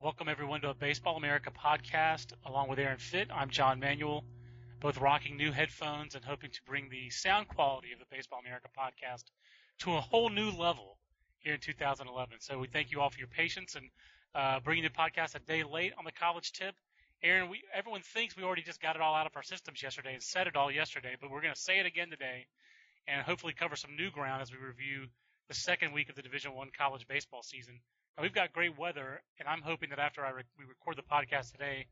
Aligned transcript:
Welcome 0.00 0.28
everyone 0.28 0.60
to 0.60 0.70
a 0.70 0.74
Baseball 0.74 1.16
America 1.16 1.50
podcast. 1.50 2.26
Along 2.46 2.68
with 2.68 2.78
Aaron 2.78 2.98
Fitt, 2.98 3.30
I'm 3.34 3.50
John 3.50 3.80
Manuel, 3.80 4.22
both 4.78 5.00
rocking 5.00 5.36
new 5.36 5.50
headphones 5.50 6.14
and 6.14 6.24
hoping 6.24 6.50
to 6.52 6.62
bring 6.64 6.88
the 6.88 7.10
sound 7.10 7.48
quality 7.48 7.92
of 7.92 7.98
the 7.98 8.04
Baseball 8.08 8.38
America 8.38 8.68
podcast 8.78 9.24
to 9.80 9.94
a 9.94 10.00
whole 10.00 10.28
new 10.28 10.52
level 10.52 10.98
here 11.38 11.54
in 11.54 11.58
2011. 11.58 12.36
So 12.38 12.60
we 12.60 12.68
thank 12.68 12.92
you 12.92 13.00
all 13.00 13.10
for 13.10 13.18
your 13.18 13.26
patience 13.26 13.74
and 13.74 13.90
uh, 14.36 14.60
bringing 14.60 14.84
the 14.84 14.90
podcast 14.90 15.34
a 15.34 15.40
day 15.40 15.64
late 15.64 15.94
on 15.98 16.04
the 16.04 16.12
college 16.12 16.52
tip. 16.52 16.76
Aaron, 17.24 17.50
we, 17.50 17.64
everyone 17.74 18.02
thinks 18.02 18.36
we 18.36 18.44
already 18.44 18.62
just 18.62 18.80
got 18.80 18.94
it 18.94 19.02
all 19.02 19.16
out 19.16 19.26
of 19.26 19.32
our 19.34 19.42
systems 19.42 19.82
yesterday 19.82 20.14
and 20.14 20.22
said 20.22 20.46
it 20.46 20.54
all 20.54 20.70
yesterday, 20.70 21.16
but 21.20 21.28
we're 21.28 21.42
going 21.42 21.54
to 21.54 21.60
say 21.60 21.80
it 21.80 21.86
again 21.86 22.08
today 22.08 22.46
and 23.08 23.20
hopefully 23.22 23.52
cover 23.52 23.74
some 23.74 23.96
new 23.96 24.12
ground 24.12 24.42
as 24.42 24.52
we 24.52 24.58
review 24.58 25.08
the 25.48 25.54
second 25.54 25.92
week 25.92 26.08
of 26.08 26.14
the 26.14 26.22
Division 26.22 26.54
One 26.54 26.70
college 26.78 27.08
baseball 27.08 27.42
season. 27.42 27.80
We've 28.20 28.34
got 28.34 28.52
great 28.52 28.76
weather, 28.76 29.22
and 29.38 29.48
I'm 29.48 29.62
hoping 29.62 29.90
that 29.90 30.00
after 30.00 30.24
I 30.24 30.30
re- 30.30 30.42
we 30.58 30.64
record 30.64 30.96
the 30.96 31.02
podcast 31.02 31.52
today, 31.52 31.86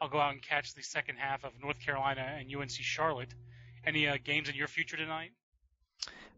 I'll 0.00 0.08
go 0.08 0.18
out 0.18 0.32
and 0.32 0.40
catch 0.42 0.74
the 0.74 0.82
second 0.82 1.16
half 1.16 1.44
of 1.44 1.52
North 1.62 1.80
Carolina 1.80 2.36
and 2.38 2.54
UNC 2.54 2.70
Charlotte. 2.70 3.34
Any 3.86 4.08
uh, 4.08 4.16
games 4.22 4.48
in 4.48 4.54
your 4.54 4.68
future 4.68 4.96
tonight? 4.96 5.32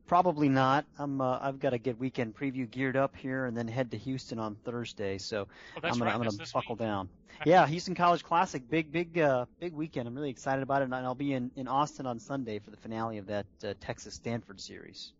Probably 0.09 0.48
not. 0.48 0.86
I'm. 0.98 1.20
Uh, 1.20 1.39
I've 1.41 1.61
got 1.61 1.70
to 1.70 1.78
get 1.78 1.98
weekend 1.98 2.34
preview 2.34 2.69
geared 2.69 2.97
up 2.97 3.14
here, 3.14 3.44
and 3.44 3.56
then 3.56 3.69
head 3.69 3.91
to 3.91 3.98
Houston 3.98 4.39
on 4.39 4.56
Thursday. 4.64 5.19
So 5.19 5.47
Oh, 5.77 5.81
I'm 5.84 5.92
gonna, 5.92 6.05
right. 6.06 6.14
I'm 6.14 6.20
gonna 6.20 6.31
that's 6.36 6.53
buckle 6.53 6.77
down. 6.77 7.09
Yeah, 7.44 7.66
Houston 7.66 7.94
College 7.94 8.25
Classic, 8.25 8.69
big, 8.69 8.91
big, 8.91 9.19
uh, 9.19 9.44
big 9.61 9.75
weekend. 9.75 10.09
I'm 10.09 10.14
really 10.14 10.31
excited 10.31 10.62
about 10.62 10.83
it, 10.83 10.86
and 10.86 10.94
I'll 10.94 11.14
be 11.14 11.34
in 11.34 11.50
in 11.56 11.69
Austin 11.69 12.06
on 12.06 12.19
Sunday 12.19 12.59
for 12.59 12.70
the 12.70 12.77
finale 12.78 13.19
of 13.19 13.27
that 13.27 13.47
uh, 13.62 13.75
Texas 13.81 14.14
Stanford 14.14 14.61
series. 14.61 15.12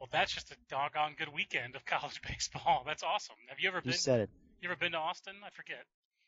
Well, 0.00 0.08
that's 0.10 0.32
just 0.32 0.50
a 0.50 0.56
doggone 0.70 1.14
good 1.18 1.32
weekend 1.32 1.76
of 1.76 1.84
college 1.86 2.20
baseball. 2.26 2.82
That's 2.86 3.02
awesome. 3.02 3.36
Have 3.48 3.60
you 3.60 3.68
ever 3.68 3.78
You 3.84 3.90
been? 3.90 3.98
said 3.98 4.20
it. 4.20 4.30
You 4.62 4.68
ever 4.70 4.76
been 4.78 4.92
to 4.92 4.98
Austin? 4.98 5.34
I 5.44 5.50
forget. 5.50 5.84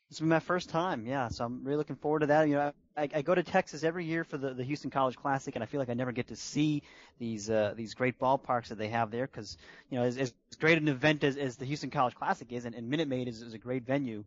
This 0.09 0.19
will 0.19 0.25
be 0.25 0.29
my 0.29 0.39
first 0.39 0.69
time, 0.69 1.07
yeah. 1.07 1.29
So 1.29 1.45
I'm 1.45 1.63
really 1.63 1.77
looking 1.77 1.95
forward 1.95 2.19
to 2.19 2.25
that. 2.27 2.47
You 2.47 2.55
know, 2.55 2.73
I, 2.95 3.09
I 3.15 3.21
go 3.23 3.33
to 3.33 3.41
Texas 3.41 3.83
every 3.83 4.05
year 4.05 4.23
for 4.23 4.37
the, 4.37 4.53
the 4.53 4.63
Houston 4.63 4.91
College 4.91 5.15
Classic, 5.15 5.55
and 5.55 5.63
I 5.63 5.65
feel 5.65 5.79
like 5.79 5.89
I 5.89 5.95
never 5.95 6.11
get 6.11 6.27
to 6.27 6.35
see 6.35 6.83
these 7.17 7.49
uh, 7.49 7.73
these 7.75 7.95
great 7.95 8.19
ballparks 8.19 8.67
that 8.67 8.77
they 8.77 8.89
have 8.89 9.09
there. 9.09 9.25
Because 9.25 9.57
you 9.89 9.97
know, 9.97 10.05
as, 10.05 10.17
as 10.17 10.33
great 10.59 10.77
an 10.77 10.87
event 10.87 11.23
as, 11.23 11.35
as 11.37 11.55
the 11.55 11.65
Houston 11.65 11.89
College 11.89 12.13
Classic 12.13 12.51
is, 12.51 12.65
and, 12.65 12.75
and 12.75 12.89
Minute 12.89 13.07
Maid 13.07 13.27
is, 13.27 13.41
is 13.41 13.53
a 13.55 13.57
great 13.57 13.85
venue, 13.87 14.23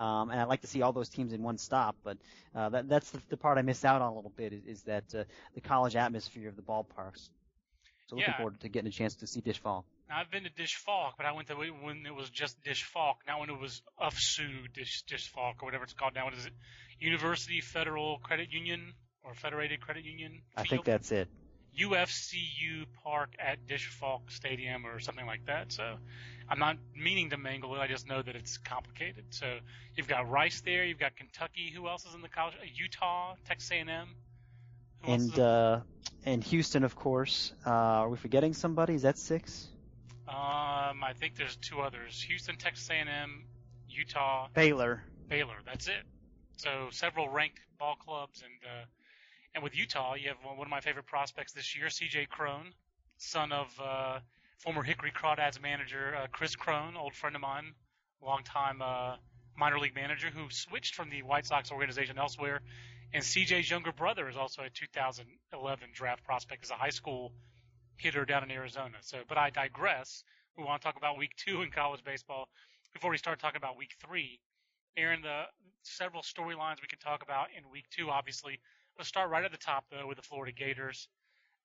um, 0.00 0.30
and 0.30 0.40
I 0.40 0.44
like 0.44 0.62
to 0.62 0.66
see 0.66 0.82
all 0.82 0.92
those 0.92 1.08
teams 1.08 1.32
in 1.32 1.42
one 1.42 1.58
stop. 1.58 1.94
But 2.02 2.18
uh, 2.54 2.70
that 2.70 2.88
that's 2.88 3.10
the, 3.10 3.20
the 3.28 3.36
part 3.36 3.58
I 3.58 3.62
miss 3.62 3.84
out 3.84 4.02
on 4.02 4.12
a 4.12 4.14
little 4.16 4.32
bit 4.34 4.52
is, 4.52 4.64
is 4.64 4.82
that 4.82 5.04
uh, 5.14 5.24
the 5.54 5.60
college 5.60 5.94
atmosphere 5.94 6.48
of 6.48 6.56
the 6.56 6.62
ballparks. 6.62 7.28
So 8.06 8.16
looking 8.16 8.30
Yeah. 8.32 8.36
forward 8.36 8.60
to 8.60 8.68
getting 8.68 8.88
a 8.88 8.92
chance 8.92 9.14
to 9.16 9.26
see 9.26 9.40
Disch-Falk. 9.40 9.86
Now, 10.08 10.18
I've 10.18 10.30
been 10.30 10.44
to 10.44 10.50
Disch-Falk, 10.50 11.16
but 11.16 11.24
I 11.26 11.32
went 11.32 11.48
to 11.48 11.60
it 11.62 11.70
when 11.70 12.04
it 12.04 12.14
was 12.14 12.28
just 12.30 12.62
Disch-Falk, 12.62 13.26
not 13.26 13.40
when 13.40 13.48
it 13.50 13.58
was 13.58 13.82
UFSU 13.98 14.72
Dish 14.72 15.02
Disch-Falk 15.04 15.62
or 15.62 15.66
whatever 15.66 15.84
it's 15.84 15.94
called 15.94 16.14
now. 16.14 16.26
What 16.26 16.34
is 16.34 16.44
it? 16.46 16.52
University 17.00 17.60
Federal 17.60 18.18
Credit 18.18 18.50
Union 18.50 18.92
or 19.22 19.34
Federated 19.34 19.80
Credit 19.80 20.04
Union? 20.04 20.42
I 20.56 20.64
think 20.64 20.84
that's 20.84 21.10
it. 21.12 21.28
UFCU 21.78 22.86
Park 23.02 23.34
at 23.38 23.66
Disch-Falk 23.66 24.30
Stadium 24.30 24.86
or 24.86 25.00
something 25.00 25.26
like 25.26 25.46
that. 25.46 25.72
So 25.72 25.96
I'm 26.48 26.58
not 26.58 26.76
meaning 26.94 27.30
to 27.30 27.36
mangle 27.36 27.74
it. 27.74 27.78
I 27.78 27.88
just 27.88 28.06
know 28.06 28.22
that 28.22 28.36
it's 28.36 28.58
complicated. 28.58 29.24
So 29.30 29.58
you've 29.96 30.06
got 30.06 30.28
Rice 30.30 30.60
there. 30.60 30.84
You've 30.84 30.98
got 31.00 31.16
Kentucky. 31.16 31.72
Who 31.74 31.88
else 31.88 32.04
is 32.04 32.14
in 32.14 32.20
the 32.20 32.28
college? 32.28 32.54
Uh, 32.60 32.66
Utah, 32.74 33.34
Texas 33.46 33.70
A&M. 33.72 34.08
And 35.06 35.38
uh, 35.38 35.80
and 36.24 36.42
Houston, 36.44 36.84
of 36.84 36.96
course. 36.96 37.52
Uh, 37.66 37.70
are 37.70 38.08
we 38.08 38.16
forgetting 38.16 38.54
somebody? 38.54 38.94
Is 38.94 39.02
that 39.02 39.18
six? 39.18 39.68
um, 40.26 41.04
I 41.04 41.12
think 41.18 41.36
there's 41.36 41.56
two 41.56 41.80
others: 41.80 42.22
Houston, 42.28 42.56
Texas 42.56 42.88
A&M, 42.90 43.44
Utah, 43.88 44.48
Baylor. 44.54 45.02
Baylor. 45.28 45.56
That's 45.66 45.88
it. 45.88 46.02
So 46.56 46.88
several 46.90 47.28
ranked 47.28 47.60
ball 47.78 47.96
clubs, 47.96 48.42
and 48.42 48.52
uh, 48.64 48.84
and 49.54 49.62
with 49.62 49.76
Utah, 49.76 50.14
you 50.14 50.28
have 50.28 50.38
one 50.42 50.56
one 50.56 50.66
of 50.66 50.70
my 50.70 50.80
favorite 50.80 51.06
prospects 51.06 51.52
this 51.52 51.76
year, 51.76 51.90
C.J. 51.90 52.26
Cron, 52.30 52.72
son 53.18 53.52
of 53.52 53.68
uh, 53.82 54.18
former 54.58 54.82
Hickory 54.82 55.12
Crawdads 55.12 55.60
manager 55.60 56.16
uh, 56.16 56.26
Chris 56.32 56.56
Cron, 56.56 56.96
old 56.96 57.14
friend 57.14 57.36
of 57.36 57.42
mine, 57.42 57.74
longtime 58.22 58.80
uh, 58.80 59.16
minor 59.56 59.78
league 59.78 59.94
manager 59.94 60.28
who 60.34 60.48
switched 60.50 60.94
from 60.94 61.10
the 61.10 61.22
White 61.22 61.46
Sox 61.46 61.70
organization 61.70 62.18
elsewhere. 62.18 62.60
And 63.12 63.22
C.J.'s 63.22 63.70
younger 63.70 63.92
brother 63.92 64.28
is 64.28 64.36
also 64.36 64.62
a 64.62 64.70
2011 64.70 65.88
draft 65.92 66.24
prospect 66.24 66.64
as 66.64 66.70
a 66.70 66.74
high 66.74 66.90
school 66.90 67.32
hitter 67.96 68.24
down 68.24 68.42
in 68.42 68.50
Arizona. 68.50 68.96
So, 69.00 69.18
but 69.28 69.38
I 69.38 69.50
digress. 69.50 70.24
We 70.56 70.64
want 70.64 70.82
to 70.82 70.86
talk 70.86 70.96
about 70.96 71.18
Week 71.18 71.32
Two 71.36 71.62
in 71.62 71.70
college 71.70 72.02
baseball 72.04 72.48
before 72.92 73.10
we 73.10 73.18
start 73.18 73.38
talking 73.38 73.56
about 73.56 73.76
Week 73.76 73.92
Three. 74.00 74.40
Aaron, 74.96 75.22
the 75.22 75.42
several 75.82 76.22
storylines 76.22 76.80
we 76.80 76.88
could 76.88 77.00
talk 77.00 77.22
about 77.22 77.48
in 77.56 77.68
Week 77.70 77.86
Two. 77.90 78.10
Obviously, 78.10 78.60
let's 78.98 79.08
start 79.08 79.30
right 79.30 79.44
at 79.44 79.52
the 79.52 79.58
top 79.58 79.84
though 79.90 80.06
with 80.06 80.16
the 80.16 80.22
Florida 80.22 80.52
Gators. 80.52 81.08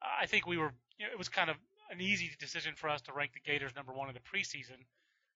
I 0.01 0.25
think 0.25 0.47
we 0.47 0.57
were, 0.57 0.72
you 0.97 1.05
know, 1.05 1.11
it 1.11 1.17
was 1.17 1.29
kind 1.29 1.49
of 1.49 1.57
an 1.91 2.01
easy 2.01 2.31
decision 2.39 2.73
for 2.75 2.89
us 2.89 3.01
to 3.03 3.13
rank 3.13 3.33
the 3.33 3.39
Gators 3.39 3.75
number 3.75 3.94
one 3.94 4.07
in 4.07 4.16
the 4.16 4.22
preseason. 4.22 4.85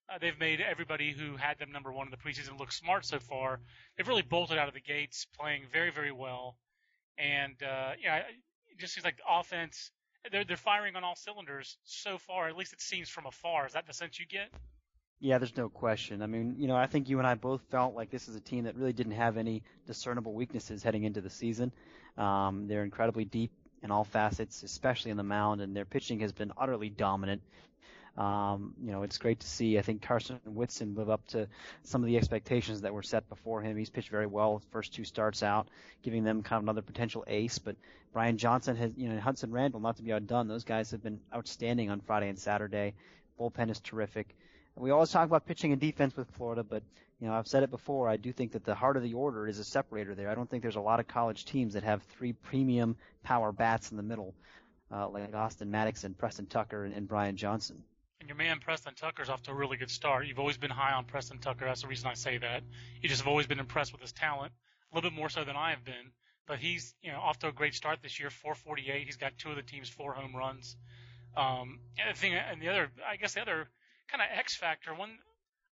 Uh, 0.10 0.18
they've 0.20 0.40
made 0.40 0.60
everybody 0.62 1.12
who 1.12 1.38
had 1.38 1.58
them 1.60 1.72
number 1.72 1.92
one 1.92 2.08
in 2.08 2.12
the 2.12 2.18
preseason 2.18 2.60
look 2.60 2.72
smart 2.72 3.06
so 3.06 3.20
far. 3.20 3.60
They've 3.98 4.08
really 4.08 4.22
bolted 4.22 4.58
out 4.58 4.68
of 4.68 4.74
the 4.74 4.82
gates, 4.82 5.26
playing 5.40 5.64
very, 5.72 5.92
very 5.92 6.12
well, 6.12 6.58
and 7.18 7.56
uh, 7.64 7.92
yeah, 8.02 8.18
it 8.18 8.80
just 8.80 8.94
seems 8.94 9.06
like 9.06 9.18
the 9.18 9.24
offense. 9.30 9.92
They're 10.32 10.44
they're 10.44 10.58
firing 10.58 10.96
on 10.96 11.04
all 11.04 11.16
cylinders 11.16 11.78
so 11.84 12.18
far. 12.18 12.48
At 12.48 12.58
least 12.58 12.74
it 12.74 12.82
seems 12.82 13.10
from 13.10 13.26
afar. 13.26 13.66
Is 13.66 13.74
that 13.74 13.88
the 13.88 13.94
sense 13.94 14.20
you 14.20 14.26
get? 14.26 14.50
Yeah, 15.20 15.38
there's 15.38 15.56
no 15.56 15.70
question. 15.70 16.22
I 16.22 16.28
mean, 16.28 16.56
you 16.58 16.68
know, 16.68 16.76
I 16.76 16.86
think 16.86 17.08
you 17.08 17.18
and 17.20 17.26
I 17.26 17.36
both 17.36 17.62
felt 17.72 17.96
like 17.96 18.10
this 18.10 18.28
is 18.28 18.36
a 18.36 18.42
team 18.42 18.66
that 18.66 18.76
really 18.76 18.92
didn't 18.92 19.14
have 19.14 19.38
any 19.38 19.64
discernible 19.88 20.34
weaknesses 20.34 20.84
heading 20.84 21.04
into 21.04 21.22
the 21.22 21.30
season. 21.30 21.72
Um, 22.18 22.68
they're 22.68 22.84
incredibly 22.84 23.24
deep 23.24 23.52
in 23.82 23.90
all 23.92 24.04
facets, 24.04 24.64
especially 24.64 25.12
in 25.12 25.18
the 25.18 25.24
mound, 25.24 25.62
and 25.62 25.76
their 25.76 25.86
pitching 25.86 26.20
has 26.22 26.34
been 26.34 26.52
utterly 26.58 26.90
dominant. 26.90 27.42
Um, 28.18 28.76
you 28.84 28.92
know, 28.92 29.02
it's 29.02 29.18
great 29.18 29.40
to 29.40 29.48
see. 29.48 29.80
I 29.80 29.82
think 29.82 30.04
Karsten 30.04 30.40
Whitson 30.46 30.94
live 30.94 31.10
up 31.10 31.26
to 31.30 31.48
some 31.84 32.04
of 32.04 32.08
the 32.08 32.18
expectations 32.18 32.82
that 32.82 32.94
were 32.94 33.02
set 33.02 33.28
before 33.28 33.62
him. 33.62 33.76
He's 33.76 33.90
pitched 33.90 34.10
very 34.10 34.28
well 34.28 34.62
first 34.72 34.94
two 34.94 35.04
starts 35.04 35.42
out, 35.42 35.68
giving 36.04 36.24
them 36.24 36.44
kind 36.44 36.58
of 36.58 36.64
another 36.64 36.84
potential 36.84 37.24
ace. 37.26 37.58
But 37.58 37.76
Brian 38.12 38.38
Johnson 38.38 38.76
has, 38.76 38.92
you 38.96 39.10
know, 39.10 39.20
Hudson 39.20 39.52
Randall, 39.52 39.80
not 39.80 39.98
to 39.98 40.04
be 40.04 40.14
outdone, 40.14 40.48
those 40.48 40.64
guys 40.64 40.92
have 40.92 41.02
been 41.02 41.20
outstanding 41.34 41.90
on 41.90 42.02
Friday 42.02 42.30
and 42.30 42.38
Saturday. 42.38 42.94
Bullpen 43.40 43.72
is 43.72 43.80
terrific. 43.80 44.36
We 44.76 44.92
always 44.92 45.10
talk 45.10 45.26
about 45.26 45.46
pitching 45.46 45.72
and 45.72 45.82
defense 45.82 46.16
with 46.16 46.30
Florida, 46.32 46.64
but 46.64 46.84
you 47.20 47.28
know 47.28 47.34
I've 47.34 47.48
said 47.48 47.64
it 47.64 47.72
before. 47.72 48.10
I 48.10 48.18
do 48.18 48.32
think 48.32 48.52
that 48.52 48.64
the 48.64 48.76
heart 48.76 48.98
of 48.98 49.04
the 49.04 49.14
order 49.14 49.48
is 49.48 49.58
a 49.58 49.64
separator 49.64 50.14
there. 50.14 50.30
I 50.30 50.36
don't 50.36 50.50
think 50.50 50.62
there's 50.62 50.76
a 50.76 50.82
lot 50.82 51.00
of 51.00 51.08
college 51.08 51.46
teams 51.46 51.74
that 51.74 51.84
have 51.84 52.04
three 52.04 52.34
premium 52.34 52.96
power 53.24 53.52
bats 53.52 53.90
in 53.92 53.98
the 53.98 54.04
middle, 54.04 54.36
uh, 54.92 55.08
like 55.10 55.34
Austin 55.34 55.72
Maddox 55.72 56.04
and 56.04 56.18
Preston 56.18 56.46
Tucker 56.46 56.86
and, 56.86 56.94
and 56.94 57.08
Brian 57.08 57.38
Johnson. 57.38 57.84
And 58.24 58.30
your 58.30 58.38
man 58.38 58.62
Preston 58.62 58.94
Tucker's 58.96 59.28
off 59.28 59.42
to 59.44 59.52
a 59.52 59.54
really 59.54 59.76
good 59.76 59.92
start. 59.92 60.28
You've 60.28 60.40
always 60.40 60.56
been 60.56 60.72
high 60.72 60.94
on 60.94 61.04
Preston 61.04 61.40
Tucker. 61.40 61.66
That's 61.66 61.82
the 61.82 61.90
reason 61.90 62.08
I 62.08 62.14
say 62.14 62.38
that. 62.38 62.64
You 63.02 63.10
just 63.10 63.20
have 63.20 63.28
always 63.28 63.48
been 63.48 63.60
impressed 63.60 63.92
with 63.92 64.02
his 64.02 64.14
talent, 64.14 64.54
a 64.90 64.96
little 64.96 65.10
bit 65.10 65.18
more 65.18 65.28
so 65.28 65.44
than 65.44 65.58
I 65.58 65.72
have 65.72 65.84
been. 65.84 66.14
But 66.48 66.60
he's 66.60 66.96
you 67.02 67.12
know 67.12 67.20
off 67.20 67.40
to 67.40 67.50
a 67.50 67.52
great 67.52 67.76
start 67.76 68.00
this 68.02 68.22
year. 68.22 68.30
448. 68.30 69.06
He's 69.06 69.18
got 69.18 69.38
two 69.38 69.50
of 69.50 69.58
the 69.58 69.62
team's 69.62 69.90
four 69.90 70.14
home 70.14 70.34
runs. 70.34 70.78
Um, 71.36 71.82
and 72.00 72.16
the 72.16 72.18
thing, 72.18 72.34
and 72.34 72.62
the 72.62 72.70
other, 72.70 72.92
I 73.06 73.18
guess 73.18 73.34
the 73.34 73.42
other 73.42 73.68
kind 74.08 74.22
of 74.22 74.40
X 74.40 74.56
factor. 74.56 74.96
One, 74.96 75.18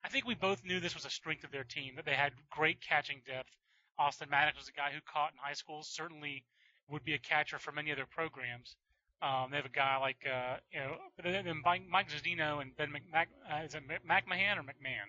I 0.04 0.09
think 0.09 0.27
we 0.27 0.36
both 0.36 0.65
knew 0.65 0.81
this 0.81 0.94
was 0.94 1.06
a 1.06 1.09
strength 1.09 1.45
of 1.45 1.51
their 1.51 1.63
team 1.63 1.94
that 1.95 2.04
they 2.04 2.15
had 2.15 2.33
great 2.50 2.81
catching 2.81 3.21
depth. 3.25 3.56
Austin 3.97 4.27
Maddox 4.30 4.57
was 4.57 4.68
a 4.68 4.74
guy 4.74 4.92
who 4.94 5.00
caught 5.00 5.31
in 5.31 5.38
high 5.38 5.54
school, 5.54 5.83
certainly 5.83 6.44
would 6.89 7.06
be 7.06 7.13
a 7.13 7.18
catcher 7.18 7.59
for 7.59 7.71
many 7.71 7.94
other 7.94 8.06
programs. 8.06 8.75
Um, 9.21 9.51
they 9.51 9.57
have 9.57 9.65
a 9.65 9.69
guy 9.69 9.97
like 9.97 10.25
uh, 10.25 10.57
you 10.71 10.79
know, 10.79 10.95
then 11.23 11.62
Mike 11.63 12.09
Zunino 12.09 12.62
and 12.62 12.75
Ben 12.75 12.89
McMac, 12.89 13.27
uh, 13.51 13.63
is 13.63 13.75
it 13.75 13.83
McMahon 13.88 14.57
or 14.57 14.63
McMahon? 14.63 15.07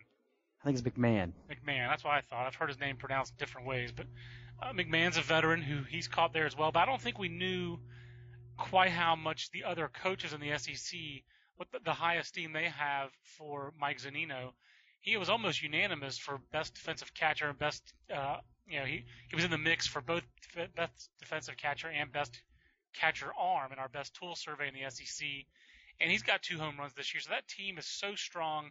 I 0.62 0.64
think 0.64 0.78
it's 0.78 0.86
McMahon. 0.86 1.32
McMahon. 1.50 1.88
That's 1.88 2.04
what 2.04 2.14
I 2.14 2.20
thought. 2.20 2.46
I've 2.46 2.54
heard 2.54 2.68
his 2.68 2.78
name 2.78 2.96
pronounced 2.96 3.36
different 3.36 3.66
ways, 3.66 3.90
but 3.90 4.06
uh, 4.62 4.72
McMahon's 4.72 5.16
a 5.16 5.22
veteran 5.22 5.60
who 5.60 5.82
he's 5.82 6.08
caught 6.08 6.32
there 6.32 6.46
as 6.46 6.56
well. 6.56 6.70
But 6.70 6.80
I 6.80 6.86
don't 6.86 7.00
think 7.00 7.18
we 7.18 7.28
knew 7.28 7.78
quite 8.56 8.90
how 8.90 9.16
much 9.16 9.50
the 9.50 9.64
other 9.64 9.88
coaches 9.88 10.32
in 10.32 10.40
the 10.40 10.56
SEC, 10.58 10.98
what 11.56 11.68
the, 11.72 11.80
the 11.84 11.92
high 11.92 12.16
esteem 12.16 12.52
they 12.52 12.66
have 12.68 13.10
for 13.22 13.72
Mike 13.80 13.98
Zunino. 13.98 14.52
He 15.00 15.16
was 15.16 15.28
almost 15.28 15.62
unanimous 15.62 16.16
for 16.16 16.38
best 16.52 16.74
defensive 16.74 17.12
catcher 17.12 17.48
and 17.48 17.58
best, 17.58 17.92
uh, 18.14 18.36
you 18.68 18.78
know, 18.78 18.84
he, 18.84 19.04
he 19.28 19.34
was 19.34 19.44
in 19.44 19.50
the 19.50 19.58
mix 19.58 19.86
for 19.86 20.00
both 20.00 20.22
best 20.76 21.10
defensive 21.18 21.56
catcher 21.56 21.88
and 21.88 22.12
best 22.12 22.40
catcher 22.94 23.30
arm 23.38 23.72
in 23.72 23.78
our 23.78 23.88
best 23.88 24.14
tool 24.14 24.34
survey 24.34 24.68
in 24.68 24.74
the 24.74 24.90
SEC. 24.90 25.26
And 26.00 26.10
he's 26.10 26.22
got 26.22 26.42
two 26.42 26.58
home 26.58 26.76
runs 26.78 26.94
this 26.94 27.12
year. 27.14 27.20
So 27.20 27.30
that 27.30 27.46
team 27.48 27.78
is 27.78 27.86
so 27.86 28.14
strong 28.14 28.70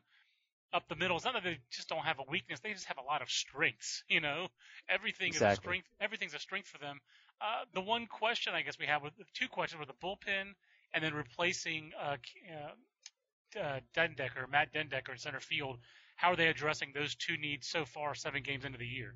up 0.74 0.88
the 0.88 0.96
middle. 0.96 1.18
It's 1.18 1.26
not 1.26 1.34
that 1.34 1.44
they 1.44 1.60
just 1.70 1.90
don't 1.90 2.04
have 2.06 2.20
a 2.20 2.30
weakness; 2.30 2.60
they 2.60 2.74
just 2.74 2.86
have 2.86 2.98
a 2.98 3.04
lot 3.04 3.22
of 3.22 3.30
strengths. 3.30 4.04
You 4.08 4.22
know, 4.22 4.48
everything 4.90 5.28
exactly. 5.28 5.52
is 5.52 5.58
a 5.58 5.62
strength. 5.62 5.88
Everything's 6.00 6.34
a 6.34 6.40
strength 6.40 6.68
for 6.68 6.78
them. 6.78 7.00
Uh, 7.42 7.66
the 7.74 7.82
one 7.82 8.06
question 8.06 8.54
I 8.54 8.62
guess 8.62 8.78
we 8.80 8.86
have 8.86 9.02
with 9.02 9.14
two 9.34 9.48
questions 9.48 9.80
were 9.80 9.86
the 9.86 9.94
bullpen 9.94 10.54
and 10.94 11.04
then 11.04 11.14
replacing 11.14 11.92
uh, 12.00 12.18
uh, 12.50 13.60
uh, 13.60 13.80
den 13.94 14.16
Dekker, 14.16 14.50
Matt 14.50 14.74
den 14.74 14.88
Dekker 14.90 15.12
in 15.12 15.18
center 15.18 15.40
field. 15.40 15.78
How 16.16 16.34
are 16.34 16.36
they 16.36 16.48
addressing 16.48 16.92
those 16.94 17.16
two 17.16 17.38
needs 17.38 17.68
so 17.68 17.86
far, 17.86 18.14
seven 18.14 18.44
games 18.44 18.64
into 18.64 18.78
the 18.78 18.86
year? 18.86 19.16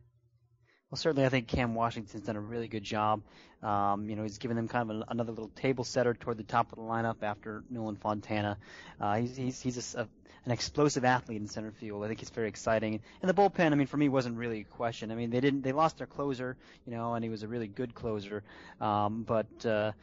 Well, 0.90 0.98
certainly, 0.98 1.26
I 1.26 1.30
think 1.30 1.48
Cam 1.48 1.76
Washington's 1.76 2.26
done 2.26 2.36
a 2.36 2.42
really 2.42 2.68
good 2.68 2.84
job. 2.84 3.22
Um, 3.66 4.08
you 4.08 4.16
know, 4.16 4.22
he's 4.22 4.38
given 4.38 4.56
them 4.56 4.68
kind 4.68 4.92
of 4.92 4.98
a, 4.98 5.06
another 5.10 5.32
little 5.32 5.50
table 5.56 5.84
setter 5.84 6.14
toward 6.14 6.38
the 6.38 6.44
top 6.44 6.72
of 6.72 6.78
the 6.78 6.84
lineup 6.84 7.24
after 7.24 7.64
Nolan 7.72 7.96
Fontana. 7.96 8.58
Uh, 9.02 9.16
he's 9.16 9.36
he's, 9.36 9.62
he's 9.62 9.96
a, 9.96 10.08
an 10.46 10.52
explosive 10.52 11.04
athlete 11.04 11.42
in 11.42 11.48
center 11.48 11.72
field. 11.72 12.04
I 12.04 12.08
think 12.08 12.20
he's 12.20 12.30
very 12.30 12.48
exciting. 12.48 13.02
And 13.22 13.30
the 13.30 13.34
bullpen, 13.34 13.72
I 13.72 13.76
mean, 13.76 13.88
for 13.88 13.98
me, 13.98 14.08
wasn't 14.08 14.38
really 14.38 14.62
a 14.62 14.76
question. 14.76 15.12
I 15.12 15.16
mean, 15.16 15.32
they 15.32 15.40
didn't 15.40 15.64
they 15.64 15.72
lost 15.72 15.98
their 15.98 16.06
closer, 16.06 16.56
you 16.86 16.94
know, 16.94 17.16
and 17.16 17.24
he 17.24 17.30
was 17.32 17.42
a 17.42 17.48
really 17.48 17.68
good 17.68 17.96
closer. 17.96 18.44
Um, 18.80 19.24
but 19.24 19.66
uh, 19.66 19.94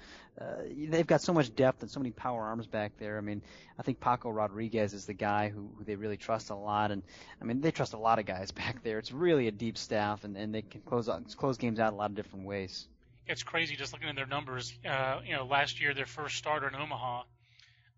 uh, 0.41 0.45
they've 0.89 1.07
got 1.07 1.21
so 1.21 1.33
much 1.33 1.55
depth 1.55 1.83
and 1.83 1.91
so 1.91 2.01
many 2.01 2.11
power 2.11 2.43
arms 2.43 2.67
back 2.67 2.99
there. 2.99 3.17
I 3.17 3.21
mean, 3.21 3.43
I 3.79 3.83
think 3.83 4.01
Paco 4.01 4.31
Rodriguez 4.31 4.93
is 4.93 5.07
the 5.07 5.15
guy 5.15 5.51
who, 5.51 5.71
who 5.79 5.85
they 5.85 5.95
really 5.95 6.17
trust 6.17 6.51
a 6.51 6.57
lot, 6.57 6.91
and 6.91 7.05
I 7.41 7.45
mean, 7.45 7.61
they 7.61 7.71
trust 7.71 7.93
a 7.93 7.99
lot 7.99 8.19
of 8.19 8.27
guys 8.27 8.51
back 8.63 8.83
there. 8.83 8.99
It's 8.99 9.13
really 9.13 9.47
a 9.47 9.53
deep 9.53 9.79
staff, 9.79 10.25
and, 10.25 10.37
and 10.37 10.53
they 10.53 10.63
can 10.63 10.81
close 10.81 11.09
close 11.37 11.59
games 11.59 11.79
out 11.79 11.93
a 11.93 11.97
lot 11.97 12.11
of 12.11 12.17
different 12.17 12.47
ways. 12.47 12.89
It's 13.33 13.43
crazy 13.43 13.77
just 13.77 13.95
looking 13.95 14.11
at 14.11 14.15
their 14.15 14.27
numbers. 14.27 14.79
Uh, 14.87 15.21
you 15.25 15.35
know, 15.35 15.47
last 15.47 15.81
year 15.81 15.95
their 15.95 16.05
first 16.05 16.37
starter 16.37 16.69
in 16.69 16.75
Omaha 16.75 17.23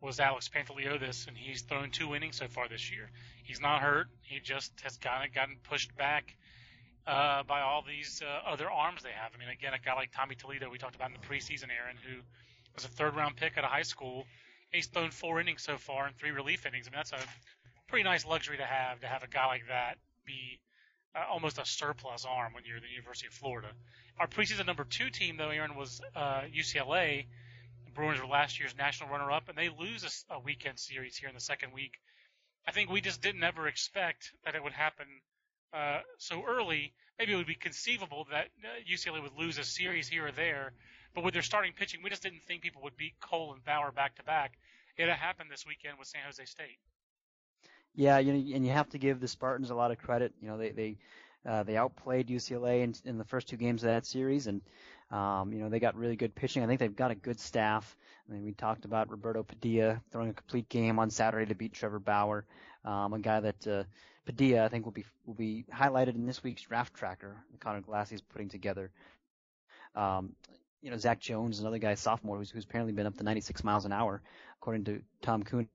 was 0.01 0.21
Alex 0.21 0.49
Panteliodis, 0.49 1.27
and 1.27 1.37
he's 1.37 1.63
thrown 1.63 1.91
two 1.91 2.15
innings 2.15 2.37
so 2.37 2.47
far 2.47 2.69
this 2.69 2.93
year. 2.93 3.11
He's 3.43 3.61
not 3.61 3.83
hurt. 3.83 4.07
He 4.23 4.39
just 4.39 4.71
has 4.83 4.97
kind 4.97 5.27
of 5.27 5.35
gotten 5.35 5.57
pushed 5.69 5.97
back 5.97 6.37
uh, 7.05 7.43
by 7.43 7.63
all 7.63 7.83
these 7.83 8.23
uh, 8.23 8.49
other 8.49 8.71
arms 8.71 9.03
they 9.03 9.11
have. 9.11 9.33
I 9.35 9.39
mean, 9.39 9.49
again, 9.49 9.75
a 9.75 9.79
guy 9.81 9.95
like 9.95 10.13
Tommy 10.13 10.37
Toledo, 10.37 10.71
we 10.71 10.79
talked 10.79 10.95
about 10.95 11.11
in 11.11 11.17
the 11.21 11.27
preseason, 11.27 11.65
Aaron, 11.65 11.97
who 12.07 12.21
was 12.77 12.85
a 12.85 12.89
third 12.89 13.17
round 13.17 13.35
pick 13.35 13.59
out 13.59 13.65
of 13.65 13.71
high 13.71 13.83
school. 13.83 14.27
He's 14.71 14.87
thrown 14.87 15.11
four 15.11 15.41
innings 15.41 15.63
so 15.63 15.79
far 15.79 16.07
and 16.07 16.15
three 16.15 16.31
relief 16.31 16.65
innings. 16.65 16.87
I 16.87 16.91
mean, 16.91 16.99
that's 16.99 17.13
a 17.13 17.29
pretty 17.89 18.05
nice 18.05 18.25
luxury 18.25 18.59
to 18.59 18.65
have 18.65 19.01
to 19.01 19.09
have 19.09 19.25
a 19.25 19.29
guy 19.29 19.47
like 19.47 19.67
that 19.67 19.97
be 20.25 20.61
uh, 21.15 21.25
almost 21.31 21.59
a 21.59 21.65
surplus 21.65 22.25
arm 22.25 22.53
when 22.55 22.65
you're 22.65 22.81
the 22.81 22.89
University 22.89 23.27
of 23.27 23.33
Florida. 23.33 23.69
Our 24.19 24.27
preseason 24.27 24.67
number 24.67 24.85
two 24.85 25.11
team, 25.11 25.37
though, 25.37 25.51
Aaron, 25.51 25.77
was 25.77 26.01
uh, 26.15 26.43
UCLA. 26.55 27.27
The 27.85 27.91
Bruins 27.93 28.21
were 28.21 28.27
last 28.27 28.59
year's 28.59 28.75
national 28.77 29.11
runner-up, 29.11 29.49
and 29.49 29.57
they 29.57 29.69
lose 29.69 30.25
a, 30.31 30.35
a 30.35 30.41
weekend 30.41 30.79
series 30.79 31.17
here 31.17 31.29
in 31.29 31.35
the 31.35 31.41
second 31.41 31.73
week. 31.73 31.93
I 32.67 32.73
think 32.73 32.91
we 32.91 33.01
just 33.01 33.23
didn't 33.23 33.43
ever 33.45 33.69
expect 33.69 34.33
that 34.45 34.55
it 34.55 34.63
would 34.63 34.73
happen 34.73 35.07
uh, 35.73 36.01
so 36.19 36.43
early. 36.47 36.93
Maybe 37.19 37.33
it 37.33 37.37
would 37.37 37.47
be 37.47 37.55
conceivable 37.55 38.27
that 38.31 38.47
uh, 38.65 38.91
UCLA 38.91 39.23
would 39.23 39.37
lose 39.39 39.59
a 39.59 39.65
series 39.65 40.09
here 40.09 40.27
or 40.27 40.33
there, 40.33 40.73
but 41.15 41.25
with 41.25 41.35
their 41.35 41.43
starting 41.43 41.73
pitching, 41.73 42.01
we 42.03 42.11
just 42.11 42.23
didn't 42.23 42.43
think 42.47 42.63
people 42.63 42.83
would 42.83 42.97
beat 42.97 43.15
Cole 43.21 43.53
and 43.53 43.65
Bauer 43.65 43.93
back 43.93 44.17
to 44.17 44.25
back. 44.25 44.55
It 44.97 45.09
happened 45.09 45.51
this 45.51 45.67
weekend 45.67 45.99
with 45.99 46.09
San 46.09 46.23
Jose 46.25 46.45
State. 46.45 46.79
Yeah, 47.95 48.19
you 48.19 48.33
know, 48.33 48.55
and 48.57 48.67
you 48.67 48.73
have 48.73 48.89
to 48.91 48.99
give 48.99 49.21
the 49.21 49.29
Spartans 49.29 49.71
a 49.71 49.75
lot 49.75 49.91
of 49.91 49.99
credit. 49.99 50.33
You 50.41 50.49
know, 50.49 50.59
they 50.59 50.71
they 50.71 50.97
uh, 51.47 51.63
they 51.63 51.77
outplayed 51.77 52.29
UCLA 52.29 52.83
in, 52.83 52.95
in 53.05 53.19
the 53.19 53.25
first 53.25 53.49
two 53.49 53.57
games 53.57 53.83
of 53.85 53.89
that 53.89 54.07
series, 54.07 54.47
and 54.47 54.63
um, 55.11 55.53
you 55.53 55.61
know, 55.61 55.69
they 55.69 55.79
got 55.79 55.95
really 55.97 56.17
good 56.17 56.35
pitching. 56.35 56.63
I 56.63 56.67
think 56.67 56.81
they've 56.81 56.95
got 56.95 57.11
a 57.11 57.15
good 57.15 57.39
staff. 57.39 57.97
I 58.29 58.33
mean, 58.33 58.45
we 58.45 58.53
talked 58.53 58.85
about 58.85 59.11
Roberto 59.11 59.43
Padilla 59.43 60.01
throwing 60.11 60.31
a 60.31 60.33
complete 60.33 60.69
game 60.69 60.99
on 60.99 61.11
Saturday 61.11 61.47
to 61.47 61.55
beat 61.55 61.73
Trevor 61.73 61.99
Bauer, 61.99 62.45
um, 62.85 63.13
a 63.13 63.19
guy 63.19 63.41
that 63.41 63.67
uh, 63.67 63.85
Padilla 64.27 64.65
I 64.65 64.69
think 64.69 64.85
will 64.85 64.93
be 64.93 65.05
will 65.27 65.35
be 65.35 65.65
highlighted 65.73 66.15
in 66.17 66.27
this 66.27 66.43
week's 66.43 66.63
draft 66.63 66.95
tracker 66.95 67.37
Conor 67.61 67.83
Glassey 67.83 68.15
is 68.15 68.23
putting 68.23 68.49
together. 68.49 68.91
Um, 69.95 70.33
you 70.83 70.91
know, 70.91 70.97
Zach 70.97 71.21
Jones, 71.21 71.61
another 71.61 71.79
guy, 71.79 71.95
sophomore, 71.95 72.39
who's, 72.39 72.51
who's 72.51 72.65
apparently 72.65 72.93
been 72.93 73.07
up 73.07 73.17
to 73.17 73.25
96 73.25 73.65
miles 73.65 73.87
an 73.87 73.93
hour, 73.93 74.21
according 74.61 74.85
to 74.85 75.01
Tom 75.23 75.43
Kunis 75.43 75.69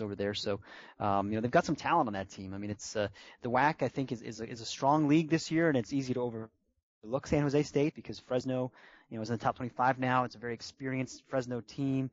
over 0.00 0.14
there. 0.14 0.34
So, 0.34 0.60
um, 0.98 1.28
you 1.28 1.34
know, 1.34 1.40
they've 1.40 1.50
got 1.50 1.64
some 1.64 1.76
talent 1.76 2.08
on 2.08 2.14
that 2.14 2.30
team. 2.30 2.54
I 2.54 2.58
mean, 2.58 2.70
it's 2.70 2.96
uh, 2.96 3.08
the 3.42 3.50
WAC. 3.50 3.82
I 3.82 3.88
think 3.88 4.12
is 4.12 4.22
is 4.22 4.40
a, 4.40 4.48
is 4.48 4.60
a 4.60 4.66
strong 4.66 5.08
league 5.08 5.30
this 5.30 5.50
year, 5.50 5.68
and 5.68 5.76
it's 5.76 5.92
easy 5.92 6.14
to 6.14 6.20
over 6.20 6.50
look 7.02 7.26
San 7.26 7.42
Jose 7.42 7.62
State 7.64 7.94
because 7.94 8.18
Fresno, 8.18 8.72
you 9.10 9.16
know, 9.16 9.22
is 9.22 9.30
in 9.30 9.36
the 9.36 9.42
top 9.42 9.56
25 9.56 9.98
now. 9.98 10.24
It's 10.24 10.34
a 10.34 10.38
very 10.38 10.54
experienced 10.54 11.22
Fresno 11.28 11.60
team. 11.60 12.10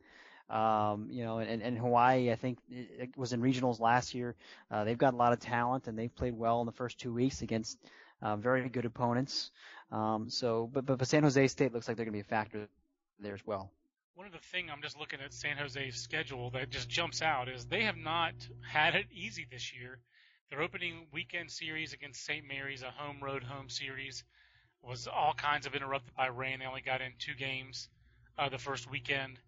Um, 0.49 1.07
you 1.09 1.23
know, 1.23 1.37
and, 1.39 1.61
and 1.61 1.77
Hawaii, 1.77 2.29
I 2.29 2.35
think, 2.35 2.57
it 2.69 3.15
was 3.15 3.31
in 3.31 3.41
regionals 3.41 3.79
last 3.79 4.13
year. 4.13 4.35
Uh, 4.69 4.83
they've 4.83 4.97
got 4.97 5.13
a 5.13 5.17
lot 5.17 5.31
of 5.31 5.39
talent, 5.39 5.87
and 5.87 5.97
they've 5.97 6.13
played 6.13 6.37
well 6.37 6.59
in 6.59 6.65
the 6.65 6.73
first 6.73 6.99
two 6.99 7.13
weeks 7.13 7.41
against 7.41 7.77
uh, 8.21 8.35
very 8.35 8.67
good 8.67 8.83
opponents. 8.83 9.49
Um, 9.93 10.29
so, 10.29 10.69
but, 10.73 10.85
but 10.85 10.97
but 10.97 11.07
San 11.07 11.23
Jose 11.23 11.47
State 11.47 11.73
looks 11.73 11.87
like 11.87 11.95
they're 11.95 12.05
going 12.05 12.13
to 12.13 12.17
be 12.17 12.27
a 12.27 12.35
factor 12.37 12.67
there 13.19 13.33
as 13.33 13.45
well. 13.45 13.71
One 14.15 14.27
of 14.27 14.33
the 14.33 14.39
thing 14.39 14.69
I'm 14.69 14.81
just 14.81 14.99
looking 14.99 15.21
at 15.21 15.33
San 15.33 15.55
Jose's 15.55 15.95
schedule 15.95 16.49
that 16.51 16.69
just 16.69 16.89
jumps 16.89 17.21
out 17.21 17.47
is 17.47 17.65
they 17.65 17.83
have 17.83 17.95
not 17.95 18.33
had 18.59 18.93
it 18.93 19.05
easy 19.13 19.47
this 19.49 19.73
year. 19.73 19.99
Their 20.49 20.61
opening 20.61 21.07
weekend 21.13 21.49
series 21.49 21.93
against 21.93 22.25
St. 22.25 22.45
Mary's, 22.45 22.83
a 22.83 22.91
home 22.91 23.23
road 23.23 23.41
home 23.41 23.69
series 23.69 24.25
was 24.83 25.07
all 25.07 25.33
kinds 25.33 25.65
of 25.65 25.75
interrupted 25.75 26.13
by 26.13 26.27
rain. 26.27 26.59
They 26.59 26.65
only 26.65 26.81
got 26.81 27.01
in 27.01 27.13
two 27.19 27.35
games 27.35 27.87
uh, 28.37 28.49
the 28.49 28.57
first 28.57 28.91
weekend. 28.91 29.39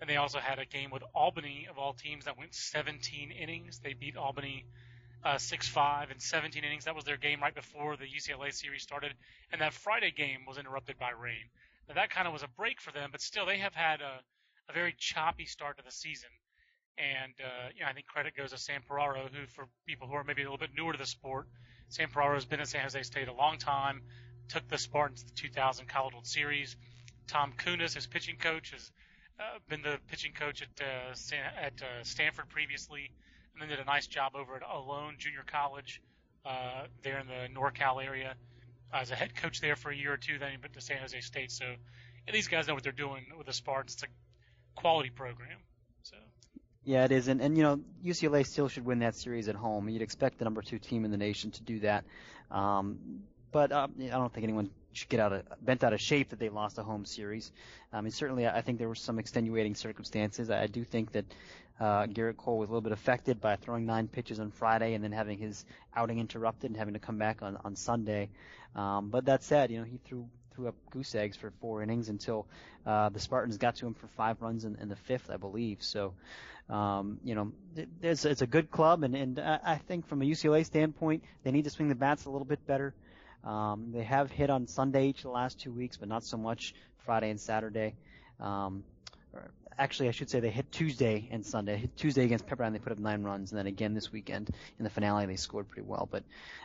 And 0.00 0.10
they 0.10 0.16
also 0.16 0.40
had 0.40 0.58
a 0.58 0.66
game 0.66 0.90
with 0.90 1.04
Albany, 1.14 1.68
of 1.70 1.78
all 1.78 1.92
teams, 1.92 2.24
that 2.24 2.36
went 2.36 2.54
17 2.54 3.30
innings. 3.30 3.78
They 3.78 3.94
beat 3.94 4.16
Albany 4.16 4.64
uh, 5.24 5.36
6-5 5.36 6.10
in 6.10 6.18
17 6.18 6.64
innings. 6.64 6.86
That 6.86 6.96
was 6.96 7.04
their 7.04 7.16
game 7.16 7.40
right 7.40 7.54
before 7.54 7.96
the 7.96 8.04
UCLA 8.04 8.52
series 8.52 8.82
started. 8.82 9.14
And 9.52 9.60
that 9.60 9.74
Friday 9.74 10.10
game 10.10 10.40
was 10.46 10.58
interrupted 10.58 10.98
by 10.98 11.10
rain. 11.10 11.50
Now 11.88 11.94
that 11.94 12.10
kind 12.10 12.26
of 12.26 12.32
was 12.32 12.42
a 12.42 12.48
break 12.56 12.80
for 12.80 12.92
them, 12.92 13.10
but 13.10 13.20
still 13.20 13.46
they 13.46 13.58
have 13.58 13.74
had 13.74 14.00
a, 14.00 14.20
a 14.68 14.72
very 14.72 14.94
choppy 14.98 15.46
start 15.46 15.78
to 15.78 15.84
the 15.84 15.90
season. 15.90 16.30
And 16.98 17.32
uh, 17.40 17.68
you 17.74 17.82
know, 17.82 17.88
I 17.88 17.92
think 17.92 18.06
credit 18.06 18.36
goes 18.36 18.50
to 18.50 18.58
Sam 18.58 18.82
Piraro, 18.88 19.28
who, 19.32 19.46
for 19.46 19.66
people 19.86 20.08
who 20.08 20.14
are 20.14 20.24
maybe 20.24 20.42
a 20.42 20.44
little 20.44 20.58
bit 20.58 20.70
newer 20.76 20.92
to 20.92 20.98
the 20.98 21.06
sport, 21.06 21.46
Sam 21.88 22.08
Piraro 22.10 22.34
has 22.34 22.44
been 22.44 22.60
at 22.60 22.68
San 22.68 22.82
Jose 22.82 23.02
State 23.04 23.28
a 23.28 23.32
long 23.32 23.58
time 23.58 24.02
took 24.48 24.66
the 24.68 24.78
Spartans 24.78 25.22
to 25.22 25.28
the 25.28 25.34
2000 25.34 25.86
College 25.86 26.14
World 26.14 26.26
Series. 26.26 26.76
Tom 27.26 27.52
Kunis, 27.58 27.94
his 27.94 28.06
pitching 28.06 28.36
coach, 28.36 28.70
has 28.70 28.90
uh, 29.38 29.58
been 29.68 29.82
the 29.82 29.98
pitching 30.08 30.32
coach 30.32 30.62
at 30.62 30.84
uh, 30.84 31.14
Stan- 31.14 31.52
at 31.60 31.74
uh, 31.82 32.02
Stanford 32.02 32.48
previously, 32.48 33.10
and 33.52 33.62
then 33.62 33.68
did 33.68 33.78
a 33.78 33.84
nice 33.84 34.06
job 34.06 34.32
over 34.34 34.56
at 34.56 34.62
Ohlone 34.62 35.18
Junior 35.18 35.44
College 35.46 36.00
uh, 36.44 36.86
there 37.02 37.18
in 37.18 37.26
the 37.26 37.48
NorCal 37.54 38.02
area 38.02 38.34
as 38.92 39.10
a 39.10 39.14
head 39.14 39.34
coach 39.34 39.60
there 39.60 39.76
for 39.76 39.90
a 39.90 39.96
year 39.96 40.12
or 40.12 40.16
two. 40.16 40.38
Then 40.38 40.50
he 40.50 40.56
went 40.56 40.74
to 40.74 40.80
San 40.80 40.98
Jose 40.98 41.20
State. 41.20 41.50
So 41.50 41.64
and 42.28 42.34
these 42.34 42.48
guys 42.48 42.68
know 42.68 42.74
what 42.74 42.82
they're 42.82 42.92
doing 42.92 43.24
with 43.36 43.46
the 43.46 43.52
Spartans. 43.54 43.94
It's 43.94 44.02
a 44.02 44.06
quality 44.78 45.08
program. 45.08 45.58
So. 46.02 46.16
Yeah, 46.84 47.04
it 47.04 47.12
is, 47.12 47.28
and 47.28 47.40
and 47.40 47.56
you 47.56 47.62
know 47.62 47.80
UCLA 48.04 48.46
still 48.46 48.68
should 48.68 48.84
win 48.84 48.98
that 49.00 49.16
series 49.16 49.48
at 49.48 49.54
home. 49.54 49.88
You'd 49.88 50.02
expect 50.02 50.38
the 50.38 50.44
number 50.44 50.60
two 50.60 50.78
team 50.78 51.04
in 51.06 51.10
the 51.10 51.16
nation 51.16 51.50
to 51.52 51.62
do 51.62 51.80
that. 51.80 52.04
Um, 52.50 53.22
but 53.50 53.72
uh, 53.72 53.88
I 53.98 54.08
don't 54.08 54.32
think 54.32 54.44
anyone 54.44 54.70
should 54.92 55.08
get 55.08 55.20
out 55.20 55.32
of 55.32 55.42
bent 55.62 55.84
out 55.84 55.94
of 55.94 56.00
shape 56.00 56.30
that 56.30 56.38
they 56.38 56.50
lost 56.50 56.76
a 56.76 56.82
home 56.82 57.06
series. 57.06 57.50
I 57.92 58.02
mean, 58.02 58.10
certainly, 58.10 58.46
I 58.46 58.60
think 58.60 58.78
there 58.78 58.88
were 58.88 58.94
some 58.94 59.18
extenuating 59.18 59.74
circumstances. 59.74 60.50
I 60.50 60.66
do 60.66 60.84
think 60.84 61.12
that 61.12 61.24
uh, 61.80 62.06
Gerrit 62.06 62.36
Cole 62.36 62.58
was 62.58 62.68
a 62.68 62.72
little 62.72 62.82
bit 62.82 62.92
affected 62.92 63.40
by 63.40 63.56
throwing 63.56 63.86
nine 63.86 64.08
pitches 64.08 64.40
on 64.40 64.50
Friday 64.50 64.94
and 64.94 65.04
then 65.04 65.12
having 65.12 65.38
his 65.38 65.64
outing 65.94 66.18
interrupted 66.18 66.70
and 66.70 66.76
having 66.76 66.94
to 66.94 67.00
come 67.00 67.18
back 67.18 67.42
on 67.42 67.56
on 67.64 67.76
Sunday. 67.76 68.30
Um, 68.74 69.10
but 69.10 69.26
that 69.26 69.42
said, 69.42 69.70
you 69.70 69.78
know, 69.78 69.84
he 69.84 69.98
threw 70.04 70.28
threw 70.58 70.68
up 70.68 70.74
goose 70.90 71.14
eggs 71.14 71.36
for 71.36 71.52
four 71.60 71.82
innings 71.82 72.08
until 72.08 72.46
uh, 72.84 73.08
the 73.10 73.20
Spartans 73.20 73.58
got 73.58 73.76
to 73.76 73.86
him 73.86 73.94
for 73.94 74.08
five 74.08 74.42
runs 74.42 74.64
in, 74.64 74.76
in 74.76 74.88
the 74.88 74.96
fifth, 74.96 75.30
I 75.30 75.36
believe. 75.36 75.78
So, 75.82 76.14
um, 76.68 77.18
you 77.22 77.36
know, 77.36 77.52
it's, 78.02 78.24
it's 78.24 78.42
a 78.42 78.46
good 78.46 78.70
club, 78.70 79.04
and, 79.04 79.14
and 79.14 79.38
I 79.38 79.76
think 79.86 80.08
from 80.08 80.20
a 80.20 80.24
UCLA 80.24 80.66
standpoint, 80.66 81.22
they 81.44 81.52
need 81.52 81.64
to 81.64 81.70
swing 81.70 81.88
the 81.88 81.94
bats 81.94 82.24
a 82.24 82.30
little 82.30 82.44
bit 82.44 82.66
better. 82.66 82.92
Um, 83.44 83.92
they 83.92 84.02
have 84.02 84.32
hit 84.32 84.50
on 84.50 84.66
Sunday 84.66 85.08
each 85.08 85.18
of 85.18 85.22
the 85.24 85.30
last 85.30 85.60
two 85.60 85.72
weeks, 85.72 85.96
but 85.96 86.08
not 86.08 86.24
so 86.24 86.36
much 86.36 86.74
Friday 87.04 87.30
and 87.30 87.40
Saturday. 87.40 87.94
Um, 88.40 88.82
actually, 89.78 90.08
I 90.08 90.12
should 90.12 90.28
say 90.28 90.40
they 90.40 90.50
hit 90.50 90.70
Tuesday 90.72 91.28
and 91.30 91.44
Sunday. 91.44 91.76
Hit 91.76 91.96
Tuesday 91.96 92.24
against 92.24 92.46
Pepperdine, 92.46 92.72
they 92.72 92.78
put 92.78 92.92
up 92.92 92.98
nine 92.98 93.22
runs, 93.22 93.52
and 93.52 93.58
then 93.58 93.66
again 93.66 93.94
this 93.94 94.12
weekend 94.12 94.50
in 94.78 94.84
the 94.84 94.90
finale, 94.90 95.26
they 95.26 95.36
scored 95.36 95.68
pretty 95.68 95.86
well. 95.86 96.08
But 96.10 96.24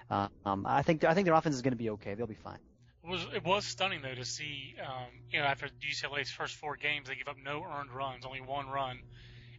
uh, 0.10 0.28
um, 0.46 0.66
I 0.68 0.82
think 0.82 1.04
I 1.04 1.14
think 1.14 1.26
their 1.26 1.36
offense 1.36 1.56
is 1.56 1.62
going 1.62 1.74
to 1.74 1.78
be 1.78 1.92
okay. 1.92 2.16
They'll 2.16 2.28
be 2.28 2.34
fine. 2.34 2.60
It 3.04 3.10
was 3.10 3.26
it 3.34 3.46
was 3.46 3.66
stunning 3.66 4.02
though 4.02 4.16
to 4.16 4.26
see, 4.26 4.76
um, 4.82 5.10
you 5.32 5.40
know, 5.40 5.46
after 5.46 5.68
UCLA's 5.68 6.32
first 6.32 6.56
four 6.56 6.76
games, 6.76 7.10
they 7.10 7.16
give 7.16 7.28
up 7.28 7.38
no 7.44 7.64
earned 7.64 7.92
runs, 7.92 8.26
only 8.26 8.42
one 8.42 8.68
run 8.68 9.00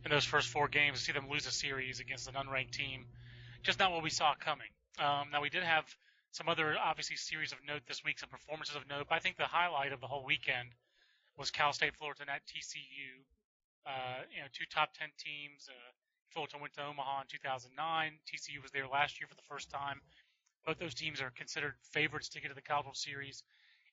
in 0.04 0.10
those 0.10 0.24
first 0.24 0.48
four 0.48 0.68
games. 0.68 0.98
To 0.98 1.04
see 1.04 1.12
them 1.12 1.28
lose 1.30 1.46
a 1.46 1.52
series 1.52 2.00
against 2.00 2.28
an 2.28 2.34
unranked 2.34 2.72
team, 2.72 3.06
just 3.62 3.78
not 3.78 3.92
what 3.92 4.02
we 4.02 4.10
saw 4.10 4.34
coming. 4.34 4.68
Um, 4.98 5.28
now 5.32 5.42
we 5.42 5.50
did 5.50 5.62
have 5.62 5.84
some 6.32 6.48
other 6.48 6.74
obviously 6.82 7.16
series 7.16 7.52
of 7.52 7.58
note 7.66 7.82
this 7.86 8.02
week, 8.04 8.18
some 8.18 8.28
performances 8.28 8.74
of 8.74 8.88
note. 8.88 9.06
But 9.08 9.16
I 9.16 9.18
think 9.20 9.36
the 9.36 9.44
highlight 9.44 9.92
of 9.92 10.00
the 10.00 10.06
whole 10.06 10.24
weekend 10.24 10.70
was 11.36 11.50
Cal 11.50 11.72
State 11.72 11.94
Fullerton 11.96 12.28
at 12.28 12.42
TCU. 12.46 13.22
Uh, 13.86 14.24
you 14.30 14.40
know, 14.40 14.48
two 14.52 14.64
top 14.72 14.94
ten 14.94 15.08
teams. 15.18 15.68
Uh, 15.68 15.92
Fullerton 16.30 16.60
went 16.60 16.74
to 16.74 16.82
Omaha 16.84 17.22
in 17.22 17.26
2009. 17.30 18.12
TCU 18.26 18.62
was 18.62 18.72
there 18.72 18.88
last 18.88 19.20
year 19.20 19.28
for 19.28 19.34
the 19.36 19.48
first 19.48 19.70
time. 19.70 20.00
Both 20.66 20.78
those 20.78 20.94
teams 20.94 21.20
are 21.20 21.30
considered 21.30 21.74
favorites 21.92 22.30
to 22.30 22.40
get 22.40 22.48
to 22.48 22.54
the 22.54 22.62
College 22.62 22.86
World 22.86 22.96
Series. 22.96 23.42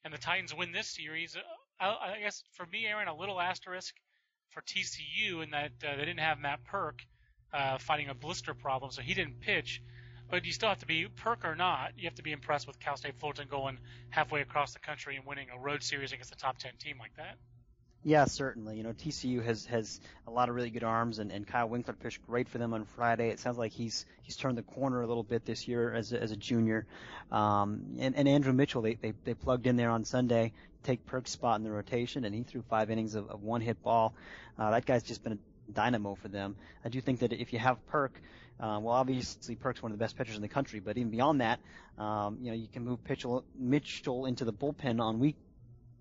And 0.04 0.14
the 0.14 0.18
Titans 0.18 0.56
win 0.56 0.72
this 0.72 0.88
series. 0.88 1.36
Uh, 1.36 1.42
I, 1.80 2.16
I 2.16 2.20
guess 2.20 2.44
for 2.54 2.66
me, 2.66 2.88
Aaron, 2.88 3.08
a 3.08 3.16
little 3.16 3.40
asterisk 3.40 3.94
for 4.50 4.62
TCU 4.62 5.44
in 5.44 5.52
that 5.52 5.72
uh, 5.86 5.96
they 5.96 6.06
didn't 6.06 6.20
have 6.20 6.40
Matt 6.40 6.64
Purke 6.64 7.02
uh, 7.54 7.78
fighting 7.78 8.10
a 8.10 8.16
blister 8.16 8.54
problem, 8.54 8.92
so 8.92 9.02
he 9.02 9.14
didn't 9.14 9.42
pitch. 9.42 9.82
But 10.32 10.46
you 10.46 10.54
still 10.54 10.70
have 10.70 10.80
to 10.80 10.88
be 10.88 11.08
Purke 11.18 11.44
or 11.44 11.56
not. 11.56 11.92
You 11.98 12.06
have 12.06 12.16
to 12.16 12.24
be 12.24 12.32
impressed 12.32 12.66
with 12.66 12.80
Cal 12.80 12.96
State 12.96 13.16
Fullerton 13.20 13.48
going 13.52 13.78
halfway 14.10 14.40
across 14.40 14.74
the 14.74 14.80
country 14.80 15.18
and 15.18 15.26
winning 15.26 15.48
a 15.54 15.60
road 15.60 15.84
series 15.84 16.14
against 16.14 16.34
a 16.34 16.38
top 16.38 16.58
ten 16.58 16.72
team 16.80 16.98
like 17.00 17.16
that. 17.18 17.36
Yeah, 18.04 18.26
certainly. 18.26 18.78
You 18.78 18.84
know, 18.84 18.94
TCU 18.94 19.44
has 19.44 19.66
has 19.66 20.00
a 20.26 20.32
lot 20.32 20.50
of 20.50 20.56
really 20.56 20.72
good 20.72 20.86
arms, 20.86 21.20
and, 21.20 21.32
and 21.32 21.46
Kyle 21.46 21.68
Winkler 21.68 21.94
pitched 21.94 22.26
great 22.26 22.48
for 22.48 22.58
them 22.58 22.74
on 22.74 22.86
Friday. 22.86 23.30
It 23.30 23.40
sounds 23.40 23.58
like 23.58 23.74
he's 23.74 24.06
he's 24.24 24.38
turned 24.38 24.58
the 24.58 24.64
corner 24.64 25.02
a 25.02 25.08
little 25.08 25.22
bit 25.22 25.46
this 25.46 25.68
year 25.68 25.94
as 25.94 26.14
a, 26.14 26.22
as 26.22 26.32
a 26.32 26.38
junior. 26.38 26.88
Um, 27.30 27.98
and, 28.00 28.16
and 28.16 28.28
Andrew 28.28 28.54
Mitchell, 28.54 28.82
they, 28.82 28.96
they 28.96 29.14
they 29.26 29.34
plugged 29.34 29.68
in 29.68 29.76
there 29.76 29.92
on 29.92 30.06
Sunday, 30.06 30.54
take 30.84 31.06
Purke's 31.06 31.32
spot 31.32 31.60
in 31.60 31.64
the 31.64 31.72
rotation, 31.72 32.24
and 32.24 32.34
he 32.34 32.44
threw 32.44 32.62
five 32.64 32.90
innings 32.90 33.16
of, 33.16 33.30
of 33.30 33.44
one 33.44 33.60
hit 33.60 33.84
ball. 33.84 34.16
Uh, 34.58 34.72
that 34.72 34.86
guy's 34.86 35.04
just 35.04 35.24
been 35.24 35.34
a 35.34 35.72
dynamo 35.74 36.16
for 36.16 36.30
them. 36.30 36.56
I 36.84 36.90
do 36.90 37.02
think 37.02 37.20
that 37.20 37.34
if 37.34 37.54
you 37.54 37.60
have 37.60 37.78
Purke, 37.88 38.16
uh, 38.62 38.80
well, 38.80 38.94
obviously 38.94 39.56
Purke's 39.56 39.82
one 39.82 39.92
of 39.92 39.98
the 39.98 40.04
best 40.04 40.16
pitchers 40.16 40.36
in 40.36 40.42
the 40.42 40.48
country, 40.48 40.80
but 40.80 40.98
even 40.98 41.10
beyond 41.10 41.42
that, 41.42 41.60
um, 41.98 42.38
you 42.42 42.52
know, 42.52 42.56
you 42.56 42.68
can 42.72 42.86
move 42.86 43.00
Mitchell, 43.10 43.44
Mitchell 43.58 44.28
into 44.28 44.46
the 44.46 44.54
bullpen 44.54 45.02
on 45.02 45.20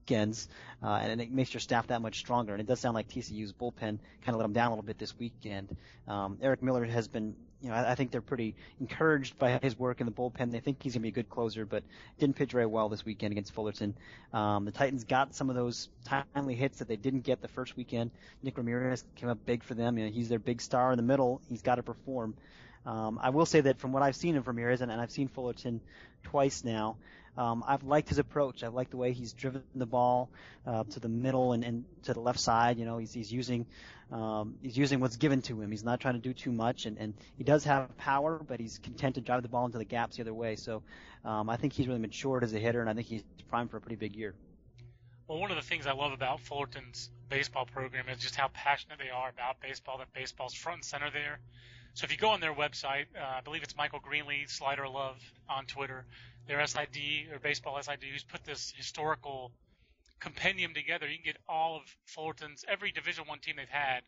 weekends, 0.01 0.49
uh, 0.83 0.99
and 1.03 1.21
it 1.21 1.31
makes 1.31 1.53
your 1.53 1.61
staff 1.61 1.87
that 1.89 2.03
much 2.03 2.19
stronger. 2.19 2.53
And 2.53 2.61
it 2.61 2.67
does 2.67 2.81
sound 2.81 2.95
like 2.95 3.09
TCU's 3.09 3.53
bullpen 3.53 3.79
kind 3.79 4.29
of 4.29 4.37
let 4.37 4.43
them 4.43 4.53
down 4.53 4.69
a 4.69 4.71
little 4.71 4.85
bit 4.85 4.99
this 4.99 5.19
weekend. 5.19 5.77
Um, 6.09 6.39
Eric 6.43 6.63
Miller 6.63 6.85
has 6.85 7.09
been, 7.09 7.35
you 7.63 7.69
know, 7.69 7.75
I, 7.75 7.93
I 7.93 7.95
think 7.95 8.11
they're 8.11 8.21
pretty 8.21 8.57
encouraged 8.81 9.39
by 9.39 9.59
his 9.63 9.79
work 9.79 10.01
in 10.01 10.07
the 10.07 10.13
bullpen. 10.13 10.51
They 10.51 10.61
think 10.61 10.83
he's 10.83 10.95
going 10.95 11.01
to 11.01 11.05
be 11.05 11.09
a 11.09 11.13
good 11.13 11.29
closer, 11.29 11.67
but 11.67 11.83
didn't 12.19 12.37
pitch 12.37 12.53
very 12.53 12.67
well 12.67 12.89
this 12.89 13.05
weekend 13.05 13.33
against 13.33 13.53
Fullerton. 13.53 13.95
Um, 14.33 14.65
the 14.65 14.73
Titans 14.73 15.05
got 15.05 15.35
some 15.35 15.51
of 15.51 15.57
those 15.57 15.89
timely 16.05 16.55
hits 16.55 16.79
that 16.79 16.89
they 16.89 16.97
didn't 16.97 17.21
get 17.21 17.43
the 17.43 17.49
first 17.49 17.77
weekend. 17.77 18.11
Nick 18.43 18.57
Ramirez 18.57 19.05
came 19.17 19.29
up 19.29 19.45
big 19.45 19.63
for 19.63 19.75
them. 19.75 19.99
You 19.99 20.07
know, 20.07 20.11
he's 20.11 20.29
their 20.29 20.39
big 20.39 20.61
star 20.61 20.93
in 20.93 20.97
the 20.97 21.03
middle. 21.03 21.41
He's 21.49 21.63
got 21.63 21.77
to 21.77 21.83
perform. 21.83 22.35
Um, 22.87 23.19
I 23.23 23.29
will 23.29 23.45
say 23.45 23.61
that 23.61 23.79
from 23.79 23.93
what 23.93 24.03
I've 24.03 24.17
seen 24.17 24.37
of 24.37 24.49
Ramirez, 24.49 24.81
and, 24.81 24.91
and 24.91 24.99
I've 24.99 25.11
seen 25.11 25.29
Fullerton 25.29 25.83
twice 26.23 26.65
now, 26.65 26.97
um, 27.37 27.65
I've 27.67 27.85
liked 27.85 28.09
his 28.09 28.19
approach. 28.19 28.63
I've 28.63 28.75
liked 28.75 28.91
the 28.91 28.97
way 28.97 29.13
he's 29.13 29.33
driven 29.33 29.63
the 29.75 29.87
ball 29.87 30.31
uh, 30.67 30.85
to 30.85 31.01
the 31.01 31.09
middle 31.09 31.53
and, 31.53 31.65
and 31.65 31.85
to 32.05 32.15
the 32.15 32.21
left 32.21 32.41
side. 32.41 32.79
You 32.79 32.85
know, 32.85 32.99
he's 32.99 33.13
he's 33.13 33.33
using 33.33 33.67
um, 34.13 34.57
he's 34.63 34.77
using 34.77 35.01
what's 35.01 35.17
given 35.17 35.43
to 35.43 35.61
him. 35.61 35.71
He's 35.71 35.85
not 35.85 36.01
trying 36.01 36.15
to 36.15 36.21
do 36.21 36.33
too 36.33 36.53
much, 36.53 36.87
and, 36.87 36.99
and 36.99 37.15
he 37.39 37.45
does 37.45 37.65
have 37.65 37.97
power, 37.97 38.41
but 38.47 38.59
he's 38.59 38.79
content 38.79 39.15
to 39.15 39.21
drive 39.21 39.43
the 39.43 39.49
ball 39.49 39.67
into 39.67 39.79
the 39.79 39.85
gaps 39.85 40.17
the 40.17 40.23
other 40.23 40.35
way. 40.35 40.57
So 40.57 40.83
um, 41.25 41.49
I 41.49 41.57
think 41.57 41.73
he's 41.73 41.87
really 41.87 42.01
matured 42.01 42.43
as 42.43 42.53
a 42.53 42.59
hitter, 42.59 42.81
and 42.81 42.91
I 42.91 42.95
think 42.95 43.07
he's 43.07 43.23
primed 43.49 43.71
for 43.71 43.77
a 43.77 43.81
pretty 43.81 43.97
big 43.97 44.17
year. 44.17 44.35
Well, 45.29 45.39
one 45.39 45.53
of 45.53 45.57
the 45.57 45.63
things 45.63 45.87
I 45.87 45.93
love 45.93 46.13
about 46.13 46.41
Fullerton's 46.41 47.09
baseball 47.29 47.65
program 47.65 48.09
is 48.09 48.19
just 48.19 48.35
how 48.35 48.49
passionate 48.49 48.99
they 48.99 49.11
are 49.11 49.29
about 49.29 49.61
baseball. 49.61 49.99
That 49.99 50.13
baseball's 50.13 50.55
front 50.55 50.79
and 50.79 50.85
center 50.85 51.11
there. 51.13 51.39
So 51.95 52.05
if 52.05 52.13
you 52.13 52.19
go 52.19 52.31
on 52.31 52.41
their 52.41 52.55
website, 52.55 53.07
uh, 53.17 53.39
I 53.39 53.41
believe 53.41 53.63
it's 53.63 53.77
Michael 53.77 54.01
Greenlee, 54.01 54.49
Slider 54.49 54.89
Love 54.89 55.19
on 55.49 55.67
Twitter, 55.67 56.05
their 56.51 56.67
SID 56.67 57.31
or 57.33 57.39
baseball 57.39 57.81
SID, 57.81 58.03
who's 58.11 58.25
put 58.25 58.45
this 58.45 58.73
historical 58.77 59.53
compendium 60.19 60.75
together. 60.75 61.09
You 61.09 61.17
can 61.17 61.25
get 61.25 61.37
all 61.49 61.77
of 61.77 61.83
Fullerton's 62.07 62.65
every 62.67 62.91
Division 62.91 63.25
One 63.27 63.39
team 63.39 63.55
they've 63.57 63.69
had. 63.69 64.01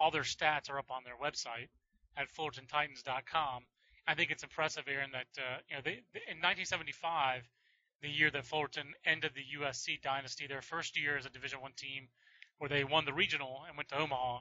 All 0.00 0.10
their 0.10 0.22
stats 0.22 0.68
are 0.68 0.78
up 0.78 0.90
on 0.90 1.02
their 1.04 1.14
website 1.16 1.68
at 2.16 2.26
FullertonTitans.com. 2.34 3.62
I 4.08 4.14
think 4.14 4.32
it's 4.32 4.42
impressive, 4.42 4.84
Aaron, 4.88 5.10
that 5.12 5.26
uh, 5.38 5.58
you 5.68 5.76
know 5.76 5.82
they, 5.84 6.02
in 6.28 6.42
1975, 6.42 7.42
the 8.02 8.08
year 8.08 8.30
that 8.32 8.44
Fullerton 8.44 8.92
ended 9.04 9.32
the 9.34 9.60
USC 9.60 10.02
dynasty, 10.02 10.48
their 10.48 10.62
first 10.62 11.00
year 11.00 11.16
as 11.16 11.24
a 11.24 11.30
Division 11.30 11.60
One 11.60 11.72
team, 11.76 12.08
where 12.58 12.68
they 12.68 12.82
won 12.82 13.04
the 13.04 13.12
regional 13.12 13.62
and 13.68 13.76
went 13.76 13.88
to 13.90 13.98
Omaha 13.98 14.40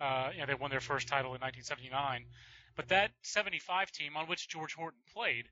uh, 0.00 0.30
you 0.34 0.40
know, 0.40 0.46
they 0.46 0.54
won 0.54 0.70
their 0.70 0.80
first 0.80 1.08
title 1.08 1.34
in 1.34 1.40
1979. 1.40 2.26
But 2.74 2.88
that 2.88 3.12
75 3.22 3.90
team 3.92 4.16
on 4.16 4.26
which 4.26 4.48
George 4.48 4.74
Horton 4.74 5.00
played, 5.12 5.48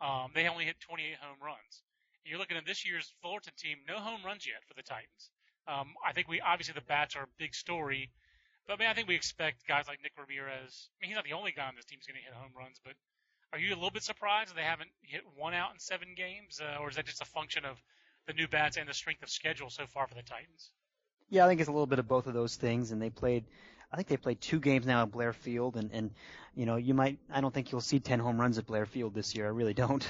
um, 0.00 0.30
they 0.34 0.48
only 0.48 0.64
hit 0.64 0.80
28 0.80 1.16
home 1.20 1.38
runs. 1.42 1.82
And 2.24 2.30
you're 2.30 2.38
looking 2.38 2.56
at 2.56 2.66
this 2.66 2.86
year's 2.86 3.12
Fullerton 3.22 3.54
team, 3.58 3.78
no 3.86 3.98
home 3.98 4.20
runs 4.24 4.46
yet 4.46 4.62
for 4.66 4.74
the 4.74 4.82
Titans. 4.82 5.30
Um, 5.66 5.94
I 6.04 6.12
think 6.12 6.28
we 6.28 6.40
obviously 6.40 6.74
the 6.74 6.86
bats 6.86 7.16
are 7.16 7.24
a 7.24 7.36
big 7.38 7.54
story, 7.54 8.10
but 8.66 8.74
I 8.74 8.76
mean 8.76 8.88
I 8.88 8.94
think 8.94 9.08
we 9.08 9.14
expect 9.14 9.66
guys 9.66 9.86
like 9.86 10.02
Nick 10.02 10.12
Ramirez. 10.16 10.88
I 10.92 10.96
mean 11.00 11.10
he's 11.10 11.16
not 11.16 11.24
the 11.24 11.36
only 11.36 11.52
guy 11.52 11.68
on 11.68 11.76
this 11.76 11.84
team 11.84 11.98
who's 12.00 12.06
going 12.06 12.16
to 12.16 12.24
hit 12.24 12.32
home 12.32 12.52
runs, 12.56 12.80
but 12.82 12.94
are 13.52 13.58
you 13.58 13.74
a 13.74 13.76
little 13.76 13.90
bit 13.90 14.02
surprised 14.02 14.54
they 14.54 14.62
haven't 14.62 14.90
hit 15.02 15.22
one 15.36 15.54
out 15.54 15.72
in 15.72 15.78
seven 15.78 16.08
games, 16.16 16.60
uh, 16.60 16.80
or 16.80 16.88
is 16.88 16.96
that 16.96 17.06
just 17.06 17.22
a 17.22 17.26
function 17.26 17.64
of 17.64 17.82
the 18.26 18.32
new 18.34 18.48
bats 18.48 18.76
and 18.76 18.88
the 18.88 18.94
strength 18.94 19.22
of 19.22 19.30
schedule 19.30 19.70
so 19.70 19.86
far 19.86 20.06
for 20.06 20.14
the 20.14 20.22
Titans? 20.22 20.70
Yeah, 21.30 21.44
I 21.44 21.48
think 21.48 21.60
it's 21.60 21.68
a 21.68 21.72
little 21.72 21.86
bit 21.86 21.98
of 21.98 22.08
both 22.08 22.26
of 22.26 22.34
those 22.34 22.56
things, 22.56 22.92
and 22.92 23.00
they 23.00 23.10
played 23.10 23.44
I 23.92 23.96
think 23.96 24.08
they 24.08 24.16
played 24.16 24.40
two 24.40 24.60
games 24.60 24.86
now 24.86 25.02
at 25.02 25.10
Blair 25.10 25.32
Field, 25.32 25.76
and 25.76 25.90
and 25.92 26.10
you 26.54 26.66
know 26.66 26.76
you 26.76 26.94
might 26.94 27.18
I 27.32 27.40
don't 27.40 27.52
think 27.52 27.72
you'll 27.72 27.80
see 27.80 28.00
ten 28.00 28.18
home 28.18 28.40
runs 28.40 28.58
at 28.58 28.66
Blair 28.66 28.86
Field 28.86 29.14
this 29.14 29.34
year. 29.34 29.46
I 29.46 29.50
really 29.50 29.74
don't. 29.74 30.06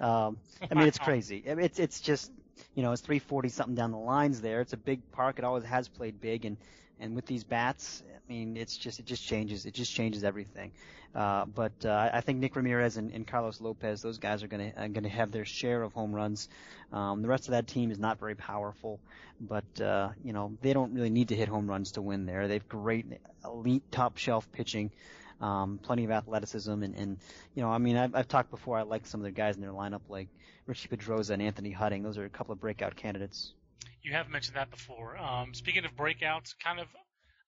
Wow. 0.00 0.28
Um, 0.28 0.38
I 0.70 0.74
mean 0.74 0.88
it's 0.88 0.98
crazy. 0.98 1.42
It's 1.44 1.78
it's 1.78 2.00
just 2.00 2.32
you 2.74 2.82
know 2.82 2.92
it's 2.92 3.02
340 3.02 3.48
something 3.48 3.74
down 3.74 3.92
the 3.92 3.98
lines 3.98 4.40
there. 4.40 4.60
It's 4.60 4.72
a 4.72 4.78
big 4.78 5.10
park. 5.12 5.38
It 5.38 5.44
always 5.44 5.64
has 5.64 5.88
played 5.88 6.20
big, 6.20 6.44
and 6.44 6.56
and 7.00 7.14
with 7.14 7.26
these 7.26 7.44
bats, 7.44 8.02
I 8.08 8.32
mean 8.32 8.56
it's 8.56 8.76
just 8.76 9.00
it 9.00 9.06
just 9.06 9.24
changes. 9.24 9.66
It 9.66 9.74
just 9.74 9.92
changes 9.92 10.24
everything. 10.24 10.72
Uh, 11.14 11.44
but 11.46 11.72
uh, 11.84 12.10
I 12.12 12.20
think 12.20 12.38
Nick 12.38 12.54
Ramirez 12.54 12.96
and, 12.96 13.12
and 13.12 13.26
Carlos 13.26 13.60
Lopez, 13.60 14.00
those 14.00 14.18
guys 14.18 14.44
are 14.44 14.46
going 14.46 14.72
to 14.72 14.88
going 14.88 15.02
to 15.02 15.08
have 15.08 15.32
their 15.32 15.44
share 15.44 15.82
of 15.82 15.92
home 15.92 16.14
runs. 16.14 16.48
Um, 16.92 17.22
the 17.22 17.28
rest 17.28 17.48
of 17.48 17.52
that 17.52 17.66
team 17.66 17.90
is 17.90 17.98
not 17.98 18.20
very 18.20 18.36
powerful, 18.36 19.00
but 19.40 19.80
uh, 19.80 20.10
you 20.24 20.32
know 20.32 20.56
they 20.62 20.72
don't 20.72 20.94
really 20.94 21.10
need 21.10 21.28
to 21.28 21.36
hit 21.36 21.48
home 21.48 21.68
runs 21.68 21.92
to 21.92 22.02
win 22.02 22.26
there. 22.26 22.46
They've 22.46 22.68
great 22.68 23.06
elite 23.44 23.82
top 23.90 24.18
shelf 24.18 24.50
pitching. 24.52 24.90
Um, 25.40 25.80
plenty 25.82 26.04
of 26.04 26.10
athleticism 26.10 26.70
and, 26.70 26.94
and 26.94 27.16
you 27.54 27.62
know 27.62 27.70
I 27.70 27.78
mean 27.78 27.96
I've, 27.96 28.14
I've 28.14 28.28
talked 28.28 28.50
before 28.50 28.76
I 28.76 28.82
like 28.82 29.06
some 29.06 29.20
of 29.20 29.24
the 29.24 29.30
guys 29.30 29.56
in 29.56 29.62
their 29.62 29.70
lineup 29.70 30.02
like 30.10 30.28
Richie 30.66 30.88
Pedroza 30.88 31.30
and 31.30 31.40
Anthony 31.40 31.70
Hutting 31.70 32.02
those 32.02 32.18
are 32.18 32.26
a 32.26 32.28
couple 32.28 32.52
of 32.52 32.60
breakout 32.60 32.94
candidates. 32.94 33.54
You 34.02 34.12
have 34.12 34.28
mentioned 34.28 34.56
that 34.56 34.70
before. 34.70 35.16
Um, 35.16 35.54
speaking 35.54 35.84
of 35.84 35.94
breakouts, 35.96 36.54
kind 36.62 36.80
of 36.80 36.86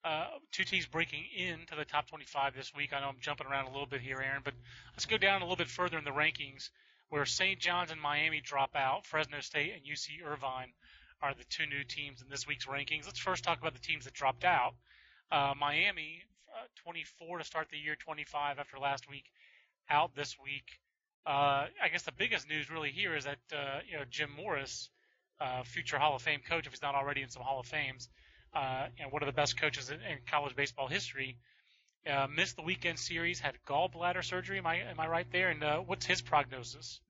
uh, 0.05 0.27
two 0.51 0.65
teams 0.65 0.87
breaking 0.87 1.25
into 1.37 1.75
the 1.75 1.85
top 1.85 2.09
25 2.09 2.55
this 2.55 2.73
week. 2.75 2.93
I 2.93 3.01
know 3.01 3.09
I'm 3.09 3.21
jumping 3.21 3.47
around 3.47 3.67
a 3.67 3.73
little 3.73 3.87
bit 3.87 4.01
here, 4.01 4.21
Aaron, 4.21 4.43
but 4.45 4.55
let's 4.95 5.07
go 5.07 5.17
down 5.17 5.43
a 5.43 5.45
little 5.45 5.57
bit 5.57 5.69
further 5.69 5.99
in 5.99 6.05
the 6.05 6.11
rankings 6.11 6.71
where 7.09 7.27
St. 7.27 7.61
John's 7.61 7.91
and 7.91 8.01
Miami 8.01 8.41
drop 8.41 8.75
out. 8.75 9.07
Fresno 9.07 9.41
State 9.41 9.75
and 9.75 9.83
UC 9.83 10.27
Irvine 10.27 10.73
are 11.21 11.35
the 11.35 11.45
two 11.45 11.67
new 11.67 11.85
teams 11.85 12.23
in 12.23 12.29
this 12.29 12.47
week's 12.47 12.67
rankings. 12.67 13.07
Let's 13.07 13.19
first 13.19 13.45
talk 13.45 13.61
about 13.61 13.75
the 13.75 13.81
teams 13.81 14.07
that 14.07 14.15
dropped 14.15 14.45
out. 14.45 14.75
Uh, 15.31 15.55
Miami, 15.59 16.23
uh, 16.53 16.67
24 16.83 17.39
to 17.39 17.45
start 17.45 17.69
the 17.71 17.79
year, 17.79 17.97
25 17.97 18.59
after 18.59 18.79
last 18.79 19.09
week, 19.09 19.25
out 19.89 20.15
this 20.15 20.37
week. 20.43 20.81
Uh, 21.25 21.69
I 21.83 21.89
guess 21.93 22.03
the 22.03 22.13
biggest 22.13 22.49
news 22.49 22.71
really 22.71 22.91
here 22.91 23.15
is 23.15 23.25
that 23.25 23.39
uh, 23.53 23.81
you 23.89 23.97
know 23.97 24.05
Jim 24.11 24.31
Morris, 24.37 24.91
uh, 25.43 25.63
future 25.65 25.99
Hall 25.99 26.15
of 26.15 26.23
Fame 26.23 26.41
coach, 26.49 26.67
if 26.67 26.73
he's 26.73 26.83
not 26.83 26.95
already 26.95 27.23
in 27.23 27.29
some 27.29 27.43
Hall 27.43 27.61
of 27.61 27.67
Fames, 27.67 28.09
uh, 28.55 28.87
know, 29.01 29.11
one 29.11 29.23
of 29.23 29.27
the 29.27 29.33
best 29.33 29.61
coaches 29.61 29.91
in, 29.91 29.97
in 29.97 30.19
college 30.31 30.55
baseball 30.55 30.89
history. 30.89 31.39
Uh, 32.05 32.27
missed 32.27 32.57
the 32.57 32.63
weekend 32.63 32.99
series, 32.99 33.39
had 33.39 33.55
gallbladder 33.67 34.25
surgery. 34.25 34.59
Am 34.59 34.67
I 34.67 34.81
am 34.81 34.99
I 34.99 35.07
right 35.07 35.27
there? 35.31 35.51
And 35.51 35.63
uh, 35.63 35.79
what's 35.79 36.05
his 36.05 36.21
prognosis? 36.21 37.01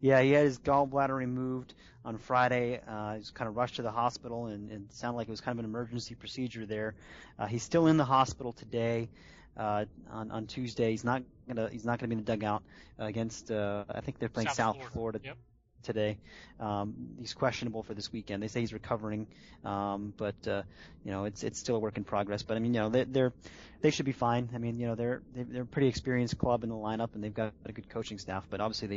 Yeah, 0.00 0.20
he 0.20 0.32
had 0.32 0.44
his 0.44 0.58
gallbladder 0.58 1.16
removed 1.16 1.74
on 2.04 2.18
Friday. 2.18 2.80
Uh, 2.86 3.12
he 3.12 3.18
was 3.18 3.30
kind 3.30 3.48
of 3.48 3.54
rushed 3.54 3.76
to 3.76 3.82
the 3.82 3.92
hospital, 3.92 4.46
and, 4.46 4.68
and 4.72 4.90
it 4.90 4.96
sounded 4.96 5.16
like 5.16 5.28
it 5.28 5.30
was 5.30 5.40
kind 5.40 5.56
of 5.56 5.64
an 5.64 5.70
emergency 5.70 6.16
procedure 6.16 6.66
there. 6.66 6.96
Uh, 7.38 7.46
he's 7.46 7.62
still 7.62 7.86
in 7.86 7.96
the 7.96 8.04
hospital 8.04 8.52
today. 8.52 9.08
Uh, 9.56 9.84
on 10.10 10.30
on 10.32 10.46
Tuesday, 10.46 10.90
he's 10.90 11.04
not 11.04 11.22
gonna 11.46 11.68
he's 11.70 11.84
not 11.84 12.00
gonna 12.00 12.08
be 12.08 12.14
in 12.14 12.24
the 12.24 12.32
dugout 12.32 12.64
against. 12.98 13.50
Uh, 13.50 13.84
I 13.88 14.00
think 14.00 14.18
they're 14.18 14.28
playing 14.28 14.48
South 14.48 14.56
South, 14.56 14.74
Florida. 14.74 14.92
Florida, 14.92 15.20
Yep. 15.24 15.36
Today. 15.82 16.18
Um, 16.60 16.94
he's 17.18 17.34
questionable 17.34 17.82
for 17.82 17.94
this 17.94 18.12
weekend. 18.12 18.42
They 18.42 18.48
say 18.48 18.60
he's 18.60 18.72
recovering, 18.72 19.26
um, 19.64 20.12
but 20.16 20.46
uh, 20.46 20.62
you 21.04 21.10
know 21.10 21.24
it's 21.24 21.42
it's 21.42 21.58
still 21.58 21.76
a 21.76 21.80
work 21.80 21.96
in 21.96 22.04
progress. 22.04 22.42
But 22.42 22.56
I 22.56 22.60
mean, 22.60 22.74
you 22.74 22.80
know 22.80 22.88
they, 22.88 23.04
they're 23.04 23.32
they 23.80 23.90
should 23.90 24.06
be 24.06 24.12
fine. 24.12 24.48
I 24.54 24.58
mean, 24.58 24.78
you 24.78 24.86
know 24.86 24.94
they're 24.94 25.22
they're 25.34 25.44
they're 25.44 25.62
a 25.62 25.66
pretty 25.66 25.88
experienced 25.88 26.38
club 26.38 26.62
in 26.64 26.70
the 26.70 26.76
lineup, 26.76 27.14
and 27.14 27.22
they've 27.22 27.34
got 27.34 27.52
a 27.66 27.72
good 27.72 27.88
coaching 27.88 28.18
staff. 28.18 28.46
But 28.50 28.60
obviously 28.60 28.88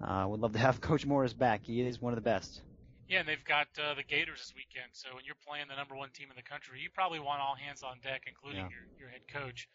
they 0.00 0.06
uh, 0.06 0.26
would 0.28 0.40
love 0.40 0.52
to 0.52 0.58
have 0.58 0.80
Coach 0.80 1.06
Morris 1.06 1.32
back. 1.32 1.64
He 1.64 1.80
is 1.80 2.00
one 2.00 2.12
of 2.12 2.16
the 2.16 2.22
best. 2.28 2.62
Yeah, 3.08 3.20
and 3.20 3.28
they've 3.28 3.44
got 3.44 3.68
uh, 3.78 3.94
the 3.94 4.02
Gators 4.02 4.40
this 4.40 4.52
weekend. 4.56 4.90
So 4.92 5.14
when 5.14 5.24
you're 5.24 5.38
playing 5.46 5.66
the 5.68 5.76
number 5.76 5.94
one 5.94 6.10
team 6.10 6.26
in 6.30 6.36
the 6.36 6.42
country, 6.42 6.80
you 6.80 6.90
probably 6.92 7.20
want 7.20 7.40
all 7.40 7.54
hands 7.54 7.82
on 7.84 8.00
deck, 8.02 8.22
including 8.26 8.66
Yeah. 8.66 8.68
your, 8.68 8.84
your 8.98 9.08
head 9.08 9.22
coach. 9.32 9.68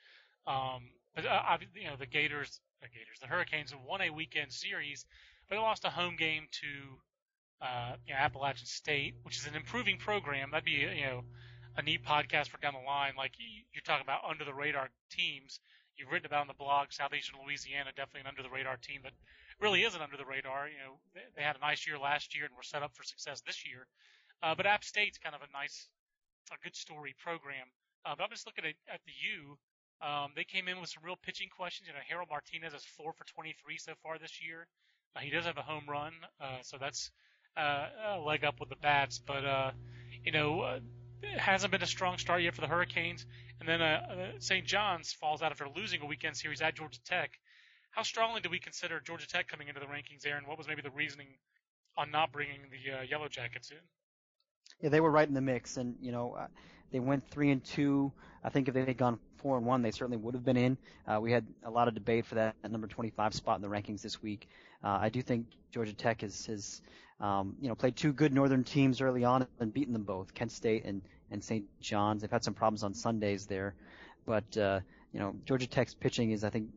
Um, 0.45 0.91
but 1.15 1.25
uh, 1.25 1.57
you 1.75 1.87
know 1.87 1.95
the 1.97 2.07
Gators, 2.07 2.59
the 2.81 2.89
Gators, 2.89 3.19
the 3.21 3.27
Hurricanes 3.27 3.71
have 3.71 3.81
won 3.87 4.01
a 4.01 4.09
weekend 4.09 4.51
series, 4.51 5.05
they 5.51 5.57
lost 5.57 5.85
a 5.85 5.89
home 5.89 6.15
game 6.15 6.47
to 6.51 6.67
uh, 7.61 7.93
you 8.07 8.13
know, 8.13 8.19
Appalachian 8.19 8.65
State, 8.65 9.13
which 9.21 9.37
is 9.37 9.45
an 9.45 9.53
improving 9.53 9.97
program. 9.97 10.49
That'd 10.51 10.65
be 10.65 10.71
you 10.81 11.05
know 11.05 11.21
a 11.77 11.83
neat 11.83 12.03
podcast 12.03 12.49
for 12.49 12.57
down 12.57 12.73
the 12.73 12.79
line. 12.87 13.13
Like 13.15 13.33
you- 13.37 13.63
you're 13.73 13.83
talking 13.83 14.03
about 14.03 14.25
under 14.27 14.43
the 14.43 14.53
radar 14.53 14.89
teams. 15.11 15.59
You've 15.95 16.09
written 16.09 16.25
about 16.25 16.41
on 16.41 16.47
the 16.47 16.53
blog 16.57 16.91
Southeastern 16.91 17.39
Louisiana, 17.45 17.91
definitely 17.95 18.21
an 18.21 18.27
under 18.27 18.41
the 18.41 18.49
radar 18.49 18.77
team 18.77 19.01
that 19.03 19.13
really 19.59 19.83
isn't 19.83 20.01
under 20.01 20.17
the 20.17 20.25
radar. 20.25 20.67
You 20.67 20.79
know, 20.79 20.99
they, 21.13 21.21
they 21.35 21.43
had 21.43 21.55
a 21.55 21.59
nice 21.59 21.85
year 21.85 21.99
last 21.99 22.33
year 22.35 22.45
and 22.45 22.55
were 22.55 22.63
set 22.63 22.81
up 22.81 22.95
for 22.95 23.03
success 23.03 23.41
this 23.41 23.65
year. 23.67 23.85
Uh, 24.41 24.55
but 24.55 24.65
App 24.65 24.83
State's 24.83 25.19
kind 25.19 25.35
of 25.35 25.41
a 25.41 25.51
nice, 25.53 25.87
a 26.51 26.57
good 26.63 26.75
story 26.75 27.13
program. 27.19 27.67
Uh, 28.05 28.15
but 28.17 28.23
I'm 28.23 28.31
just 28.31 28.47
looking 28.47 28.65
at, 28.65 28.73
at 28.91 29.01
the 29.05 29.13
U. 29.37 29.57
Um, 30.01 30.31
they 30.35 30.43
came 30.43 30.67
in 30.67 30.81
with 30.81 30.89
some 30.89 31.03
real 31.05 31.19
pitching 31.21 31.49
questions. 31.55 31.87
You 31.87 31.93
know, 31.93 31.99
Harold 32.07 32.29
Martinez 32.31 32.73
is 32.73 32.83
four 32.97 33.13
for 33.13 33.23
23 33.25 33.77
so 33.77 33.93
far 34.01 34.17
this 34.17 34.41
year. 34.41 34.65
He 35.19 35.29
does 35.29 35.45
have 35.45 35.57
a 35.57 35.61
home 35.61 35.83
run, 35.89 36.13
uh, 36.39 36.59
so 36.61 36.77
that's 36.79 37.11
uh, 37.57 37.87
a 38.15 38.19
leg 38.19 38.43
up 38.43 38.59
with 38.59 38.69
the 38.69 38.75
bats. 38.77 39.19
But 39.19 39.45
uh, 39.45 39.71
you 40.23 40.31
know, 40.31 40.79
it 41.21 41.39
hasn't 41.39 41.71
been 41.71 41.83
a 41.83 41.87
strong 41.87 42.17
start 42.17 42.41
yet 42.41 42.55
for 42.55 42.61
the 42.61 42.67
Hurricanes. 42.67 43.25
And 43.59 43.69
then 43.69 44.39
St. 44.39 44.65
John's 44.65 45.13
falls 45.13 45.43
out 45.43 45.51
after 45.51 45.67
losing 45.75 46.01
a 46.01 46.05
weekend 46.05 46.35
series 46.35 46.61
at 46.61 46.75
Georgia 46.75 46.99
Tech. 47.03 47.31
How 47.91 48.01
strongly 48.01 48.41
do 48.41 48.49
we 48.49 48.57
consider 48.57 48.99
Georgia 48.99 49.27
Tech 49.27 49.47
coming 49.47 49.67
into 49.67 49.79
the 49.79 49.85
rankings, 49.85 50.25
Aaron? 50.25 50.47
What 50.47 50.57
was 50.57 50.67
maybe 50.67 50.81
the 50.81 50.89
reasoning 50.89 51.27
on 51.97 52.09
not 52.09 52.31
bringing 52.31 52.61
the 52.71 53.05
Yellow 53.07 53.27
Jackets 53.27 53.69
in? 53.69 53.77
Yeah, 54.81 54.89
they 54.89 55.01
were 55.01 55.11
right 55.11 55.27
in 55.27 55.33
the 55.33 55.41
mix, 55.41 55.77
and 55.77 55.95
you 56.01 56.11
know 56.11 56.33
uh, 56.33 56.47
they 56.91 56.99
went 56.99 57.27
three 57.29 57.51
and 57.51 57.63
two. 57.63 58.11
I 58.43 58.49
think 58.49 58.67
if 58.67 58.73
they 58.73 58.85
had 58.85 58.97
gone 58.97 59.19
four 59.37 59.57
and 59.57 59.65
one, 59.65 59.81
they 59.81 59.91
certainly 59.91 60.17
would 60.17 60.33
have 60.33 60.43
been 60.43 60.57
in. 60.57 60.77
Uh, 61.07 61.19
we 61.19 61.31
had 61.31 61.45
a 61.63 61.69
lot 61.69 61.87
of 61.87 61.93
debate 61.93 62.25
for 62.25 62.35
that 62.35 62.55
number 62.69 62.87
25 62.87 63.33
spot 63.33 63.55
in 63.57 63.61
the 63.61 63.67
rankings 63.67 64.01
this 64.01 64.21
week. 64.21 64.47
Uh, 64.83 64.97
I 65.01 65.09
do 65.09 65.21
think 65.21 65.45
Georgia 65.71 65.93
Tech 65.93 66.21
has, 66.21 66.47
has 66.47 66.81
um, 67.19 67.55
you 67.61 67.69
know, 67.69 67.75
played 67.75 67.95
two 67.95 68.13
good 68.13 68.33
Northern 68.33 68.63
teams 68.63 68.99
early 68.99 69.23
on 69.23 69.45
and 69.59 69.73
beaten 69.73 69.93
them 69.93 70.03
both, 70.03 70.33
Kent 70.33 70.51
State 70.51 70.85
and 70.85 71.01
and 71.29 71.43
St. 71.43 71.65
John's. 71.79 72.21
They've 72.21 72.31
had 72.31 72.43
some 72.43 72.53
problems 72.53 72.83
on 72.83 72.93
Sundays 72.93 73.45
there, 73.45 73.75
but 74.25 74.57
uh, 74.57 74.81
you 75.13 75.19
know, 75.19 75.35
Georgia 75.45 75.67
Tech's 75.67 75.93
pitching 75.93 76.31
is, 76.31 76.43
I 76.43 76.49
think, 76.49 76.69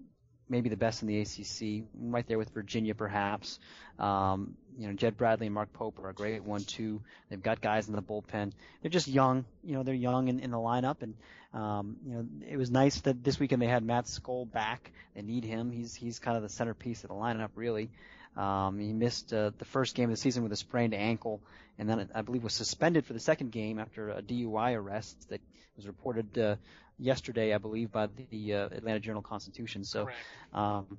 maybe 0.49 0.69
the 0.69 0.77
best 0.77 1.03
in 1.03 1.09
the 1.09 1.21
ACC, 1.21 1.85
right 1.99 2.27
there 2.29 2.39
with 2.39 2.51
Virginia 2.51 2.95
perhaps. 2.95 3.59
Um, 3.99 4.55
you 4.79 4.87
know, 4.87 4.93
Jed 4.93 5.17
Bradley 5.17 5.47
and 5.47 5.55
Mark 5.55 5.73
Pope 5.73 5.99
are 6.01 6.09
a 6.09 6.15
great 6.15 6.43
one-two. 6.43 7.01
They've 7.29 7.43
got 7.43 7.61
guys 7.61 7.89
in 7.89 7.95
the 7.95 8.03
bullpen. 8.03 8.53
They're 8.83 8.91
just 8.91 9.09
young. 9.09 9.45
You 9.63 9.75
know, 9.75 9.83
they're 9.83 9.95
young 9.95 10.29
in, 10.29 10.41
in 10.41 10.51
the 10.51 10.59
lineup, 10.59 11.03
and 11.03 11.15
um, 11.53 11.97
you 12.07 12.15
know, 12.15 12.27
it 12.49 12.57
was 12.57 12.71
nice 12.71 13.01
that 13.03 13.23
this 13.23 13.39
weekend 13.39 13.63
they 13.63 13.67
had 13.67 13.85
Matt 13.85 14.07
Skole 14.07 14.51
back. 14.51 14.91
They 15.15 15.23
need 15.23 15.45
him. 15.45 15.71
He's 15.71 15.95
he's 15.95 16.19
kind 16.19 16.37
of 16.37 16.43
the 16.43 16.49
centerpiece 16.49 17.05
of 17.05 17.09
the 17.09 17.15
lineup, 17.15 17.51
really. 17.55 17.91
Um, 18.37 18.79
he 18.79 18.93
missed 18.93 19.33
uh, 19.33 19.53
the 19.59 19.65
first 19.65 19.95
game 19.95 20.11
of 20.11 20.17
the 20.17 20.21
season 20.21 20.43
with 20.43 20.53
a 20.53 20.57
sprained 20.57 20.95
ankle, 20.95 21.41
and 21.79 21.89
then 21.89 22.11
I 22.15 22.23
believe 22.23 22.43
was 22.43 22.55
suspended 22.55 23.07
for 23.07 23.13
the 23.13 23.21
second 23.21 23.53
game 23.53 23.79
after 23.79 24.11
a 24.11 24.23
DUI 24.23 24.75
arrest 24.77 25.29
that 25.29 25.41
was 25.77 25.87
reported 25.87 26.37
uh, 26.37 26.57
yesterday, 26.99 27.55
I 27.55 27.59
believe, 27.59 27.93
by 27.93 28.09
the 28.31 28.55
uh, 28.55 28.67
Atlanta 28.67 29.01
Journal 29.01 29.23
Constitution. 29.23 29.85
So 29.85 30.09
um, 30.53 30.99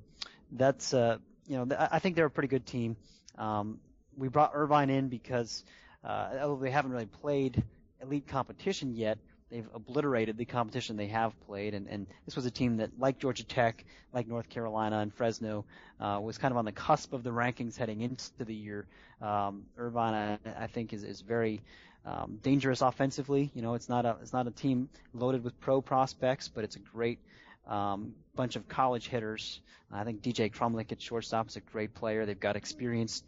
that's 0.51 0.93
uh, 0.93 1.17
you 1.47 1.57
know 1.57 1.65
th- 1.65 1.79
I 1.91 1.99
think 1.99 2.15
they're 2.15 2.25
a 2.25 2.31
pretty 2.31 2.47
good 2.47 2.65
team. 2.65 2.95
Um, 3.37 3.79
we 4.17 4.27
brought 4.27 4.51
Irvine 4.53 4.89
in 4.89 5.09
because 5.09 5.63
uh, 6.03 6.29
although 6.41 6.61
they 6.61 6.71
haven't 6.71 6.91
really 6.91 7.05
played 7.05 7.63
elite 8.01 8.27
competition 8.27 8.95
yet, 8.95 9.17
they've 9.49 9.67
obliterated 9.73 10.37
the 10.37 10.45
competition 10.45 10.97
they 10.97 11.07
have 11.07 11.33
played, 11.45 11.73
and, 11.73 11.87
and 11.87 12.07
this 12.25 12.35
was 12.35 12.45
a 12.45 12.51
team 12.51 12.77
that, 12.77 12.91
like 12.99 13.19
Georgia 13.19 13.43
Tech, 13.43 13.85
like 14.13 14.27
North 14.27 14.49
Carolina 14.49 14.99
and 14.99 15.13
Fresno, 15.13 15.65
uh, 15.99 16.19
was 16.21 16.37
kind 16.37 16.51
of 16.51 16.57
on 16.57 16.65
the 16.65 16.71
cusp 16.71 17.13
of 17.13 17.23
the 17.23 17.29
rankings 17.29 17.77
heading 17.77 18.01
into 18.01 18.43
the 18.43 18.55
year. 18.55 18.85
Um, 19.21 19.65
Irvine, 19.77 20.39
I, 20.45 20.63
I 20.63 20.67
think, 20.67 20.93
is 20.93 21.03
is 21.03 21.21
very 21.21 21.61
um, 22.05 22.39
dangerous 22.41 22.81
offensively. 22.81 23.51
You 23.53 23.61
know, 23.61 23.75
it's 23.75 23.89
not 23.89 24.05
a 24.05 24.17
it's 24.21 24.33
not 24.33 24.47
a 24.47 24.51
team 24.51 24.89
loaded 25.13 25.43
with 25.43 25.59
pro 25.59 25.81
prospects, 25.81 26.47
but 26.47 26.63
it's 26.63 26.75
a 26.75 26.79
great 26.79 27.19
um, 27.67 28.13
bunch 28.35 28.55
of 28.55 28.67
college 28.67 29.07
hitters. 29.07 29.61
I 29.91 30.03
think 30.03 30.21
DJ 30.21 30.51
Crumlich 30.51 30.91
at 30.91 31.01
shortstop 31.01 31.47
is 31.47 31.55
a 31.55 31.61
great 31.61 31.93
player. 31.93 32.25
They've 32.25 32.39
got 32.39 32.55
experienced 32.55 33.25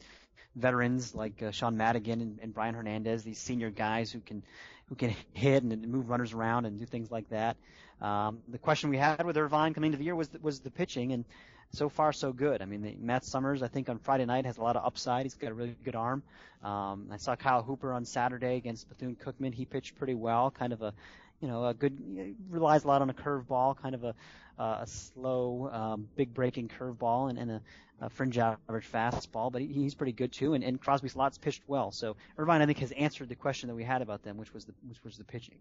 veterans 0.56 1.13
like 1.15 1.41
uh, 1.41 1.52
Sean 1.52 1.78
Madigan 1.78 2.21
and, 2.21 2.39
and 2.41 2.54
Brian 2.54 2.76
Hernandez, 2.76 3.23
these 3.23 3.39
senior 3.39 3.69
guys 3.69 4.12
who 4.12 4.19
can 4.19 4.43
who 4.89 4.95
can 4.95 5.15
hit 5.34 5.63
and, 5.63 5.88
move 5.88 6.10
runners 6.10 6.34
around 6.34 6.65
and 6.65 6.80
do 6.80 6.86
things 6.86 7.12
like 7.12 7.30
that. 7.30 7.58
Um, 8.02 8.39
the 8.47 8.58
question 8.58 8.89
we 8.89 8.97
had 8.97 9.26
with 9.26 9.38
Irvine 9.38 9.73
coming 9.73 9.88
into 9.88 9.97
the 9.97 10.06
year 10.06 10.15
was 10.15 10.30
the, 10.30 10.39
was 10.39 10.60
the 10.60 10.71
pitching, 10.71 11.12
and 11.12 11.26
so 11.71 11.89
far 11.89 12.13
so 12.13 12.32
good. 12.32 12.62
I 12.62 12.65
mean, 12.65 12.82
the, 12.82 12.95
Matt 13.00 13.26
Summers, 13.26 13.62
I 13.62 13.67
think 13.67 13.89
on 13.89 13.97
Friday 14.00 14.26
night 14.26 14.45
has 14.45 14.58
a 14.58 14.62
lot 14.62 14.76
of 14.76 14.86
upside. 14.86 15.26
He's 15.26 15.36
got 15.36 15.52
a 15.52 15.54
really 15.54 15.76
good 15.84 15.95
arm. 15.95 16.23
Um, 16.63 17.08
I 17.12 17.17
saw 17.17 17.36
Kyle 17.36 17.63
Hooper 17.63 17.91
on 17.91 18.06
Saturday 18.06 18.56
against 18.56 18.88
Bethune 18.88 19.15
Cookman. 19.15 19.54
He 19.54 19.65
pitched 19.65 19.95
pretty 19.95 20.15
well, 20.15 20.52
kind 20.52 20.73
of 20.73 20.82
a 20.82 20.93
you 21.41 21.47
know, 21.47 21.65
a 21.65 21.73
good 21.73 22.36
relies 22.50 22.84
a 22.84 22.88
lot 22.88 23.02
on 23.02 23.10
a 23.10 23.13
curveball, 23.13 23.78
kind 23.78 23.95
of 23.95 24.04
a 24.04 24.15
uh, 24.60 24.80
a 24.82 24.88
slow, 24.88 25.69
um, 25.71 26.08
big 26.15 26.34
breaking 26.34 26.67
curveball 26.67 27.30
and, 27.30 27.38
and 27.38 27.52
a, 27.52 27.62
a 28.02 28.10
fringe 28.10 28.39
average 28.39 28.91
fastball, 28.91 29.52
but 29.52 29.62
he, 29.62 29.67
he's 29.67 29.93
pretty 29.93 30.12
good 30.12 30.32
too. 30.32 30.56
And, 30.56 30.63
and 30.63 30.82
Crosby 30.82 31.10
Slaught 31.10 31.39
pitched 31.39 31.62
well, 31.67 31.91
so 31.91 32.15
Irvine 32.39 32.63
I 32.63 32.65
think 32.65 32.80
has 32.80 32.91
answered 32.91 33.30
the 33.30 33.36
question 33.36 33.67
that 33.69 33.76
we 33.76 33.84
had 33.84 34.02
about 34.02 34.23
them, 34.23 34.36
which 34.38 34.54
was 34.54 34.65
the 34.65 34.73
which 34.88 35.04
was 35.04 35.17
the 35.17 35.23
pitching. 35.23 35.58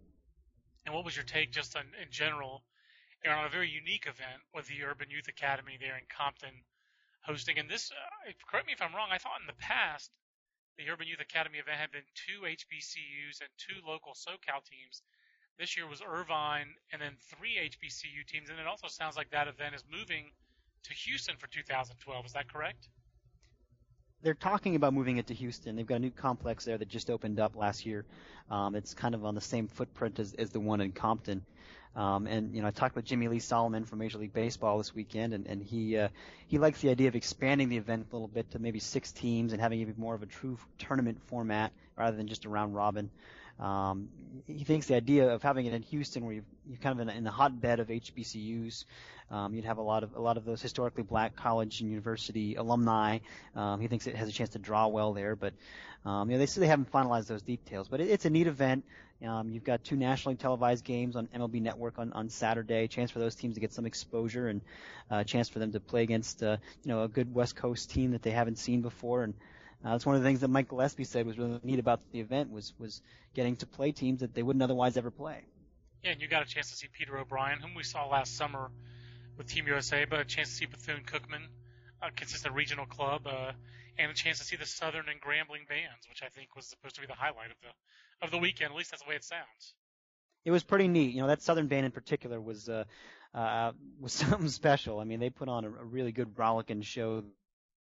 And 0.87 0.95
what 0.95 1.05
was 1.05 1.15
your 1.15 1.25
take 1.25 1.51
just 1.51 1.77
on, 1.77 1.83
in 2.01 2.11
general 2.11 2.63
know, 3.31 3.39
on 3.39 3.47
a 3.47 3.51
very 3.51 3.69
unique 3.69 4.07
event 4.07 4.41
with 4.55 4.67
the 4.69 4.83
Urban 4.85 5.11
Youth 5.11 5.29
Academy 5.29 5.77
there 5.79 5.99
in 5.99 6.07
Compton 6.09 6.63
hosting? 7.23 7.59
And 7.59 7.69
this, 7.69 7.91
uh, 7.91 8.33
correct 8.49 8.67
me 8.67 8.73
if 8.73 8.83
I'm 8.83 8.95
wrong, 8.95 9.11
I 9.11 9.19
thought 9.19 9.43
in 9.43 9.47
the 9.47 9.59
past 9.59 10.11
the 10.79 10.89
Urban 10.89 11.07
Youth 11.07 11.21
Academy 11.21 11.59
event 11.59 11.79
had 11.79 11.91
been 11.91 12.07
two 12.15 12.47
HBCUs 12.47 13.41
and 13.41 13.51
two 13.59 13.83
local 13.87 14.13
SoCal 14.13 14.63
teams. 14.63 15.03
This 15.59 15.77
year 15.77 15.87
was 15.87 16.03
Irvine 16.03 16.75
and 16.93 17.01
then 17.01 17.13
three 17.31 17.57
HBCU 17.57 18.27
teams, 18.27 18.51
and 18.51 18.59
it 18.59 18.67
also 18.67 18.89
sounds 18.89 19.17
like 19.17 19.31
that 19.31 19.49
event 19.49 19.75
is 19.75 19.83
moving 19.91 20.31
to 20.85 20.95
Houston 20.95 21.37
for 21.37 21.47
2012. 21.47 22.27
Is 22.27 22.33
that 22.33 22.53
correct? 22.53 22.89
They're 24.23 24.35
talking 24.35 24.77
about 24.77 24.93
moving 24.93 25.17
it 25.17 25.29
to 25.29 25.35
Houston. 25.35 25.77
They've 25.77 25.87
got 25.87 25.97
a 25.97 26.01
new 26.01 26.11
complex 26.11 26.65
there 26.65 26.77
that 26.77 26.89
just 26.89 27.11
opened 27.11 27.41
up 27.41 27.57
last 27.57 27.87
year. 27.87 28.05
Um, 28.51 28.75
it's 28.75 28.93
kind 28.93 29.15
of 29.15 29.25
on 29.25 29.35
the 29.35 29.41
same 29.41 29.69
footprint 29.69 30.19
as, 30.19 30.35
as 30.35 30.51
the 30.51 30.61
one 30.61 30.81
in 30.81 30.93
Compton. 30.93 31.45
Um, 31.95 32.27
and 32.27 32.55
you 32.55 32.61
know, 32.61 32.69
I 32.69 32.71
talked 32.71 32.95
with 32.95 33.07
Jimmie 33.07 33.29
Lee 33.29 33.39
Solomon 33.39 33.87
from 33.87 34.01
Major 34.01 34.19
League 34.19 34.35
Baseball 34.35 34.77
this 34.77 34.95
weekend, 34.95 35.33
and, 35.33 35.47
and 35.47 35.63
he 35.63 35.97
uh, 35.97 36.09
he 36.47 36.59
likes 36.59 36.83
the 36.83 36.91
idea 36.91 37.09
of 37.09 37.17
expanding 37.17 37.71
the 37.71 37.79
event 37.79 38.09
a 38.11 38.15
little 38.15 38.29
bit 38.29 38.51
to 38.51 38.59
maybe 38.59 38.79
six 38.79 39.13
teams 39.13 39.55
and 39.55 39.63
having 39.63 39.83
be 39.83 39.95
more 39.97 40.15
of 40.15 40.23
a 40.23 40.27
true 40.27 40.59
tournament 40.79 41.19
format 41.29 41.73
rather 41.97 42.15
than 42.15 42.27
just 42.27 42.45
a 42.45 42.51
round 42.51 42.75
robin. 42.75 43.11
Um, 43.59 44.09
he 44.47 44.65
thinks 44.65 44.87
the 44.87 44.95
idea 44.95 45.29
of 45.29 45.43
having 45.43 45.67
it 45.67 45.73
in 45.73 45.83
Houston, 45.83 46.25
where 46.25 46.35
you're, 46.35 46.45
you're 46.69 46.79
kind 46.79 47.01
of 47.01 47.09
in, 47.09 47.15
in 47.15 47.25
the 47.25 47.31
hotbed 47.31 47.81
of 47.81 47.89
HBCUs, 47.89 48.85
um, 49.31 49.55
you'd 49.55 49.65
have 49.65 49.79
a 49.79 49.83
lot 49.83 50.05
of 50.05 50.15
a 50.15 50.21
lot 50.21 50.37
of 50.37 50.45
those 50.45 50.63
historically 50.63 51.03
black 51.03 51.35
college 51.35 51.81
and 51.81 51.91
university 51.91 52.55
alumni. 52.55 53.19
Um, 53.55 53.81
he 53.81 53.89
thinks 53.89 54.07
it 54.07 54.15
has 54.15 54.29
a 54.29 54.33
chance 54.33 54.51
to 54.51 54.59
draw 54.59 54.87
well 54.87 55.15
there, 55.15 55.35
but 55.35 55.55
um, 56.05 56.31
you 56.31 56.35
know 56.35 56.39
they 56.39 56.47
say 56.47 56.61
they 56.61 56.69
haven't 56.69 56.93
finalized 56.93 57.27
those 57.27 57.43
details. 57.43 57.89
But 57.89 58.01
it, 58.01 58.09
it's 58.09 58.25
a 58.25 58.31
neat 58.31 58.47
event. 58.47 58.85
Um, 59.27 59.49
you've 59.51 59.65
got 59.65 59.83
two 59.83 59.97
nationally 59.97 60.37
televised 60.37 60.85
games 60.85 61.17
on 61.17 61.27
MLB 61.29 61.63
Network 61.63 61.99
on, 61.99 62.13
on 62.13 62.29
Saturday. 62.29 62.87
Chance 62.87 63.11
for 63.11 63.19
those 63.19 63.35
teams 63.35 63.55
to 63.55 63.61
get 63.61 63.73
some 63.73 63.87
exposure 63.87 64.49
and 64.49 64.61
a 65.11 65.15
uh, 65.15 65.25
chance 65.25 65.49
for 65.49 65.59
them 65.59 65.73
to 65.73 65.81
play 65.81 66.03
against 66.03 66.43
uh, 66.43 66.59
you 66.85 66.91
know 66.91 67.03
a 67.03 67.09
good 67.09 67.35
West 67.35 67.57
Coast 67.57 67.91
team 67.91 68.13
that 68.13 68.23
they 68.23 68.31
haven't 68.31 68.59
seen 68.59 68.83
before. 68.83 69.25
And 69.25 69.35
uh, 69.85 69.93
that's 69.93 70.07
one 70.07 70.17
of 70.17 70.23
the 70.23 70.29
things 70.29 70.41
that 70.41 70.49
Mike 70.49 70.69
Gillespie 70.69 71.05
said 71.05 71.27
was 71.27 71.39
really 71.39 71.61
neat 71.63 71.79
about 71.79 72.01
the 72.13 72.21
event 72.21 72.51
was 72.51 72.73
was 72.79 73.03
getting 73.35 73.57
to 73.57 73.67
play 73.67 73.93
teams 73.93 74.21
that 74.21 74.35
they 74.35 74.43
wouldn't 74.43 74.63
otherwise 74.63 74.97
ever 74.97 75.11
play. 75.11 75.45
Yeah, 76.03 76.13
and 76.13 76.21
you 76.21 76.29
got 76.29 76.43
a 76.43 76.47
chance 76.47 76.71
to 76.71 76.77
see 76.77 76.89
Peter 76.93 77.17
O'Brien, 77.19 77.61
whom 77.61 77.75
we 77.75 77.83
saw 77.83 78.07
last 78.07 78.37
summer 78.37 78.71
with 79.37 79.49
Team 79.49 79.67
USA, 79.67 80.05
but 80.05 80.21
a 80.21 80.25
chance 80.25 80.51
to 80.51 80.55
see 80.55 80.67
Bethune 80.67 81.03
Cookman, 81.05 81.47
a 82.03 82.11
consistent 82.11 82.55
regional 82.55 82.87
club. 82.87 83.27
Uh, 83.27 83.53
and 83.99 84.11
a 84.11 84.15
chance 84.15 84.39
to 84.39 84.45
see 84.45 84.57
the 84.57 84.67
Southern 84.67 85.09
and 85.09 85.21
Grambling 85.21 85.69
bands, 85.69 86.09
which 86.09 86.23
I 86.23 86.29
think 86.29 86.55
was 86.55 86.67
supposed 86.67 86.95
to 86.97 87.01
be 87.01 87.07
the 87.07 87.15
highlight 87.15 87.51
of 87.51 87.57
the 87.63 88.25
of 88.25 88.31
the 88.31 88.39
weekend. 88.39 88.71
At 88.71 88.77
least 88.77 88.91
that's 88.91 89.03
the 89.03 89.09
way 89.09 89.17
it 89.17 89.25
sounds. 89.25 89.75
It 90.45 90.51
was 90.51 90.63
pretty 90.63 90.89
neat. 90.89 91.15
You 91.15 91.23
know, 91.23 91.29
that 91.29 91.43
Southern 91.43 91.67
band 91.67 91.87
in 91.87 91.93
particular 91.93 92.41
was 92.41 92.69
uh, 92.69 92.85
uh, 93.35 93.73
was 94.01 94.13
something 94.15 94.49
special. 94.49 95.01
I 95.01 95.05
mean, 95.05 95.21
they 95.21 95.31
put 95.31 95.49
on 95.49 95.65
a, 95.65 95.69
a 95.69 95.85
really 95.85 96.13
good 96.13 96.39
rollicking 96.39 96.83
show 96.83 97.25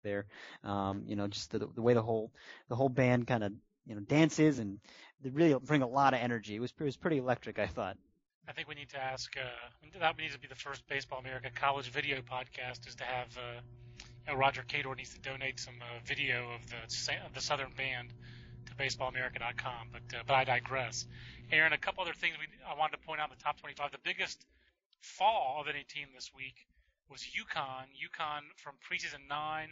there. 0.02 0.26
Um, 0.64 1.04
you 1.06 1.16
know, 1.16 1.26
just 1.28 1.50
the, 1.50 1.58
the 1.58 1.82
way 1.82 1.94
the 1.94 2.02
whole 2.02 2.32
the 2.68 2.76
whole 2.76 2.88
band 2.88 3.26
kind 3.26 3.44
of 3.44 3.52
you 3.86 3.94
know 3.94 4.00
dances 4.00 4.58
and 4.58 4.78
they 5.22 5.30
really 5.30 5.54
bring 5.58 5.82
a 5.82 5.88
lot 5.88 6.14
of 6.14 6.20
energy. 6.20 6.56
It 6.56 6.60
was 6.60 6.72
it 6.78 6.84
was 6.84 6.96
pretty 6.96 7.18
electric, 7.18 7.58
I 7.58 7.66
thought. 7.66 7.96
I 8.48 8.52
think 8.52 8.68
we 8.68 8.74
need 8.74 8.90
to 8.90 8.98
ask. 8.98 9.36
Uh, 9.36 9.98
that 10.00 10.18
needs 10.18 10.34
to 10.34 10.40
be 10.40 10.48
the 10.48 10.56
first 10.56 10.86
Baseball 10.88 11.20
America 11.20 11.48
college 11.54 11.88
video 11.90 12.20
podcast. 12.22 12.88
Is 12.88 12.96
to 12.96 13.04
have 13.04 13.28
uh, 13.36 13.60
you 14.26 14.32
know, 14.32 14.38
Roger 14.38 14.62
Cador 14.66 14.94
needs 14.96 15.14
to 15.14 15.20
donate 15.20 15.60
some 15.60 15.74
uh, 15.80 16.00
video 16.04 16.50
of 16.54 16.68
the 16.68 17.14
of 17.24 17.34
the 17.34 17.40
Southern 17.40 17.70
Band 17.76 18.12
to 18.66 18.74
BaseballAmerica.com. 18.74 19.88
But 19.92 20.18
uh, 20.18 20.22
but 20.26 20.34
I 20.34 20.44
digress. 20.44 21.06
Aaron, 21.50 21.72
a 21.72 21.78
couple 21.78 22.02
other 22.02 22.14
things 22.14 22.34
we 22.38 22.46
I 22.68 22.76
wanted 22.76 22.96
to 22.96 23.06
point 23.06 23.20
out 23.20 23.30
in 23.30 23.36
the 23.36 23.42
top 23.42 23.60
25. 23.60 23.92
The 23.92 23.98
biggest 24.02 24.44
fall 25.00 25.58
of 25.60 25.68
any 25.68 25.84
team 25.84 26.08
this 26.14 26.30
week 26.34 26.66
was 27.08 27.22
UConn. 27.22 27.86
UConn 27.94 28.42
from 28.56 28.74
preseason 28.82 29.28
nine 29.28 29.68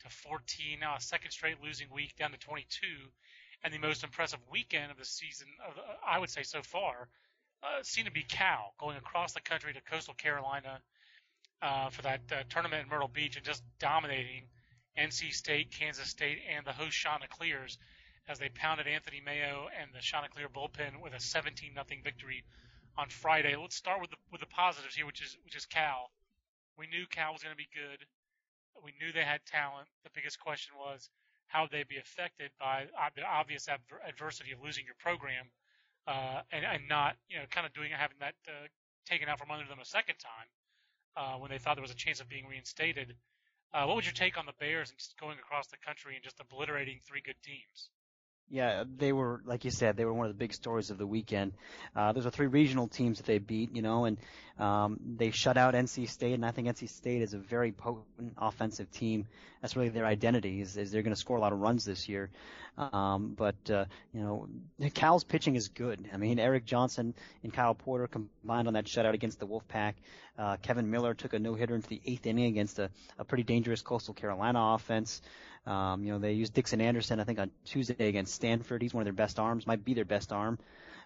to 0.00 0.08
14, 0.08 0.80
now 0.80 0.96
a 0.96 1.00
second 1.00 1.30
straight 1.30 1.62
losing 1.62 1.88
week 1.92 2.16
down 2.16 2.32
to 2.32 2.38
22, 2.38 2.86
and 3.62 3.72
the 3.72 3.78
most 3.78 4.04
impressive 4.04 4.40
weekend 4.50 4.90
of 4.90 4.98
the 4.98 5.04
season, 5.04 5.48
of, 5.66 5.78
uh, 5.78 5.82
I 6.06 6.18
would 6.18 6.30
say 6.30 6.42
so 6.42 6.62
far, 6.62 7.08
uh, 7.62 7.82
seemed 7.82 8.06
to 8.06 8.12
be 8.12 8.22
Cal 8.22 8.74
going 8.78 8.96
across 8.96 9.32
the 9.32 9.40
country 9.40 9.72
to 9.72 9.80
Coastal 9.80 10.14
Carolina 10.14 10.80
uh, 11.62 11.88
for 11.88 12.02
that 12.02 12.20
uh, 12.30 12.42
tournament 12.50 12.82
in 12.82 12.88
Myrtle 12.88 13.08
Beach 13.08 13.36
and 13.36 13.44
just 13.44 13.62
dominating 13.78 14.42
NC 14.98 15.32
State, 15.32 15.72
Kansas 15.72 16.08
State, 16.08 16.40
and 16.54 16.66
the 16.66 16.72
host 16.72 16.96
Chanticleers 16.96 17.78
as 18.28 18.38
they 18.38 18.48
pounded 18.50 18.86
Anthony 18.86 19.20
Meo 19.24 19.68
and 19.80 19.90
the 19.92 20.00
Chanticleer 20.00 20.48
bullpen 20.48 21.00
with 21.02 21.14
a 21.14 21.20
17 21.20 21.72
nothing 21.74 22.02
victory 22.02 22.44
on 22.96 23.08
Friday. 23.08 23.56
Let's 23.56 23.76
start 23.76 24.00
with 24.00 24.10
the 24.10 24.16
with 24.30 24.40
the 24.40 24.46
positives 24.46 24.94
here, 24.94 25.06
which 25.06 25.22
is 25.22 25.36
which 25.44 25.56
is 25.56 25.66
Cal. 25.66 26.10
We 26.78 26.86
knew 26.86 27.06
Cal 27.10 27.32
was 27.32 27.42
going 27.42 27.54
to 27.54 27.56
be 27.56 27.68
good. 27.74 28.06
We 28.84 28.92
knew 29.00 29.12
they 29.12 29.24
had 29.24 29.40
talent. 29.46 29.88
The 30.04 30.10
biggest 30.14 30.38
question 30.38 30.76
was 30.78 31.08
how 31.46 31.62
would 31.62 31.70
they 31.70 31.84
be 31.84 31.96
affected 31.96 32.50
by 32.60 32.86
the 33.16 33.22
obvious 33.22 33.68
adver- 33.68 34.02
adversity 34.06 34.52
of 34.52 34.62
losing 34.62 34.84
your 34.84 34.96
program 34.98 35.46
uh, 36.06 36.42
and, 36.52 36.64
and 36.64 36.88
not, 36.88 37.16
you 37.28 37.38
know, 37.38 37.44
kind 37.50 37.66
of 37.66 37.72
doing 37.72 37.90
having 37.96 38.18
that 38.20 38.34
uh, 38.46 38.68
taken 39.06 39.28
out 39.28 39.38
from 39.38 39.50
under 39.50 39.66
them 39.66 39.80
a 39.80 39.84
second 39.84 40.16
time 40.18 40.48
uh, 41.16 41.38
when 41.38 41.50
they 41.50 41.58
thought 41.58 41.76
there 41.76 41.82
was 41.82 41.90
a 41.90 41.96
chance 41.96 42.20
of 42.20 42.28
being 42.28 42.46
reinstated. 42.46 43.14
Uh, 43.72 43.84
what 43.84 43.96
was 43.96 44.04
your 44.04 44.12
take 44.12 44.36
on 44.38 44.46
the 44.46 44.52
Bears 44.60 44.90
and 44.90 44.98
just 44.98 45.18
going 45.18 45.38
across 45.38 45.66
the 45.68 45.76
country 45.84 46.14
and 46.14 46.22
just 46.22 46.40
obliterating 46.40 47.00
three 47.04 47.22
good 47.24 47.40
teams? 47.42 47.90
Yeah, 48.50 48.84
they 48.98 49.12
were 49.12 49.40
like 49.44 49.64
you 49.64 49.70
said, 49.70 49.96
they 49.96 50.04
were 50.04 50.12
one 50.12 50.26
of 50.26 50.32
the 50.32 50.38
big 50.38 50.52
stories 50.52 50.90
of 50.90 50.98
the 50.98 51.06
weekend. 51.06 51.52
Uh, 51.96 52.12
those 52.12 52.26
are 52.26 52.30
three 52.30 52.46
regional 52.46 52.86
teams 52.86 53.16
that 53.18 53.26
they 53.26 53.38
beat, 53.38 53.74
you 53.74 53.82
know, 53.82 54.04
and 54.04 54.18
um, 54.58 55.00
they 55.16 55.30
shut 55.30 55.56
out 55.56 55.74
NC 55.74 56.08
State, 56.08 56.34
and 56.34 56.44
I 56.44 56.50
think 56.50 56.68
NC 56.68 56.88
State 56.88 57.22
is 57.22 57.34
a 57.34 57.38
very 57.38 57.72
potent 57.72 58.34
offensive 58.38 58.90
team. 58.92 59.26
That's 59.60 59.76
really 59.76 59.88
their 59.88 60.06
identity 60.06 60.60
is, 60.60 60.76
is 60.76 60.92
they're 60.92 61.02
going 61.02 61.14
to 61.14 61.20
score 61.20 61.36
a 61.36 61.40
lot 61.40 61.52
of 61.52 61.58
runs 61.58 61.84
this 61.84 62.08
year. 62.08 62.30
Um, 62.76 63.34
but 63.36 63.70
uh, 63.70 63.86
you 64.12 64.20
know, 64.20 64.48
Cal's 64.94 65.24
pitching 65.24 65.56
is 65.56 65.68
good. 65.68 66.08
I 66.12 66.16
mean, 66.16 66.38
Erik 66.38 66.64
Johnson 66.64 67.14
and 67.42 67.52
Kyle 67.52 67.74
Porter 67.74 68.08
combined 68.08 68.68
on 68.68 68.74
that 68.74 68.84
shutout 68.84 69.14
against 69.14 69.40
the 69.40 69.46
Wolfpack. 69.46 69.94
Uh, 70.36 70.56
Kevin 70.56 70.90
Miller 70.90 71.14
took 71.14 71.32
a 71.32 71.38
no 71.38 71.54
hitter 71.54 71.76
into 71.76 71.88
the 71.88 72.00
eighth 72.04 72.26
inning 72.26 72.46
against 72.46 72.78
a, 72.78 72.90
a 73.18 73.24
pretty 73.24 73.44
dangerous 73.44 73.82
Coastal 73.82 74.14
Carolina 74.14 74.74
offense. 74.74 75.22
Um, 75.66 76.04
you 76.04 76.12
know, 76.12 76.18
they 76.18 76.32
used 76.32 76.52
Dixon 76.52 76.80
Anderson, 76.80 77.20
I 77.20 77.24
think, 77.24 77.38
on 77.38 77.50
Tuesday 77.64 78.08
against 78.08 78.34
Stanford. 78.34 78.82
He's 78.82 78.92
one 78.92 79.00
of 79.00 79.06
their 79.06 79.12
best 79.14 79.38
arms, 79.38 79.66
might 79.66 79.84
be 79.84 79.94
their 79.94 80.04
best 80.04 80.32
arm. 80.32 80.58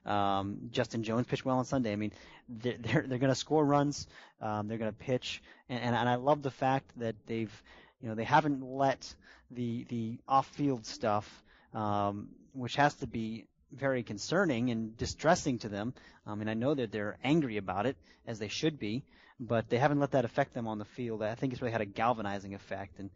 Um, 0.04 0.70
Justin 0.70 1.02
Jones 1.02 1.26
pitched 1.26 1.44
well 1.44 1.58
on 1.58 1.64
Sunday. 1.64 1.92
I 1.92 1.96
mean, 1.96 2.12
they're 2.48 2.76
they're, 2.78 3.04
they're 3.06 3.18
going 3.18 3.32
to 3.32 3.38
score 3.38 3.64
runs. 3.64 4.06
Um, 4.40 4.68
they're 4.68 4.78
going 4.78 4.90
to 4.90 4.96
pitch, 4.96 5.42
and, 5.68 5.80
and 5.80 5.94
and 5.94 6.08
I 6.08 6.16
love 6.16 6.42
the 6.42 6.50
fact 6.50 6.90
that 6.98 7.14
they've, 7.26 7.62
you 8.00 8.08
know, 8.08 8.14
they 8.14 8.24
haven't 8.24 8.62
let 8.62 9.14
the 9.50 9.84
the 9.88 10.18
off-field 10.26 10.86
stuff, 10.86 11.44
um, 11.74 12.28
which 12.52 12.76
has 12.76 12.94
to 12.96 13.06
be 13.06 13.44
very 13.72 14.02
concerning 14.02 14.70
and 14.70 14.96
distressing 14.96 15.58
to 15.58 15.68
them. 15.68 15.92
I 16.26 16.34
mean, 16.34 16.48
I 16.48 16.54
know 16.54 16.74
that 16.74 16.90
they're 16.90 17.18
angry 17.22 17.58
about 17.58 17.86
it, 17.86 17.96
as 18.26 18.38
they 18.38 18.48
should 18.48 18.78
be, 18.78 19.02
but 19.38 19.68
they 19.68 19.78
haven't 19.78 20.00
let 20.00 20.12
that 20.12 20.24
affect 20.24 20.54
them 20.54 20.66
on 20.66 20.78
the 20.78 20.84
field. 20.84 21.22
I 21.22 21.34
think 21.34 21.52
it's 21.52 21.60
really 21.60 21.72
had 21.72 21.80
a 21.80 21.86
galvanizing 21.86 22.54
effect, 22.54 22.98
and 22.98 23.10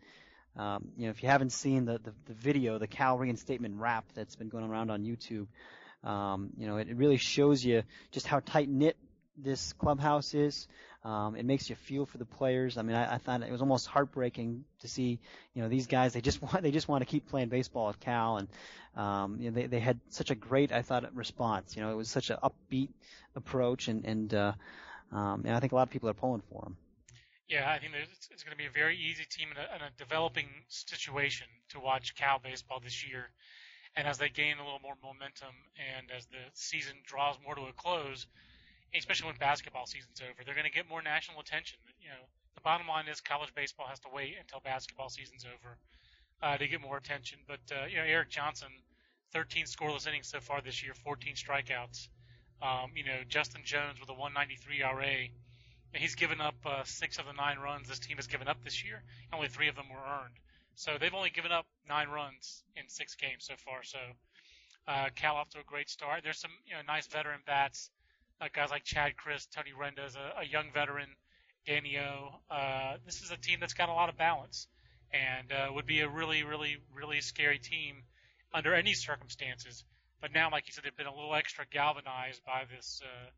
um, 0.57 0.89
you 0.97 1.05
know, 1.05 1.11
if 1.11 1.23
you 1.23 1.29
haven't 1.29 1.51
seen 1.51 1.85
the, 1.85 1.99
the, 1.99 2.13
the 2.27 2.35
video, 2.35 2.79
the 2.79 2.87
Cal 2.87 3.19
reinstatement 3.19 3.77
rap 3.81 4.05
that's 4.15 4.37
been 4.37 4.49
going 4.49 4.65
around 4.65 4.91
on 4.91 5.03
YouTube, 5.03 5.47
um, 6.05 6.51
you 6.59 6.67
know, 6.67 6.77
it, 6.77 6.89
it 6.89 6.97
really 6.97 7.17
shows 7.17 7.65
you 7.65 7.83
just 8.11 8.27
how 8.27 8.41
tight 8.41 8.69
knit 8.69 8.97
this 9.37 9.73
clubhouse 9.73 10.35
is. 10.35 10.69
Um, 11.05 11.35
it 11.35 11.45
makes 11.45 11.69
you 11.69 11.75
feel 11.75 12.07
for 12.07 12.19
the 12.19 12.25
players. 12.25 12.77
I 12.77 12.83
mean, 12.83 12.95
I, 12.95 13.15
I 13.15 13.19
thought 13.19 13.43
it 13.43 13.51
was 13.51 13.61
almost 13.61 13.87
heartbreaking 13.89 14.65
to 14.81 14.89
see, 14.89 15.19
you 15.55 15.63
know, 15.63 15.69
these 15.69 15.87
guys. 15.87 16.13
They 16.13 16.21
just 16.21 16.41
want 16.43 16.63
they 16.63 16.71
just 16.71 16.87
want 16.87 17.03
to 17.03 17.07
keep 17.07 17.29
playing 17.29 17.49
baseball 17.49 17.89
at 17.89 17.99
Cal, 17.99 18.37
and 18.37 18.49
um, 18.95 19.39
you 19.41 19.51
know, 19.51 19.55
they 19.55 19.67
they 19.67 19.81
had 19.81 19.99
such 20.11 20.31
a 20.31 20.35
great, 20.35 20.71
I 20.71 20.83
thought, 20.83 21.15
response. 21.15 21.77
You 21.77 21.83
know, 21.83 21.91
it 21.91 21.97
was 21.97 22.09
such 22.09 22.31
an 22.31 22.37
upbeat 22.43 22.91
approach, 23.35 23.89
and 23.89 24.05
and 24.05 24.33
uh, 24.33 24.53
um, 25.11 25.43
and 25.45 25.57
I 25.57 25.61
think 25.61 25.73
a 25.73 25.75
lot 25.75 25.89
of 25.89 25.91
people 25.91 26.09
are 26.09 26.15
pulling 26.15 26.43
for 26.51 26.63
them. 26.63 26.77
Yeah, 27.53 27.69
I 27.69 27.77
think 27.79 27.93
it's, 27.93 28.33
it's 28.33 28.43
going 28.43 28.57
to 28.57 28.57
be 28.57 28.65
a 28.65 28.73
very 28.73 28.97
easy 28.97 29.29
team 29.29 29.53
in 29.53 29.61
a, 29.61 29.69
in 29.77 29.83
a 29.85 29.93
developing 30.01 30.49
situation 30.69 31.45
to 31.69 31.81
watch 31.81 32.17
Cal 32.17 32.41
baseball 32.41 32.81
this 32.81 33.05
year. 33.07 33.29
And 33.95 34.09
as 34.09 34.17
they 34.17 34.31
gain 34.31 34.57
a 34.57 34.65
little 34.65 34.81
more 34.81 34.97
momentum 35.05 35.53
and 35.77 36.09
as 36.17 36.25
the 36.33 36.41
season 36.55 36.97
draws 37.05 37.37
more 37.45 37.55
to 37.55 37.69
a 37.69 37.73
close, 37.77 38.25
especially 38.97 39.27
when 39.27 39.37
basketball 39.37 39.85
season's 39.85 40.23
over, 40.25 40.41
they're 40.47 40.57
going 40.57 40.65
to 40.65 40.73
get 40.73 40.89
more 40.89 41.03
national 41.03 41.41
attention. 41.41 41.77
You 42.01 42.09
know, 42.09 42.25
the 42.55 42.65
bottom 42.65 42.89
line 42.89 43.05
is 43.05 43.21
college 43.21 43.53
baseball 43.55 43.85
has 43.85 44.01
to 44.01 44.09
wait 44.09 44.41
until 44.41 44.65
basketball 44.65 45.11
season's 45.11 45.45
over 45.45 45.77
uh, 46.41 46.57
to 46.57 46.67
get 46.67 46.81
more 46.81 46.97
attention. 46.97 47.39
But 47.47 47.61
uh, 47.69 47.85
you 47.85 48.01
know, 48.01 48.09
Erik 48.09 48.31
Johnson, 48.31 48.73
13 49.35 49.67
scoreless 49.67 50.09
innings 50.09 50.29
so 50.29 50.41
far 50.41 50.63
this 50.63 50.83
year, 50.83 50.95
14 51.05 51.35
strikeouts. 51.37 52.09
Um, 52.65 52.97
you 52.97 53.05
know, 53.05 53.21
Justin 53.29 53.61
Jones 53.63 54.01
with 54.01 54.09
a 54.09 54.17
193 54.17 54.81
RA 54.81 55.29
He's 55.95 56.15
given 56.15 56.41
up 56.41 56.55
uh, 56.65 56.85
six 56.85 57.19
of 57.19 57.27
the 57.27 57.33
nine 57.33 57.59
runs 57.59 57.89
this 57.89 57.99
team 57.99 58.17
has 58.17 58.27
given 58.27 58.49
up 58.49 58.63
this 58.65 58.85
year. 58.85 59.03
Only 59.33 59.49
three 59.49 59.69
of 59.69 59.77
them 59.77 59.89
were 59.91 59.99
earned. 59.99 60.35
So 60.75 60.97
they've 60.99 61.15
only 61.15 61.31
given 61.31 61.53
up 61.53 61.67
nine 61.89 62.09
runs 62.09 62.65
in 62.77 62.89
six 62.89 63.15
games 63.15 63.45
so 63.45 63.55
far. 63.57 63.83
So 63.83 63.99
uh, 64.89 65.09
Cal 65.15 65.37
off 65.37 65.51
to 65.51 65.61
a 65.61 65.65
great 65.65 65.91
start. 65.91 66.23
There's 66.25 66.39
some 66.39 66.51
you 66.67 66.75
know 66.75 66.81
nice 66.87 67.07
veteran 67.07 67.41
bats, 67.47 67.91
uh, 68.41 68.49
guys 68.53 68.71
like 68.71 68.85
Chadd 68.85 69.13
Krist, 69.17 69.51
Tony 69.51 69.73
Renda, 69.79 70.09
a, 70.17 70.41
a 70.41 70.45
young 70.45 70.73
veteran, 70.73 71.09
Danny 71.67 71.99
O. 71.99 72.41
Uh, 72.51 72.97
this 73.05 73.23
is 73.23 73.31
a 73.31 73.37
team 73.37 73.59
that's 73.61 73.75
got 73.75 73.89
a 73.89 73.93
lot 73.93 74.09
of 74.09 74.17
balance 74.17 74.67
and 75.13 75.53
uh, 75.53 75.73
would 75.73 75.87
be 75.87 76.01
a 76.01 76.09
really, 76.09 76.43
really, 76.43 76.79
really 76.95 77.21
scary 77.21 77.59
team 77.59 78.03
under 78.55 78.75
any 78.75 78.95
circumstances. 78.95 79.85
But 80.21 80.33
now, 80.33 80.51
like 80.51 80.67
you 80.67 80.73
said, 80.73 80.85
they've 80.85 80.97
been 80.97 81.07
a 81.07 81.15
little 81.15 81.35
extra 81.35 81.67
galvanized 81.71 82.45
by 82.45 82.65
this 82.75 83.01
uh, 83.05 83.31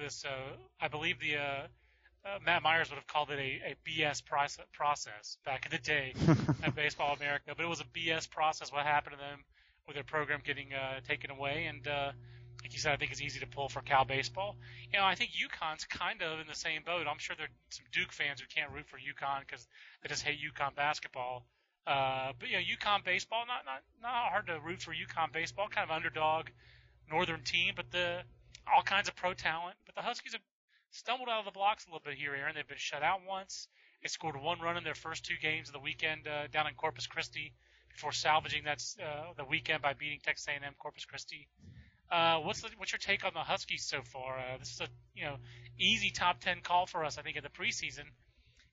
this, 0.00 0.24
uh, 0.24 0.56
I 0.80 0.88
believe 0.88 1.20
the 1.20 1.36
uh, 1.36 1.66
uh, 2.24 2.38
Matt 2.44 2.62
Myers 2.62 2.90
would 2.90 2.96
have 2.96 3.06
called 3.06 3.30
it 3.30 3.38
a, 3.38 3.72
a 3.72 3.76
BS 3.88 4.24
process, 4.24 4.64
process 4.72 5.38
back 5.44 5.64
in 5.66 5.70
the 5.70 5.78
day 5.78 6.12
at 6.62 6.74
Baseball 6.74 7.14
America, 7.14 7.52
but 7.56 7.64
it 7.64 7.68
was 7.68 7.80
a 7.80 7.84
BS 7.84 8.28
process. 8.28 8.72
What 8.72 8.84
happened 8.84 9.16
to 9.16 9.18
them 9.18 9.44
with 9.86 9.94
their 9.94 10.04
program 10.04 10.40
getting 10.44 10.74
uh, 10.74 11.00
taken 11.06 11.30
away, 11.30 11.66
and 11.66 11.86
uh, 11.86 12.10
like 12.62 12.72
you 12.72 12.80
said, 12.80 12.92
I 12.92 12.96
think 12.96 13.12
it's 13.12 13.22
easy 13.22 13.38
to 13.40 13.46
pull 13.46 13.68
for 13.68 13.80
Cal 13.80 14.04
baseball. 14.04 14.56
You 14.92 14.98
know, 14.98 15.04
I 15.04 15.14
think 15.14 15.30
UConn's 15.30 15.84
kind 15.84 16.20
of 16.22 16.40
in 16.40 16.46
the 16.48 16.54
same 16.54 16.82
boat. 16.84 17.06
I'm 17.08 17.18
sure 17.18 17.36
there 17.36 17.46
are 17.46 17.56
some 17.70 17.86
Duke 17.92 18.12
fans 18.12 18.40
who 18.40 18.46
can't 18.52 18.72
root 18.72 18.86
for 18.88 18.96
UConn 18.96 19.40
because 19.46 19.66
they 20.02 20.08
just 20.08 20.22
hate 20.22 20.38
UConn 20.40 20.74
basketball. 20.74 21.46
Uh, 21.86 22.32
but 22.40 22.48
you 22.48 22.56
know, 22.56 22.62
UConn 22.62 23.04
baseball, 23.04 23.44
not 23.46 23.64
not 23.64 23.82
not 24.02 24.30
hard 24.32 24.48
to 24.48 24.58
root 24.58 24.82
for 24.82 24.90
UConn 24.90 25.32
baseball. 25.32 25.68
Kind 25.68 25.88
of 25.88 25.94
underdog, 25.94 26.48
northern 27.08 27.42
team, 27.44 27.74
but 27.76 27.92
the 27.92 28.22
all 28.74 28.82
kinds 28.82 29.08
of 29.08 29.16
pro 29.16 29.34
talent. 29.34 29.76
But 29.86 29.94
the 29.94 30.02
Huskies 30.02 30.32
have 30.32 30.42
stumbled 30.90 31.28
out 31.28 31.40
of 31.40 31.44
the 31.44 31.50
blocks 31.50 31.84
a 31.86 31.88
little 31.88 32.02
bit 32.04 32.14
here, 32.14 32.34
Aaron. 32.34 32.54
They've 32.54 32.66
been 32.66 32.78
shut 32.78 33.02
out 33.02 33.20
once. 33.26 33.68
They 34.02 34.08
scored 34.08 34.36
one 34.40 34.60
run 34.60 34.76
in 34.76 34.84
their 34.84 34.94
first 34.94 35.24
two 35.24 35.36
games 35.40 35.68
of 35.68 35.72
the 35.72 35.80
weekend 35.80 36.28
uh, 36.28 36.46
down 36.48 36.66
in 36.66 36.74
Corpus 36.74 37.06
Christi 37.06 37.52
before 37.90 38.12
salvaging 38.12 38.64
that 38.64 38.82
uh, 39.02 39.32
the 39.36 39.44
weekend 39.44 39.82
by 39.82 39.94
beating 39.94 40.20
Texas 40.22 40.46
A&M 40.48 40.74
Corpus 40.78 41.04
Christi. 41.04 41.48
Uh, 42.10 42.38
what's 42.38 42.60
the, 42.60 42.68
what's 42.76 42.92
your 42.92 42.98
take 42.98 43.24
on 43.24 43.32
the 43.34 43.40
Huskies 43.40 43.84
so 43.84 44.02
far? 44.02 44.38
Uh, 44.38 44.58
this 44.58 44.72
is 44.72 44.80
a 44.80 44.86
you 45.14 45.24
know 45.24 45.36
easy 45.78 46.10
top 46.10 46.40
ten 46.40 46.60
call 46.62 46.86
for 46.86 47.04
us, 47.04 47.18
I 47.18 47.22
think, 47.22 47.36
in 47.36 47.42
the 47.42 47.48
preseason, 47.48 48.04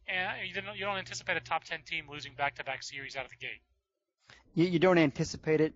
and 0.07 0.47
you 0.47 0.53
don't 0.53 0.77
you 0.77 0.85
don't 0.85 0.97
anticipate 0.97 1.37
a 1.37 1.39
top 1.39 1.63
ten 1.63 1.79
team 1.83 2.05
losing 2.11 2.33
back-to-back 2.35 2.83
series 2.83 3.15
out 3.15 3.25
of 3.25 3.31
the 3.31 3.37
gate. 3.37 3.61
You, 4.53 4.65
you 4.65 4.77
don't 4.77 4.99
anticipate 4.99 5.61
it 5.61 5.73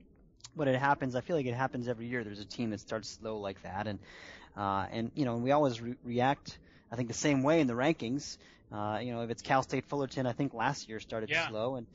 but 0.58 0.68
it 0.68 0.80
happens. 0.80 1.16
I 1.16 1.22
feel 1.22 1.36
like 1.36 1.46
it 1.46 1.54
happens 1.54 1.88
every 1.88 2.08
year. 2.08 2.24
There's 2.24 2.40
a 2.40 2.46
team 2.46 2.72
that 2.72 2.80
starts 2.80 3.10
slow 3.10 3.38
like 3.38 3.62
that, 3.64 3.88
and 3.88 4.00
uh, 4.58 4.88
and 4.92 5.12
you 5.16 5.26
know 5.26 5.36
and 5.36 5.44
we 5.44 5.52
always 5.52 5.80
re- 5.80 5.96
react. 6.04 6.58
I 6.92 6.96
think 6.96 7.08
the 7.08 7.14
same 7.14 7.44
way 7.44 7.62
in 7.62 7.68
the 7.68 7.74
rankings. 7.74 8.38
Uh, 8.72 9.00
you 9.02 9.14
know, 9.14 9.22
if 9.22 9.30
it's 9.30 9.42
Cal 9.42 9.64
State 9.64 9.86
Fullerton, 9.86 10.26
I 10.26 10.34
think 10.34 10.54
last 10.54 10.90
year 10.90 11.00
started 11.00 11.30
yeah. 11.30 11.48
slow, 11.48 11.76
and 11.76 11.88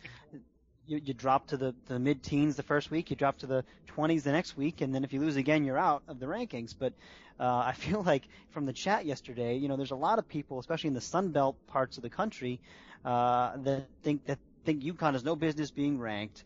you, 0.87 1.01
you 1.05 1.15
drop 1.15 1.49
to 1.49 1.57
the, 1.57 1.75
the 1.87 1.99
mid-teens 1.99 2.57
the 2.57 2.63
first 2.63 2.91
week, 2.91 3.11
you 3.11 3.17
drop 3.17 3.39
to 3.39 3.47
the 3.47 3.65
20s 3.97 4.23
the 4.23 4.33
next 4.33 4.57
week, 4.57 4.81
and 4.81 4.95
then 4.95 5.05
if 5.05 5.13
you 5.13 5.21
lose 5.21 5.37
again, 5.37 5.65
you're 5.65 5.79
out 5.79 6.03
of 6.09 6.19
the 6.19 6.27
rankings. 6.27 6.75
But 6.77 6.93
uh, 7.39 7.45
I 7.67 7.73
feel 7.77 8.03
like 8.03 8.27
from 8.51 8.67
the 8.67 8.73
chat 8.73 9.07
yesterday, 9.07 9.57
you 9.57 9.69
know, 9.69 9.77
there's 9.77 9.91
a 9.91 9.97
lot 9.97 10.19
of 10.19 10.29
people, 10.29 10.59
especially 10.59 10.89
in 10.89 10.95
the 10.95 11.01
Sun 11.01 11.31
Belt 11.31 11.57
parts 11.67 11.97
of 11.97 12.03
the 12.03 12.11
country, 12.11 12.61
uh, 13.05 13.57
that 13.59 13.87
think 14.03 14.25
that 14.27 14.39
think 14.65 14.83
UConn 14.83 15.13
has 15.13 15.25
no 15.25 15.37
business 15.37 15.71
being 15.71 15.99
ranked. 15.99 16.45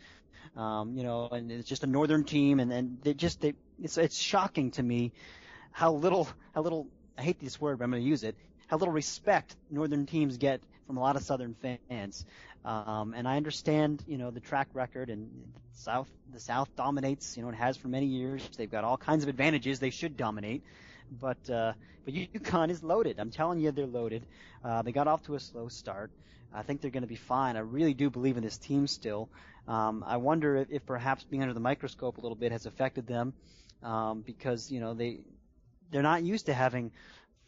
Um, 0.56 0.96
you 0.96 1.02
know, 1.02 1.28
and 1.28 1.50
it's 1.50 1.68
just 1.68 1.84
a 1.84 1.86
northern 1.86 2.24
team, 2.24 2.60
and 2.60 2.72
and 2.72 2.98
they 3.02 3.14
just 3.14 3.40
they 3.40 3.54
it's 3.82 3.98
it's 3.98 4.18
shocking 4.18 4.70
to 4.72 4.82
me 4.82 5.12
how 5.70 5.92
little 5.92 6.28
how 6.54 6.62
little 6.62 6.86
I 7.18 7.22
hate 7.22 7.40
this 7.40 7.60
word, 7.60 7.78
but 7.78 7.84
I'm 7.84 7.90
going 7.90 8.02
to 8.02 8.08
use 8.08 8.22
it. 8.22 8.36
How 8.66 8.78
little 8.78 8.94
respect 8.94 9.54
northern 9.70 10.06
teams 10.06 10.38
get 10.38 10.60
from 10.86 10.96
a 10.96 11.00
lot 11.00 11.16
of 11.16 11.22
southern 11.22 11.54
fans. 11.88 12.24
Um, 12.64 13.14
and 13.14 13.28
I 13.28 13.36
understand, 13.36 14.02
you 14.06 14.18
know, 14.18 14.30
the 14.30 14.40
track 14.40 14.68
record 14.74 15.10
and 15.10 15.30
South, 15.74 16.08
the 16.32 16.40
South 16.40 16.74
dominates, 16.76 17.36
you 17.36 17.42
know, 17.42 17.48
it 17.48 17.54
has 17.54 17.76
for 17.76 17.88
many 17.88 18.06
years. 18.06 18.48
They've 18.56 18.70
got 18.70 18.84
all 18.84 18.96
kinds 18.96 19.22
of 19.22 19.28
advantages. 19.28 19.78
They 19.78 19.90
should 19.90 20.16
dominate. 20.16 20.62
But, 21.20 21.48
uh, 21.48 21.72
but 22.04 22.14
UConn 22.14 22.70
is 22.70 22.82
loaded. 22.82 23.20
I'm 23.20 23.30
telling 23.30 23.60
you, 23.60 23.70
they're 23.70 23.86
loaded. 23.86 24.24
Uh, 24.64 24.82
they 24.82 24.92
got 24.92 25.06
off 25.06 25.22
to 25.24 25.34
a 25.34 25.40
slow 25.40 25.68
start. 25.68 26.10
I 26.52 26.62
think 26.62 26.80
they're 26.80 26.90
going 26.90 27.02
to 27.02 27.08
be 27.08 27.16
fine. 27.16 27.56
I 27.56 27.60
really 27.60 27.94
do 27.94 28.10
believe 28.10 28.36
in 28.36 28.42
this 28.42 28.58
team 28.58 28.86
still. 28.86 29.28
Um, 29.68 30.04
I 30.06 30.16
wonder 30.16 30.56
if, 30.56 30.70
if 30.70 30.86
perhaps 30.86 31.24
being 31.24 31.42
under 31.42 31.54
the 31.54 31.60
microscope 31.60 32.18
a 32.18 32.20
little 32.20 32.36
bit 32.36 32.52
has 32.52 32.66
affected 32.66 33.06
them, 33.06 33.34
um, 33.82 34.22
because, 34.22 34.70
you 34.70 34.80
know, 34.80 34.94
they, 34.94 35.20
they're 35.90 36.02
not 36.02 36.22
used 36.22 36.46
to 36.46 36.54
having 36.54 36.92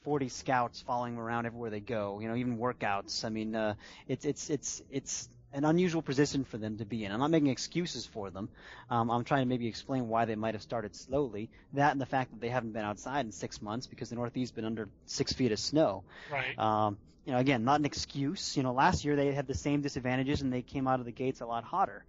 40 0.03 0.29
scouts 0.29 0.83
following 0.87 1.15
them 1.15 1.25
around 1.25 1.47
everywhere 1.47 1.71
they 1.71 1.81
go. 1.81 2.21
You 2.21 2.29
know, 2.29 2.37
even 2.37 2.59
workouts. 2.59 3.25
I 3.25 3.29
mean, 3.29 3.55
uh, 3.55 3.75
it's 4.07 4.25
it's 4.25 4.51
it's 4.51 4.83
it's 4.91 5.29
an 5.53 5.65
unusual 5.65 6.03
position 6.03 6.45
for 6.45 6.59
them 6.59 6.77
to 6.79 6.85
be 6.85 7.05
in. 7.05 7.13
I'm 7.13 7.21
not 7.21 7.31
making 7.31 7.49
excuses 7.49 8.05
for 8.07 8.31
them. 8.31 8.49
Um, 8.91 9.11
I'm 9.11 9.25
trying 9.25 9.43
to 9.43 9.49
maybe 9.49 9.67
explain 9.67 10.09
why 10.09 10.27
they 10.27 10.35
might 10.35 10.55
have 10.55 10.63
started 10.63 10.95
slowly. 10.95 11.49
That 11.73 11.93
and 11.93 12.01
the 12.01 12.07
fact 12.07 12.31
that 12.33 12.41
they 12.41 12.51
haven't 12.51 12.73
been 12.73 12.85
outside 12.85 13.25
in 13.25 13.33
six 13.33 13.63
months 13.63 13.87
because 13.87 14.11
the 14.11 14.17
Northeast 14.17 14.51
has 14.51 14.57
been 14.57 14.67
under 14.67 14.89
six 15.07 15.33
feet 15.33 15.53
of 15.53 15.59
snow. 15.59 16.05
Right. 16.31 16.59
Um, 16.59 16.99
you 17.25 17.33
know, 17.33 17.39
again, 17.39 17.65
not 17.65 17.81
an 17.81 17.87
excuse. 17.87 18.57
You 18.57 18.63
know, 18.63 18.73
last 18.73 19.05
year 19.05 19.17
they 19.17 19.33
had 19.33 19.47
the 19.47 19.55
same 19.55 19.81
disadvantages 19.81 20.43
and 20.43 20.53
they 20.53 20.63
came 20.63 20.87
out 20.87 21.01
of 21.01 21.07
the 21.07 21.13
gates 21.13 21.41
a 21.41 21.47
lot 21.47 21.65
hotter. 21.65 22.05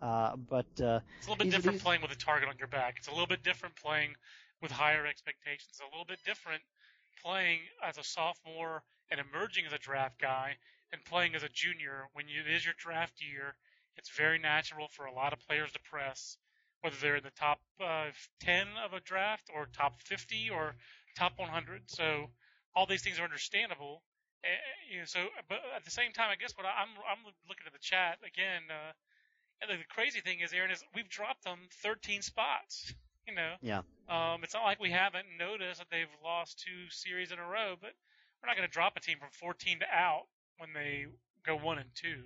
Uh, 0.00 0.36
but 0.36 0.66
uh, 0.80 1.00
it's 1.18 1.26
a 1.26 1.30
little 1.30 1.36
bit 1.36 1.44
these, 1.44 1.54
different 1.54 1.76
these, 1.76 1.82
playing 1.82 2.02
with 2.02 2.10
a 2.10 2.16
target 2.16 2.48
on 2.48 2.54
your 2.58 2.68
back. 2.68 2.94
It's 2.98 3.08
a 3.08 3.10
little 3.10 3.26
bit 3.26 3.42
different 3.42 3.76
playing 3.76 4.14
with 4.62 4.70
higher 4.70 5.06
expectations. 5.06 5.68
It's 5.70 5.80
a 5.80 5.90
little 5.90 6.06
bit 6.06 6.18
different 6.24 6.62
playing 7.22 7.60
as 7.82 7.98
a 7.98 8.04
sophomore 8.04 8.82
and 9.10 9.20
emerging 9.20 9.66
as 9.66 9.72
a 9.72 9.78
draft 9.78 10.20
guy 10.20 10.56
and 10.92 11.04
playing 11.04 11.34
as 11.34 11.42
a 11.42 11.48
junior 11.48 12.08
when 12.12 12.26
it 12.26 12.50
is 12.50 12.64
your 12.64 12.74
draft 12.78 13.14
year. 13.20 13.54
It's 13.96 14.10
very 14.10 14.38
natural 14.38 14.88
for 14.88 15.06
a 15.06 15.12
lot 15.12 15.32
of 15.32 15.40
players 15.40 15.72
to 15.72 15.80
press, 15.80 16.36
whether 16.80 16.96
they're 17.00 17.16
in 17.16 17.24
the 17.24 17.30
top 17.30 17.60
uh, 17.80 18.10
10 18.40 18.66
of 18.84 18.92
a 18.92 19.00
draft 19.00 19.50
or 19.54 19.66
top 19.72 20.00
50 20.02 20.50
or 20.50 20.74
top 21.16 21.32
100. 21.36 21.82
So 21.90 22.30
all 22.74 22.86
these 22.86 23.02
things 23.02 23.18
are 23.18 23.24
understandable. 23.24 24.02
And, 24.42 24.56
you 24.90 24.98
know, 25.00 25.04
so, 25.04 25.20
but 25.48 25.58
at 25.76 25.84
the 25.84 25.90
same 25.90 26.12
time, 26.12 26.30
I 26.30 26.36
guess 26.36 26.56
what 26.56 26.66
I, 26.66 26.82
am 26.82 26.88
I'm 27.04 27.24
looking 27.48 27.66
at 27.66 27.72
the 27.72 27.78
chat 27.82 28.18
again. 28.24 28.62
Uh, 28.70 28.92
and 29.60 29.70
the 29.70 29.84
crazy 29.90 30.20
thing 30.20 30.40
is, 30.40 30.52
Aaron, 30.52 30.70
is 30.70 30.82
we've 30.94 31.08
dropped 31.08 31.44
them 31.44 31.58
13 31.82 32.22
spots. 32.22 32.94
You 33.26 33.34
know. 33.34 33.54
Yeah. 33.62 33.82
Um, 34.08 34.42
it's 34.42 34.54
not 34.54 34.64
like 34.64 34.80
we 34.80 34.90
haven't 34.90 35.26
noticed 35.38 35.78
that 35.78 35.86
they've 35.90 36.10
lost 36.24 36.58
two 36.58 36.90
series 36.90 37.30
in 37.30 37.38
a 37.38 37.46
row, 37.46 37.76
but 37.80 37.92
we're 38.42 38.48
not 38.48 38.56
going 38.56 38.68
to 38.68 38.72
drop 38.72 38.96
a 38.96 39.00
team 39.00 39.18
from 39.18 39.28
14 39.32 39.80
to 39.80 39.86
out 39.86 40.24
when 40.58 40.70
they 40.72 41.06
go 41.46 41.56
one 41.56 41.78
and 41.78 41.90
two. 41.94 42.24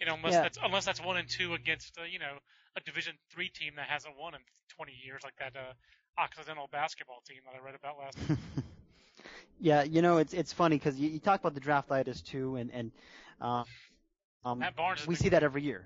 You 0.00 0.06
know, 0.06 0.14
unless 0.14 0.34
Yeah. 0.34 0.42
that's 0.42 0.58
unless 0.62 0.84
that's 0.84 1.04
one 1.04 1.16
and 1.16 1.28
two 1.28 1.54
against 1.54 1.98
uh, 1.98 2.04
you 2.04 2.18
know 2.18 2.38
a 2.76 2.80
Division 2.80 3.14
three 3.30 3.48
team 3.48 3.74
that 3.76 3.88
hasn't 3.88 4.14
won 4.18 4.34
in 4.34 4.40
20 4.76 4.92
years, 5.04 5.22
like 5.24 5.34
that 5.38 5.56
uh, 5.56 5.72
Occidental 6.20 6.68
basketball 6.70 7.22
team 7.28 7.38
that 7.44 7.54
I 7.60 7.64
read 7.64 7.74
about 7.74 7.98
last. 7.98 8.18
week. 8.28 8.38
yeah, 9.60 9.82
you 9.82 10.02
know, 10.02 10.18
it's 10.18 10.32
it's 10.34 10.52
funny 10.52 10.76
because 10.76 10.98
you, 10.98 11.10
you 11.10 11.18
talk 11.18 11.40
about 11.40 11.54
the 11.54 11.60
draft 11.60 11.88
draftitis 11.88 12.24
too, 12.24 12.56
and 12.56 12.70
and 12.72 12.92
uh, 13.40 13.64
um, 14.44 14.60
Matt 14.60 14.76
Barnes. 14.76 15.06
we 15.06 15.14
been 15.14 15.22
see 15.22 15.28
that 15.30 15.42
every 15.42 15.62
year. 15.62 15.84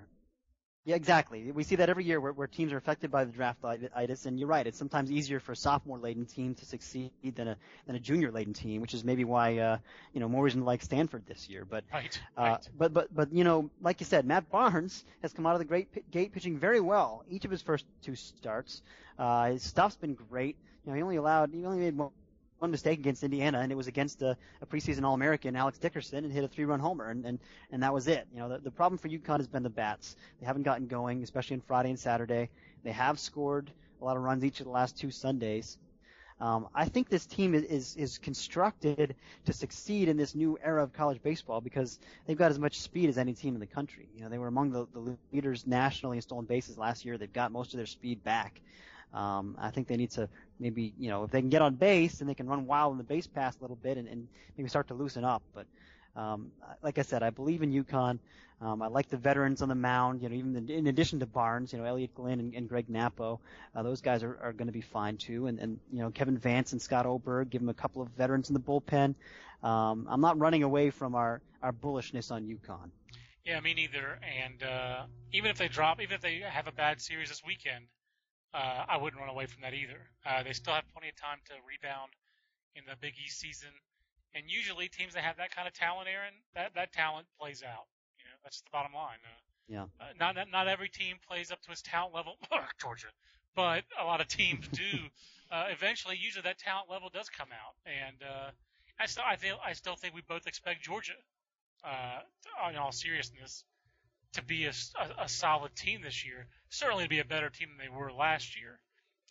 Yeah, 0.85 0.95
exactly. 0.95 1.51
We 1.51 1.63
see 1.63 1.77
that 1.77 1.89
every 1.89 2.03
year 2.03 2.19
where, 2.19 2.33
where 2.33 2.47
teams 2.47 2.73
are 2.73 2.77
affected 2.77 3.09
by 3.09 3.23
the 3.23 3.31
draftitis, 3.31 4.25
and 4.25 4.37
you're 4.39 4.49
right. 4.49 4.67
It's 4.67 4.77
sometimes 4.77 5.11
easier 5.11 5.39
for 5.39 5.53
a 5.53 5.55
sophomore-laden 5.55 6.25
team 6.25 6.55
to 6.55 6.65
succeed 6.65 7.11
than 7.35 7.47
a 7.47 7.57
than 7.85 7.95
a 7.95 7.99
junior-laden 7.99 8.53
team, 8.53 8.81
which 8.81 8.93
is 8.93 9.03
maybe 9.03 9.23
why 9.23 9.57
uh, 9.59 9.77
you 10.13 10.19
know 10.19 10.27
more 10.27 10.43
reason 10.43 10.61
to 10.61 10.65
like 10.65 10.81
Stanford 10.81 11.25
this 11.25 11.47
year. 11.49 11.63
But 11.65 11.85
Right. 11.93 12.21
uh, 12.35 12.57
right. 12.57 12.69
but 12.77 12.93
but 12.93 13.13
but 13.13 13.31
you 13.31 13.43
know, 13.43 13.69
like 13.81 14.01
you 14.01 14.05
said, 14.05 14.25
Matt 14.25 14.49
Barnes 14.49 15.05
has 15.21 15.31
come 15.33 15.45
out 15.45 15.53
of 15.53 15.59
the 15.59 15.65
great 15.65 15.91
p- 15.91 16.03
gate 16.11 16.33
pitching 16.33 16.57
very 16.57 16.81
well. 16.81 17.23
Each 17.29 17.45
of 17.45 17.51
his 17.51 17.61
first 17.61 17.85
two 18.01 18.15
starts, 18.15 18.81
uh, 19.17 19.51
his 19.51 19.63
stuff's 19.63 19.95
been 19.95 20.15
great. 20.15 20.57
You 20.83 20.91
know, 20.91 20.95
he 20.97 21.01
only 21.03 21.15
allowed 21.17 21.51
he 21.53 21.65
only 21.65 21.79
made 21.79 21.97
one, 21.97 22.11
one 22.59 22.71
mistake 22.71 22.99
against 22.99 23.23
Indiana, 23.23 23.59
and 23.59 23.71
it 23.71 23.75
was 23.75 23.87
against 23.87 24.21
a, 24.21 24.37
a 24.61 24.65
preseason 24.65 25.03
All-American, 25.03 25.55
Alex 25.55 25.77
Dickerson, 25.77 26.23
and 26.23 26.31
hit 26.31 26.43
a 26.43 26.47
three-run 26.47 26.79
homer, 26.79 27.09
and 27.09 27.25
and 27.25 27.39
and 27.71 27.83
that 27.83 27.93
was 27.93 28.07
it. 28.07 28.27
You 28.33 28.39
know, 28.39 28.49
the, 28.49 28.59
the 28.59 28.71
problem 28.71 28.97
for 28.97 29.09
UConn 29.09 29.37
has 29.37 29.47
been 29.47 29.63
the 29.63 29.69
bats. 29.69 30.15
They 30.39 30.45
haven't 30.45 30.63
gotten 30.63 30.87
going, 30.87 31.23
especially 31.23 31.55
on 31.55 31.61
Friday 31.61 31.89
and 31.89 31.99
Saturday. 31.99 32.49
They 32.83 32.91
have 32.91 33.19
scored 33.19 33.71
a 34.01 34.05
lot 34.05 34.17
of 34.17 34.23
runs 34.23 34.43
each 34.43 34.59
of 34.59 34.65
the 34.65 34.71
last 34.71 34.97
two 34.97 35.11
Sundays. 35.11 35.77
Um, 36.39 36.67
I 36.73 36.85
think 36.85 37.09
this 37.09 37.25
team 37.25 37.53
is, 37.53 37.63
is 37.63 37.95
is 37.95 38.17
constructed 38.17 39.15
to 39.45 39.53
succeed 39.53 40.09
in 40.09 40.17
this 40.17 40.35
new 40.35 40.57
era 40.63 40.83
of 40.83 40.91
college 40.91 41.21
baseball 41.21 41.61
because 41.61 41.99
they've 42.25 42.37
got 42.37 42.51
as 42.51 42.59
much 42.59 42.79
speed 42.79 43.07
as 43.09 43.17
any 43.17 43.33
team 43.33 43.53
in 43.53 43.59
the 43.59 43.67
country. 43.67 44.09
You 44.15 44.23
know, 44.23 44.29
they 44.29 44.39
were 44.39 44.47
among 44.47 44.71
the, 44.71 44.85
the 44.93 45.17
leaders 45.31 45.65
nationally 45.67 46.17
in 46.17 46.21
stolen 46.21 46.45
bases 46.45 46.77
last 46.77 47.05
year. 47.05 47.17
They've 47.17 47.31
got 47.31 47.51
most 47.51 47.73
of 47.73 47.77
their 47.77 47.85
speed 47.85 48.23
back. 48.23 48.61
Um, 49.13 49.55
I 49.59 49.69
think 49.69 49.87
they 49.87 49.95
need 49.95 50.11
to 50.11 50.27
maybe, 50.59 50.93
you 50.97 51.09
know, 51.09 51.23
if 51.23 51.31
they 51.31 51.41
can 51.41 51.49
get 51.49 51.61
on 51.61 51.75
base 51.75 52.21
and 52.21 52.29
they 52.29 52.33
can 52.33 52.47
run 52.47 52.65
wild 52.65 52.93
in 52.93 52.97
the 52.97 53.03
base 53.03 53.27
pass 53.27 53.57
a 53.57 53.61
little 53.61 53.75
bit 53.75 53.97
and, 53.97 54.07
and 54.07 54.27
maybe 54.57 54.69
start 54.69 54.87
to 54.87 54.93
loosen 54.93 55.23
up. 55.23 55.41
But 55.53 55.65
um, 56.15 56.51
like 56.81 56.97
I 56.97 57.01
said, 57.01 57.23
I 57.23 57.29
believe 57.29 57.63
in 57.63 57.71
UConn. 57.71 58.19
Um, 58.61 58.81
I 58.81 58.87
like 58.87 59.09
the 59.09 59.17
veterans 59.17 59.61
on 59.61 59.67
the 59.67 59.75
mound. 59.75 60.21
You 60.21 60.29
know, 60.29 60.35
even 60.35 60.69
in, 60.69 60.87
addition 60.87 61.19
to 61.19 61.25
Barnes, 61.25 61.73
you 61.73 61.79
know, 61.79 61.85
Elliot 61.85 62.15
Glynn 62.15 62.39
and, 62.39 62.53
and 62.53 62.69
Greg 62.69 62.89
Nappo, 62.89 63.41
uh, 63.75 63.83
those 63.83 63.99
guys 63.99 64.23
are, 64.23 64.37
are 64.41 64.53
going 64.53 64.67
to 64.67 64.73
be 64.73 64.81
fine 64.81 65.17
too. 65.17 65.47
And, 65.47 65.59
and 65.59 65.79
you 65.91 65.99
know, 65.99 66.11
Kevin 66.11 66.37
Vance 66.37 66.71
and 66.71 66.81
Scott 66.81 67.05
Oberg, 67.05 67.49
give 67.49 67.61
them 67.61 67.69
a 67.69 67.73
couple 67.73 68.01
of 68.01 68.09
veterans 68.09 68.49
in 68.49 68.53
the 68.53 68.61
bullpen. 68.61 69.15
Um, 69.63 70.07
I'm 70.09 70.21
not 70.21 70.39
running 70.39 70.63
away 70.63 70.91
from 70.91 71.15
our 71.15 71.41
our 71.61 71.71
bullishness 71.71 72.31
on 72.31 72.43
UConn. 72.43 72.89
Yeah, 73.45 73.59
me 73.59 73.73
neither. 73.73 74.19
And 74.45 74.63
uh, 74.63 75.03
even 75.33 75.51
if 75.51 75.57
they 75.57 75.67
drop, 75.67 76.01
even 76.01 76.15
if 76.15 76.21
they 76.21 76.39
have 76.39 76.67
a 76.67 76.71
bad 76.71 77.01
series 77.01 77.29
this 77.29 77.41
weekend, 77.45 77.85
uh, 78.53 78.85
I 78.87 78.97
wouldn't 78.97 79.19
run 79.19 79.29
away 79.29 79.45
from 79.45 79.61
that 79.61 79.73
either. 79.73 79.99
Uh, 80.25 80.43
they 80.43 80.53
still 80.53 80.73
have 80.73 80.83
plenty 80.93 81.09
of 81.09 81.15
time 81.15 81.39
to 81.47 81.53
rebound 81.67 82.11
in 82.75 82.83
the 82.87 82.95
Big 82.99 83.13
East 83.23 83.39
season. 83.39 83.69
And 84.35 84.45
usually, 84.47 84.87
teams 84.87 85.13
that 85.13 85.23
have 85.23 85.37
that 85.37 85.55
kind 85.55 85.67
of 85.67 85.73
talent, 85.73 86.07
Aaron, 86.09 86.33
that 86.55 86.73
that 86.75 86.91
talent 86.91 87.27
plays 87.39 87.61
out. 87.63 87.85
You 88.17 88.25
know, 88.25 88.37
that's 88.43 88.61
the 88.61 88.69
bottom 88.71 88.93
line. 88.93 89.19
Uh, 89.23 89.41
Yeah. 89.67 89.85
uh, 89.99 90.13
not 90.19 90.35
not- 90.49 90.67
every 90.67 90.89
team 90.89 91.17
plays 91.27 91.51
up 91.51 91.61
to 91.63 91.71
its 91.71 91.81
talent 91.81 92.13
level, 92.13 92.37
Georgia, 92.81 93.09
but 93.55 93.83
a 93.99 94.03
lot 94.03 94.21
of 94.21 94.27
teams 94.27 94.67
do. 94.69 95.09
uh, 95.51 95.67
eventually, 95.69 96.17
usually 96.17 96.43
that 96.43 96.57
talent 96.57 96.89
level 96.89 97.09
does 97.09 97.29
come 97.29 97.49
out, 97.51 97.75
and 97.85 98.17
uh, 98.23 98.51
I 98.99 99.05
still 99.05 99.23
I 99.25 99.35
feel 99.35 99.59
I 99.63 99.73
still 99.73 99.95
think 99.95 100.15
we 100.15 100.21
both 100.21 100.47
expect 100.47 100.81
Georgia, 100.81 101.13
uh, 101.83 102.21
in 102.69 102.75
all 102.77 102.91
seriousness, 102.91 103.65
to 104.33 104.43
be 104.43 104.65
a 104.65 104.73
a 105.19 105.29
solid 105.29 105.75
team 105.75 106.01
this 106.01 106.25
year. 106.25 106.47
Certainly 106.69 107.03
to 107.03 107.09
be 107.09 107.19
a 107.19 107.25
better 107.25 107.49
team 107.49 107.69
than 107.69 107.85
they 107.85 107.95
were 107.95 108.11
last 108.11 108.59
year. 108.59 108.79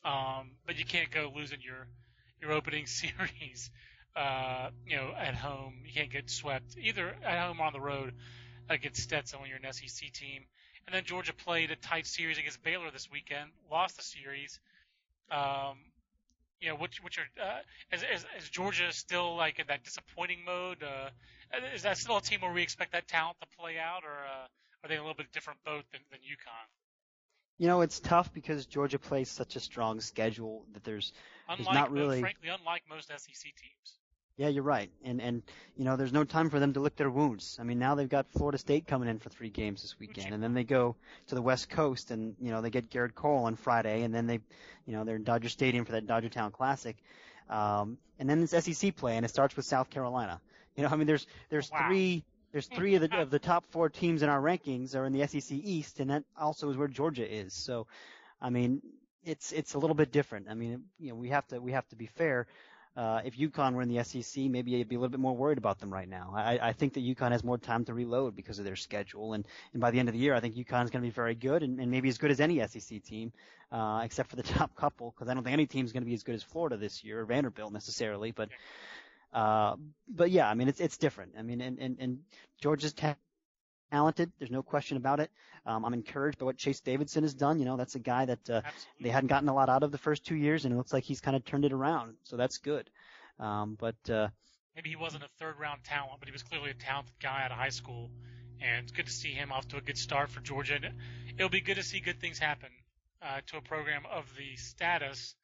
Um, 0.04 0.52
but 0.66 0.78
you 0.78 0.84
can't 0.84 1.10
go 1.10 1.32
losing 1.34 1.60
your 1.60 1.86
your 2.40 2.52
opening 2.52 2.86
series, 3.00 3.70
uh, 4.16 4.70
you 4.86 4.96
know, 4.96 5.12
at 5.16 5.34
home. 5.34 5.74
You 5.84 5.92
can't 5.92 6.10
get 6.10 6.30
swept 6.30 6.76
either 6.80 7.14
at 7.24 7.46
home 7.46 7.60
or 7.60 7.66
on 7.66 7.72
the 7.72 7.80
road 7.80 8.14
against 8.68 9.02
Stetson 9.02 9.40
when 9.40 9.48
you're 9.48 9.58
an 9.62 9.72
SEC 9.72 10.12
team. 10.12 10.44
And 10.86 10.94
then 10.94 11.04
Georgia 11.04 11.32
played 11.32 11.70
a 11.70 11.76
tight 11.76 12.06
series 12.06 12.38
against 12.38 12.62
Baylor 12.62 12.90
this 12.90 13.08
weekend, 13.10 13.50
lost 13.70 13.96
the 13.96 14.02
series. 14.02 14.58
Um, 15.30 15.78
you 16.60 16.68
know, 16.68 16.76
what's 16.76 17.02
what's 17.02 17.16
your 17.16 17.26
uh, 17.42 17.60
is, 17.92 18.02
is 18.02 18.26
is 18.38 18.48
Georgia 18.50 18.92
still 18.92 19.36
like 19.36 19.58
in 19.58 19.66
that 19.68 19.84
disappointing 19.84 20.44
mode? 20.44 20.82
Uh, 20.82 21.10
is 21.74 21.82
that 21.82 21.98
still 21.98 22.16
a 22.16 22.22
team 22.22 22.40
where 22.40 22.52
we 22.52 22.62
expect 22.62 22.92
that 22.92 23.08
talent 23.08 23.36
to 23.40 23.46
play 23.58 23.78
out, 23.78 24.04
or 24.04 24.24
uh, 24.24 24.46
are 24.84 24.88
they 24.88 24.96
a 24.96 25.00
little 25.00 25.14
bit 25.14 25.32
different 25.32 25.62
boat 25.64 25.84
than, 25.92 26.00
than 26.10 26.20
UConn? 26.20 26.68
You 27.58 27.68
know, 27.68 27.82
it's 27.82 28.00
tough 28.00 28.32
because 28.32 28.66
Georgia 28.66 28.98
plays 28.98 29.28
such 29.28 29.56
a 29.56 29.60
strong 29.60 30.00
schedule 30.00 30.64
that 30.72 30.82
there's 30.84 31.12
Unlike, 31.48 31.74
not 31.74 31.90
really- 31.92 32.20
frankly, 32.20 32.48
unlike 32.48 32.82
most 32.88 33.08
SEC 33.08 33.42
teams. 33.42 33.98
Yeah, 34.38 34.48
you're 34.48 34.62
right. 34.62 34.90
And 35.04 35.20
and 35.20 35.42
you 35.76 35.84
know, 35.84 35.94
there's 35.96 36.12
no 36.12 36.24
time 36.24 36.48
for 36.48 36.58
them 36.58 36.72
to 36.72 36.80
lick 36.80 36.96
their 36.96 37.10
wounds. 37.10 37.58
I 37.60 37.64
mean, 37.64 37.78
now 37.78 37.94
they've 37.94 38.08
got 38.08 38.32
Florida 38.32 38.56
State 38.56 38.86
coming 38.86 39.06
in 39.08 39.18
for 39.18 39.28
three 39.28 39.50
games 39.50 39.82
this 39.82 39.98
weekend, 40.00 40.32
and 40.32 40.42
then 40.42 40.54
they 40.54 40.64
go 40.64 40.96
to 41.26 41.34
the 41.34 41.42
West 41.42 41.68
Coast, 41.68 42.10
and 42.10 42.34
you 42.40 42.50
know, 42.50 42.62
they 42.62 42.70
get 42.70 42.88
Gerrit 42.88 43.14
Cole 43.14 43.44
on 43.44 43.56
Friday, 43.56 44.02
and 44.02 44.14
then 44.14 44.26
they, 44.26 44.40
you 44.86 44.94
know, 44.94 45.04
they're 45.04 45.16
in 45.16 45.22
Dodger 45.24 45.50
Stadium 45.50 45.84
for 45.84 45.92
that 45.92 46.06
Dodger 46.06 46.30
Town 46.30 46.50
Classic, 46.50 46.96
um, 47.50 47.98
and 48.18 48.28
then 48.28 48.42
it's 48.42 48.52
SEC 48.64 48.96
play, 48.96 49.16
and 49.18 49.24
it 49.26 49.28
starts 49.28 49.54
with 49.54 49.66
South 49.66 49.90
Carolina. 49.90 50.40
You 50.76 50.84
know, 50.84 50.88
I 50.88 50.96
mean, 50.96 51.06
there's 51.06 51.26
there's 51.50 51.70
Wow. 51.70 51.86
three 51.86 52.24
there's 52.52 52.66
three 52.74 52.94
of 52.94 53.02
the 53.02 53.20
of 53.20 53.30
the 53.30 53.38
top 53.38 53.64
four 53.70 53.88
teams 53.88 54.22
in 54.22 54.28
our 54.28 54.40
rankings 54.40 54.94
are 54.94 55.04
in 55.04 55.12
the 55.12 55.26
SEC 55.26 55.50
East, 55.50 56.00
and 56.00 56.10
that 56.10 56.24
also 56.38 56.70
is 56.70 56.76
where 56.76 56.88
Georgia 56.88 57.30
is. 57.30 57.54
So, 57.54 57.86
I 58.40 58.50
mean, 58.50 58.82
it's 59.24 59.52
it's 59.52 59.74
a 59.74 59.78
little 59.78 59.96
bit 59.96 60.12
different. 60.12 60.46
I 60.48 60.54
mean, 60.54 60.84
you 60.98 61.10
know, 61.10 61.14
we 61.14 61.30
have 61.30 61.46
to 61.48 61.60
we 61.60 61.72
have 61.72 61.88
to 61.88 61.96
be 61.96 62.06
fair. 62.06 62.46
Uh, 62.94 63.22
if 63.24 63.38
UConn 63.38 63.72
were 63.72 63.80
in 63.80 63.88
the 63.88 64.04
SEC, 64.04 64.44
maybe 64.44 64.72
you'd 64.72 64.86
be 64.86 64.96
a 64.96 64.98
little 64.98 65.10
bit 65.10 65.18
more 65.18 65.34
worried 65.34 65.56
about 65.56 65.78
them 65.78 65.90
right 65.90 66.08
now. 66.08 66.34
I, 66.36 66.58
I 66.60 66.72
think 66.74 66.92
that 66.92 67.02
UConn 67.02 67.30
has 67.30 67.42
more 67.42 67.56
time 67.56 67.86
to 67.86 67.94
reload 67.94 68.36
because 68.36 68.58
of 68.58 68.66
their 68.66 68.76
schedule, 68.76 69.32
and, 69.32 69.46
and 69.72 69.80
by 69.80 69.90
the 69.90 69.98
end 69.98 70.10
of 70.10 70.12
the 70.12 70.18
year, 70.18 70.34
I 70.34 70.40
think 70.40 70.56
UConn 70.56 70.84
is 70.84 70.90
going 70.90 71.02
to 71.02 71.08
be 71.08 71.10
very 71.10 71.34
good 71.34 71.62
and, 71.62 71.80
and 71.80 71.90
maybe 71.90 72.10
as 72.10 72.18
good 72.18 72.30
as 72.30 72.38
any 72.38 72.60
SEC 72.66 73.02
team, 73.02 73.32
uh, 73.70 74.02
except 74.04 74.28
for 74.28 74.36
the 74.36 74.42
top 74.58 74.76
couple, 74.76 75.14
because 75.16 75.30
I 75.30 75.32
don't 75.34 75.42
think 75.42 75.54
any 75.54 75.64
team 75.64 75.86
is 75.86 75.92
going 75.92 76.02
to 76.02 76.06
be 76.06 76.12
as 76.12 76.22
good 76.22 76.34
as 76.34 76.42
Florida 76.42 76.76
this 76.76 77.02
year 77.02 77.22
or 77.22 77.24
Vanderbilt 77.24 77.72
necessarily. 77.72 78.30
But 78.30 78.50
uh, 79.32 79.76
but 80.08 80.30
yeah, 80.30 80.48
I 80.48 80.54
mean 80.54 80.68
it's 80.68 80.80
it's 80.80 80.98
different. 80.98 81.32
I 81.38 81.42
mean, 81.42 81.60
and 81.60 81.78
and, 81.78 81.96
and 81.98 82.18
Georgia's 82.60 82.92
ta- 82.92 83.16
talented. 83.90 84.32
There's 84.38 84.50
no 84.50 84.62
question 84.62 84.96
about 84.96 85.20
it. 85.20 85.30
Um, 85.66 85.84
I'm 85.84 85.94
encouraged 85.94 86.38
by 86.38 86.46
what 86.46 86.56
Chase 86.56 86.80
Davidson 86.80 87.22
has 87.22 87.34
done. 87.34 87.58
You 87.58 87.64
know, 87.64 87.76
that's 87.76 87.94
a 87.94 88.00
guy 88.00 88.24
that 88.24 88.50
uh, 88.50 88.62
they 89.00 89.10
hadn't 89.10 89.28
gotten 89.28 89.48
a 89.48 89.54
lot 89.54 89.68
out 89.68 89.82
of 89.82 89.92
the 89.92 89.98
first 89.98 90.24
two 90.24 90.34
years, 90.34 90.64
and 90.64 90.74
it 90.74 90.76
looks 90.76 90.92
like 90.92 91.04
he's 91.04 91.20
kind 91.20 91.36
of 91.36 91.44
turned 91.44 91.64
it 91.64 91.72
around. 91.72 92.14
So 92.24 92.36
that's 92.36 92.58
good. 92.58 92.90
Um, 93.38 93.76
but 93.78 94.10
uh, 94.10 94.28
maybe 94.74 94.90
he 94.90 94.96
wasn't 94.96 95.24
a 95.24 95.28
third 95.38 95.58
round 95.60 95.84
talent, 95.84 96.14
but 96.18 96.28
he 96.28 96.32
was 96.32 96.42
clearly 96.42 96.70
a 96.70 96.74
talented 96.74 97.14
guy 97.20 97.44
out 97.44 97.52
of 97.52 97.58
high 97.58 97.68
school, 97.68 98.10
and 98.60 98.84
it's 98.84 98.92
good 98.92 99.06
to 99.06 99.12
see 99.12 99.32
him 99.32 99.52
off 99.52 99.68
to 99.68 99.76
a 99.76 99.80
good 99.80 99.98
start 99.98 100.30
for 100.30 100.40
Georgia. 100.40 100.74
And 100.74 100.94
it'll 101.36 101.48
be 101.48 101.60
good 101.60 101.76
to 101.76 101.82
see 101.82 102.00
good 102.00 102.20
things 102.20 102.38
happen 102.38 102.70
uh, 103.22 103.40
to 103.48 103.58
a 103.58 103.60
program 103.60 104.02
of 104.10 104.24
the 104.36 104.56
status 104.56 105.34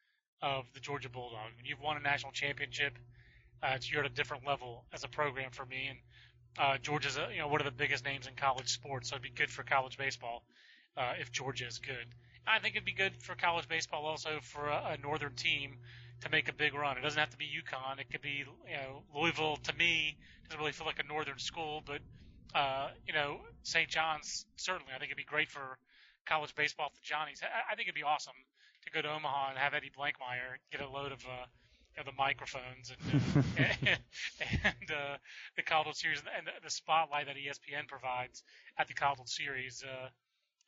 of 0.41 0.65
the 0.73 0.79
Georgia 0.79 1.09
Bulldogs. 1.09 1.55
When 1.55 1.65
you've 1.65 1.81
won 1.81 1.97
a 1.97 2.01
national 2.01 2.31
championship, 2.31 2.97
uh, 3.61 3.77
you're 3.81 4.03
at 4.03 4.11
a 4.11 4.13
different 4.13 4.45
level 4.45 4.85
as 4.93 5.03
a 5.03 5.07
program 5.07 5.51
for 5.51 5.65
me, 5.65 5.87
and 5.89 5.99
uh, 6.57 6.77
Georgia's 6.77 7.17
a, 7.17 7.27
you 7.31 7.39
know 7.39 7.47
one 7.47 7.61
of 7.61 7.65
the 7.65 7.71
biggest 7.71 8.05
names 8.05 8.27
in 8.27 8.33
college 8.35 8.69
sports, 8.69 9.09
so 9.09 9.15
it'd 9.15 9.23
be 9.23 9.29
good 9.29 9.49
for 9.49 9.63
college 9.63 9.97
baseball 9.97 10.43
uh, 10.97 11.13
if 11.19 11.31
Georgia 11.31 11.67
is 11.67 11.79
good. 11.79 12.05
I 12.47 12.59
think 12.59 12.75
it'd 12.75 12.85
be 12.85 12.93
good 12.93 13.13
for 13.21 13.35
college 13.35 13.67
baseball 13.67 14.05
also 14.05 14.39
for 14.41 14.67
a, 14.67 14.95
a 14.95 14.97
northern 15.01 15.35
team 15.35 15.77
to 16.21 16.29
make 16.29 16.49
a 16.49 16.53
big 16.53 16.73
run. 16.73 16.97
It 16.97 17.01
doesn't 17.01 17.19
have 17.19 17.29
to 17.29 17.37
be 17.37 17.45
UConn. 17.45 17.99
It 17.99 18.09
could 18.11 18.21
be 18.21 18.43
you 18.67 18.77
know 18.77 19.03
Louisville. 19.15 19.57
To 19.63 19.75
me, 19.75 20.17
doesn't 20.45 20.59
really 20.59 20.71
feel 20.71 20.87
like 20.87 20.99
a 20.99 21.07
northern 21.07 21.39
school, 21.39 21.83
but 21.85 21.99
uh, 22.55 22.89
you 23.05 23.13
know 23.13 23.41
St. 23.63 23.89
John's 23.89 24.45
certainly. 24.55 24.93
I 24.93 24.99
think 24.99 25.09
it'd 25.09 25.17
be 25.17 25.23
great 25.23 25.49
for 25.49 25.77
college 26.25 26.55
baseball 26.55 26.89
for 26.89 27.03
Johnny's. 27.03 27.41
I, 27.43 27.73
I 27.73 27.75
think 27.75 27.87
it'd 27.87 27.95
be 27.95 28.03
awesome 28.03 28.35
to 28.85 28.91
go 28.91 29.01
to 29.01 29.09
Omaha 29.09 29.49
and 29.49 29.57
have 29.57 29.73
Eddie 29.73 29.91
Blankmeyer 29.97 30.57
get 30.71 30.81
a 30.81 30.89
load 30.89 31.11
of 31.11 31.23
uh, 31.25 31.45
you 31.95 32.03
know, 32.03 32.11
the 32.11 32.17
microphones 32.17 32.91
and 32.91 33.43
and, 33.57 33.77
and 34.63 34.91
uh, 34.91 35.17
the 35.55 35.63
College 35.63 35.95
Series 35.95 36.21
and 36.37 36.47
the, 36.47 36.51
the 36.63 36.69
spotlight 36.69 37.27
that 37.27 37.35
ESPN 37.35 37.87
provides 37.87 38.43
at 38.77 38.87
the 38.87 38.93
College 38.93 39.27
Series. 39.27 39.83
Uh, 39.83 40.09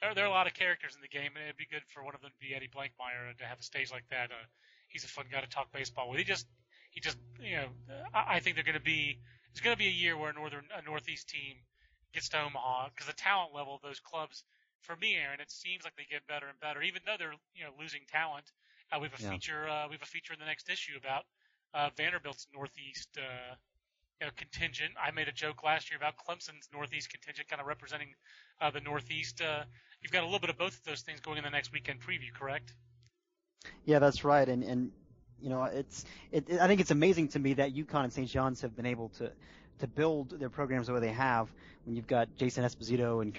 there, 0.01 0.15
there 0.15 0.23
are 0.25 0.27
a 0.27 0.31
lot 0.31 0.47
of 0.47 0.53
characters 0.53 0.95
in 0.95 1.01
the 1.01 1.07
game, 1.07 1.31
and 1.36 1.45
it'd 1.45 1.57
be 1.57 1.67
good 1.69 1.84
for 1.88 2.03
one 2.03 2.15
of 2.15 2.21
them 2.21 2.31
to 2.31 2.47
be 2.47 2.55
Eddie 2.55 2.69
Blankmeyer 2.69 3.38
to 3.38 3.45
have 3.45 3.60
a 3.60 3.63
stage 3.63 3.91
like 3.91 4.07
that. 4.10 4.31
Uh, 4.31 4.45
he's 4.88 5.03
a 5.03 5.07
fun 5.07 5.25
guy 5.31 5.41
to 5.41 5.49
talk 5.49 5.71
baseball 5.71 6.10
with. 6.10 6.19
He 6.19 6.25
just 6.25 6.47
he 6.91 6.99
just 6.99 7.17
you 7.39 7.57
know 7.57 7.67
I, 8.13 8.36
I 8.36 8.39
think 8.39 8.55
they're 8.55 8.65
going 8.65 8.75
to 8.75 8.84
be 8.84 9.19
it's 9.51 9.62
going 9.62 9.73
to 9.73 9.79
be 9.79 9.88
a 9.88 9.91
year 9.91 10.17
where 10.17 10.29
a 10.29 10.34
northern 10.34 10.65
a 10.75 10.81
northeast 10.84 11.29
team 11.29 11.55
gets 12.13 12.29
to 12.29 12.41
Omaha 12.41 12.89
because 12.89 13.07
the 13.07 13.13
talent 13.13 13.53
level 13.53 13.75
of 13.75 13.81
those 13.81 13.99
clubs. 13.99 14.43
For 14.81 14.95
me, 14.95 15.15
Aaron, 15.15 15.39
it 15.39 15.51
seems 15.51 15.84
like 15.84 15.95
they 15.95 16.10
get 16.10 16.25
better 16.25 16.47
and 16.47 16.60
better, 16.60 16.81
even 16.81 17.03
though 17.05 17.13
they're 17.17 17.38
you 17.53 17.63
know 17.63 17.69
losing 17.79 18.01
talent. 18.12 18.51
Uh, 18.91 18.99
we 18.99 19.08
have 19.08 19.19
a 19.19 19.23
yeah. 19.23 19.30
feature. 19.30 19.67
Uh, 19.67 19.88
we 19.88 19.93
have 19.93 20.01
a 20.01 20.06
feature 20.06 20.34
in 20.34 20.39
the 20.39 20.45
next 20.45 20.69
issue 20.69 20.93
about 20.97 21.23
uh, 21.73 21.89
Vanderbilt's 21.95 22.47
Northeast 22.54 23.10
uh, 23.17 23.56
you 24.19 24.27
know, 24.27 24.32
contingent. 24.38 24.91
I 25.01 25.12
made 25.12 25.27
a 25.27 25.32
joke 25.32 25.63
last 25.63 25.89
year 25.89 25.97
about 25.97 26.13
Clemson's 26.17 26.69
Northeast 26.73 27.10
contingent, 27.10 27.47
kind 27.49 27.60
of 27.60 27.67
representing 27.67 28.10
uh, 28.62 28.69
the 28.69 28.82
Northeast. 28.82 29.41
Uh, 29.41 29.63
you've 30.01 30.12
got 30.12 30.21
a 30.21 30.25
little 30.25 30.39
bit 30.39 30.49
of 30.49 30.58
both 30.58 30.77
of 30.77 30.84
those 30.84 31.01
things 31.01 31.19
going 31.19 31.38
in 31.38 31.43
the 31.43 31.49
next 31.49 31.71
weekend 31.71 31.99
preview, 31.99 32.32
correct? 32.34 32.73
Yeah, 33.86 33.99
that's 33.99 34.23
right. 34.23 34.47
And 34.47 34.63
and 34.63 34.91
you 35.41 35.49
know, 35.49 35.63
it's 35.63 36.06
it, 36.32 36.49
it, 36.49 36.60
I 36.60 36.67
think 36.67 36.82
it's 36.82 36.91
amazing 36.91 37.30
to 37.30 37.39
me 37.39 37.54
that 37.56 37.73
UConn 37.73 38.04
and 38.04 38.13
St. 38.13 38.30
John's 38.30 38.62
have 38.62 38.75
been 38.75 38.86
able 38.86 39.10
to 39.17 39.32
to 39.80 39.88
build 39.88 40.39
their 40.39 40.49
programs 40.49 40.88
the 40.88 40.93
way 40.93 40.99
they 40.99 41.12
have 41.12 41.51
when 41.86 41.95
you've 41.95 42.08
got 42.08 42.30
Jason 42.38 42.63
Esposito 42.63 43.23
and 43.23 43.38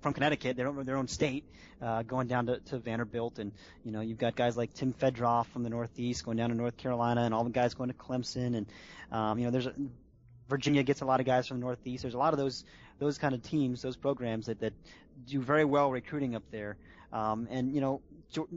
from 0.00 0.12
Connecticut, 0.12 0.56
their 0.56 0.68
own, 0.68 0.84
their 0.84 0.96
own 0.96 1.08
state, 1.08 1.44
uh, 1.82 2.02
going 2.02 2.26
down 2.26 2.46
to, 2.46 2.58
to 2.60 2.78
Vanderbilt, 2.78 3.38
and 3.38 3.52
you 3.84 3.92
know 3.92 4.00
you've 4.00 4.18
got 4.18 4.34
guys 4.34 4.56
like 4.56 4.72
Tim 4.74 4.92
Fedroff 4.92 5.46
from 5.46 5.62
the 5.62 5.70
Northeast 5.70 6.24
going 6.24 6.36
down 6.36 6.50
to 6.50 6.56
North 6.56 6.76
Carolina, 6.76 7.22
and 7.22 7.34
all 7.34 7.44
the 7.44 7.50
guys 7.50 7.74
going 7.74 7.90
to 7.90 7.94
Clemson, 7.94 8.56
and 8.56 8.66
um, 9.12 9.38
you 9.38 9.44
know 9.44 9.50
there's 9.50 9.66
a, 9.66 9.74
Virginia 10.48 10.82
gets 10.82 11.00
a 11.00 11.04
lot 11.04 11.20
of 11.20 11.26
guys 11.26 11.46
from 11.46 11.60
the 11.60 11.64
Northeast. 11.66 12.02
There's 12.02 12.14
a 12.14 12.18
lot 12.18 12.32
of 12.32 12.38
those 12.38 12.64
those 12.98 13.18
kind 13.18 13.34
of 13.34 13.42
teams, 13.42 13.82
those 13.82 13.96
programs 13.96 14.46
that 14.46 14.60
that 14.60 14.72
do 15.26 15.40
very 15.40 15.64
well 15.64 15.90
recruiting 15.90 16.34
up 16.34 16.44
there, 16.50 16.76
um, 17.12 17.48
and 17.50 17.74
you 17.74 17.80
know 17.80 18.00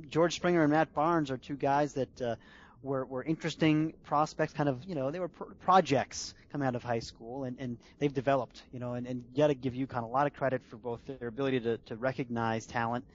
George 0.09 0.35
Springer 0.35 0.63
and 0.63 0.71
Matt 0.71 0.93
Barnes 0.93 1.31
are 1.31 1.37
two 1.37 1.55
guys 1.55 1.93
that. 1.93 2.21
Uh, 2.21 2.35
were, 2.81 3.05
were 3.05 3.23
interesting 3.23 3.93
prospects, 4.05 4.53
kind 4.53 4.69
of, 4.69 4.83
you 4.85 4.95
know, 4.95 5.11
they 5.11 5.19
were 5.19 5.27
pro- 5.27 5.47
projects 5.61 6.33
coming 6.51 6.67
out 6.67 6.75
of 6.75 6.83
high 6.83 6.99
school, 6.99 7.43
and, 7.43 7.57
and 7.59 7.77
they've 7.99 8.13
developed, 8.13 8.63
you 8.71 8.79
know, 8.79 8.93
and, 8.93 9.05
and 9.07 9.23
you 9.33 9.37
got 9.37 9.47
to 9.47 9.55
give 9.55 9.73
UConn 9.73 10.03
a 10.03 10.07
lot 10.07 10.27
of 10.27 10.33
credit 10.33 10.61
for 10.69 10.77
both 10.77 10.99
their 11.05 11.27
ability 11.27 11.59
to, 11.61 11.77
to 11.77 11.95
recognize 11.95 12.65
talent 12.65 13.05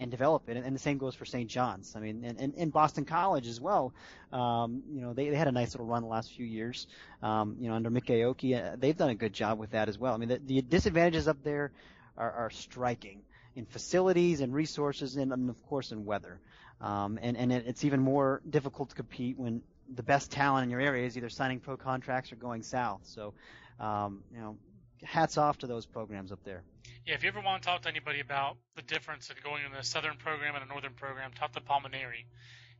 and 0.00 0.10
develop 0.10 0.48
it. 0.48 0.56
And, 0.56 0.66
and 0.66 0.74
the 0.74 0.80
same 0.80 0.98
goes 0.98 1.14
for 1.14 1.24
St. 1.24 1.48
John's. 1.48 1.94
I 1.94 2.00
mean, 2.00 2.24
and, 2.24 2.40
and, 2.40 2.54
and 2.56 2.72
Boston 2.72 3.04
College 3.04 3.46
as 3.46 3.60
well. 3.60 3.92
Um, 4.32 4.82
you 4.90 5.00
know, 5.00 5.12
they, 5.12 5.28
they 5.28 5.36
had 5.36 5.48
a 5.48 5.52
nice 5.52 5.74
little 5.74 5.86
run 5.86 6.02
the 6.02 6.08
last 6.08 6.32
few 6.32 6.46
years. 6.46 6.86
Um, 7.22 7.56
you 7.60 7.68
know, 7.68 7.74
under 7.74 7.90
Mik 7.90 8.06
Aoki, 8.06 8.56
uh, 8.56 8.76
they've 8.78 8.96
done 8.96 9.10
a 9.10 9.14
good 9.14 9.32
job 9.32 9.58
with 9.58 9.72
that 9.72 9.88
as 9.88 9.98
well. 9.98 10.14
I 10.14 10.16
mean, 10.16 10.30
the, 10.30 10.40
the 10.44 10.62
disadvantages 10.62 11.28
up 11.28 11.42
there 11.44 11.72
are, 12.16 12.32
are 12.32 12.50
striking 12.50 13.20
in 13.54 13.66
facilities 13.66 14.40
and 14.40 14.54
resources 14.54 15.16
and, 15.16 15.32
and 15.32 15.50
of 15.50 15.66
course 15.66 15.92
in 15.92 16.04
weather. 16.04 16.40
Um, 16.82 17.18
and 17.22 17.36
and 17.36 17.52
it, 17.52 17.64
it's 17.66 17.84
even 17.84 18.00
more 18.00 18.42
difficult 18.48 18.90
to 18.90 18.94
compete 18.94 19.38
when 19.38 19.62
the 19.94 20.02
best 20.02 20.30
talent 20.30 20.64
in 20.64 20.70
your 20.70 20.80
area 20.80 21.06
is 21.06 21.16
either 21.16 21.28
signing 21.28 21.60
pro 21.60 21.76
contracts 21.76 22.32
or 22.32 22.36
going 22.36 22.62
south. 22.62 23.02
So, 23.04 23.34
um, 23.78 24.22
you 24.34 24.40
know, 24.40 24.56
hats 25.04 25.38
off 25.38 25.58
to 25.58 25.66
those 25.66 25.86
programs 25.86 26.32
up 26.32 26.42
there. 26.44 26.62
Yeah, 27.06 27.14
if 27.14 27.22
you 27.22 27.28
ever 27.28 27.40
want 27.40 27.62
to 27.62 27.68
talk 27.68 27.82
to 27.82 27.88
anybody 27.88 28.20
about 28.20 28.56
the 28.76 28.82
difference 28.82 29.30
in 29.30 29.36
going 29.42 29.62
in 29.64 29.72
a 29.76 29.84
southern 29.84 30.16
program 30.16 30.54
and 30.54 30.64
a 30.64 30.66
northern 30.66 30.94
program, 30.94 31.30
talk 31.32 31.52
to 31.52 31.60
Paul 31.60 31.82
Mainieri. 31.82 32.26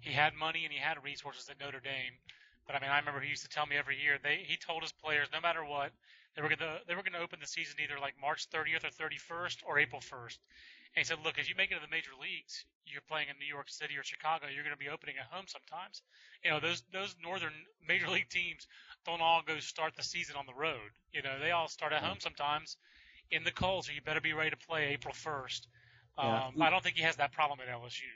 He 0.01 0.13
had 0.13 0.35
money 0.35 0.65
and 0.65 0.73
he 0.73 0.81
had 0.81 1.03
resources 1.05 1.49
at 1.49 1.61
Notre 1.61 1.81
Dame. 1.81 2.19
But 2.67 2.77
I 2.77 2.81
mean, 2.81 2.91
I 2.91 2.99
remember 2.99 3.21
he 3.21 3.31
used 3.31 3.43
to 3.43 3.49
tell 3.49 3.67
me 3.67 3.77
every 3.77 3.99
year 4.01 4.19
they 4.23 4.43
he 4.45 4.57
told 4.57 4.83
his 4.83 4.93
players 4.93 5.29
no 5.33 5.41
matter 5.41 5.65
what 5.65 5.93
they 6.35 6.43
were 6.43 6.49
gonna 6.49 6.79
they 6.89 6.95
were 6.95 7.03
gonna 7.03 7.23
open 7.23 7.39
the 7.41 7.47
season 7.47 7.77
either 7.83 8.01
like 8.01 8.15
March 8.21 8.49
30th 8.51 8.85
or 8.85 8.91
31st 8.91 9.59
or 9.67 9.79
April 9.79 10.01
1st. 10.01 10.39
And 10.95 11.01
he 11.01 11.05
said, 11.05 11.19
look, 11.25 11.39
as 11.39 11.49
you 11.49 11.55
make 11.57 11.71
it 11.71 11.75
to 11.75 11.81
the 11.81 11.91
major 11.91 12.13
leagues, 12.21 12.67
you're 12.85 13.07
playing 13.09 13.29
in 13.29 13.39
New 13.39 13.49
York 13.49 13.71
City 13.71 13.97
or 13.97 14.03
Chicago, 14.03 14.47
you're 14.53 14.65
going 14.65 14.77
to 14.77 14.85
be 14.85 14.91
opening 14.91 15.17
at 15.17 15.33
home 15.33 15.47
sometimes. 15.49 16.03
You 16.45 16.51
know, 16.51 16.61
those 16.61 16.83
those 16.93 17.17
northern 17.23 17.55
major 17.89 18.09
league 18.09 18.29
teams 18.29 18.67
don't 19.07 19.23
all 19.23 19.43
go 19.47 19.59
start 19.61 19.97
the 19.97 20.03
season 20.03 20.37
on 20.37 20.47
the 20.47 20.55
road. 20.55 20.93
You 21.13 21.23
know, 21.23 21.39
they 21.41 21.51
all 21.51 21.69
start 21.69 21.93
at 21.93 22.03
home 22.03 22.19
sometimes 22.21 22.77
in 23.31 23.45
the 23.45 23.53
cold, 23.53 23.87
so 23.87 23.93
you 23.93 24.03
better 24.03 24.21
be 24.21 24.35
ready 24.35 24.51
to 24.51 24.57
play 24.57 24.89
April 24.93 25.15
1st. 25.15 25.67
Um, 26.19 26.53
yeah. 26.57 26.67
I 26.67 26.71
don't 26.71 26.83
think 26.83 26.97
he 26.97 27.03
has 27.03 27.17
that 27.17 27.33
problem 27.33 27.59
at 27.61 27.73
LSU. 27.73 28.13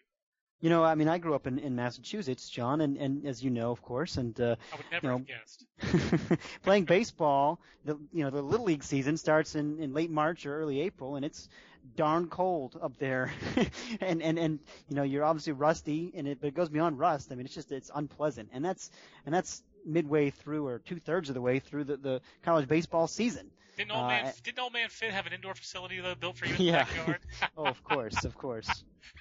You 0.60 0.70
know, 0.70 0.82
I 0.82 0.94
mean, 0.94 1.08
I 1.08 1.18
grew 1.18 1.34
up 1.34 1.46
in, 1.46 1.58
in 1.58 1.76
Massachusetts, 1.76 2.48
John, 2.48 2.80
and, 2.80 2.96
and 2.96 3.26
as 3.26 3.44
you 3.44 3.50
know, 3.50 3.70
of 3.70 3.82
course, 3.82 4.16
and 4.16 4.38
uh, 4.40 4.56
I 4.72 4.76
would 4.76 4.86
never 4.90 5.06
you 5.06 5.12
know, 5.12 5.18
have 5.18 5.26
guessed. 5.26 6.40
playing 6.62 6.84
baseball, 6.84 7.60
the 7.84 7.98
you 8.12 8.24
know 8.24 8.30
the 8.30 8.40
little 8.40 8.64
league 8.64 8.82
season 8.82 9.18
starts 9.18 9.54
in, 9.54 9.78
in 9.80 9.92
late 9.92 10.10
March 10.10 10.46
or 10.46 10.58
early 10.58 10.80
April, 10.80 11.16
and 11.16 11.26
it's 11.26 11.48
darn 11.94 12.28
cold 12.28 12.78
up 12.82 12.96
there, 12.98 13.32
and 14.00 14.22
and 14.22 14.38
and 14.38 14.58
you 14.88 14.96
know 14.96 15.02
you're 15.02 15.24
obviously 15.24 15.52
rusty, 15.52 16.12
and 16.16 16.26
it 16.26 16.40
but 16.40 16.48
it 16.48 16.54
goes 16.54 16.70
beyond 16.70 16.98
rust. 16.98 17.30
I 17.30 17.34
mean, 17.34 17.44
it's 17.44 17.54
just 17.54 17.70
it's 17.70 17.90
unpleasant, 17.94 18.48
and 18.52 18.64
that's 18.64 18.90
and 19.26 19.34
that's 19.34 19.62
midway 19.84 20.30
through 20.30 20.66
or 20.66 20.78
two 20.78 20.98
thirds 20.98 21.28
of 21.28 21.34
the 21.34 21.40
way 21.40 21.58
through 21.58 21.84
the, 21.84 21.96
the 21.96 22.20
college 22.42 22.66
baseball 22.66 23.06
season. 23.06 23.50
Didn't 23.76 23.92
old 23.92 24.08
man 24.08 24.26
uh, 24.26 24.32
didn't 24.42 24.58
old 24.58 24.72
man 24.72 24.88
Fitt 24.88 25.10
have 25.10 25.26
an 25.26 25.34
indoor 25.34 25.54
facility 25.54 26.00
though 26.00 26.14
built 26.14 26.38
for 26.38 26.46
you 26.46 26.54
in 26.54 26.62
yeah. 26.62 26.84
the 26.84 26.94
backyard? 26.94 27.20
oh, 27.58 27.66
of 27.66 27.84
course, 27.84 28.24
of 28.24 28.36
course. 28.36 28.68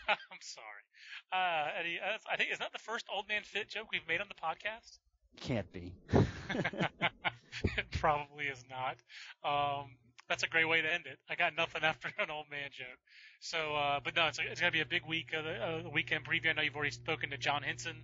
I'm 0.08 0.18
sorry. 0.40 0.85
Uh, 1.32 1.68
Eddie, 1.80 2.00
uh, 2.00 2.18
I 2.32 2.38
think 2.38 2.52
is 2.52 2.60
that 2.60 2.72
the 2.72 2.80
first 2.80 3.06
old 3.14 3.28
man 3.28 3.42
Fitt 3.44 3.70
joke 3.70 3.88
we've 3.92 4.08
made 4.08 4.22
on 4.22 4.28
the 4.28 4.36
podcast? 4.36 5.00
Can't 5.42 5.72
be. 5.74 5.94
it 6.14 7.92
probably 7.92 8.46
is 8.46 8.64
not. 8.70 8.98
Um, 9.44 9.92
that's 10.30 10.44
a 10.44 10.48
great 10.48 10.68
way 10.68 10.82
to 10.82 10.92
end 10.92 11.06
it. 11.06 11.20
I 11.30 11.36
got 11.36 11.56
nothing 11.56 11.84
after 11.84 12.10
an 12.20 12.32
old 12.32 12.46
man 12.50 12.70
joke. 12.72 13.00
So, 13.42 13.76
uh, 13.76 14.00
but 14.04 14.16
no, 14.16 14.28
it's, 14.28 14.40
it's 14.40 14.62
going 14.62 14.72
to 14.72 14.76
be 14.76 14.82
a 14.82 14.86
big 14.86 15.06
week, 15.06 15.34
uh, 15.38 15.42
the, 15.42 15.88
uh, 15.88 15.90
weekend 15.92 16.26
preview. 16.26 16.50
I 16.50 16.54
know 16.54 16.62
you've 16.62 16.76
already 16.76 16.92
spoken 16.92 17.30
to 17.32 17.38
John 17.38 17.64
Hinson 17.64 17.98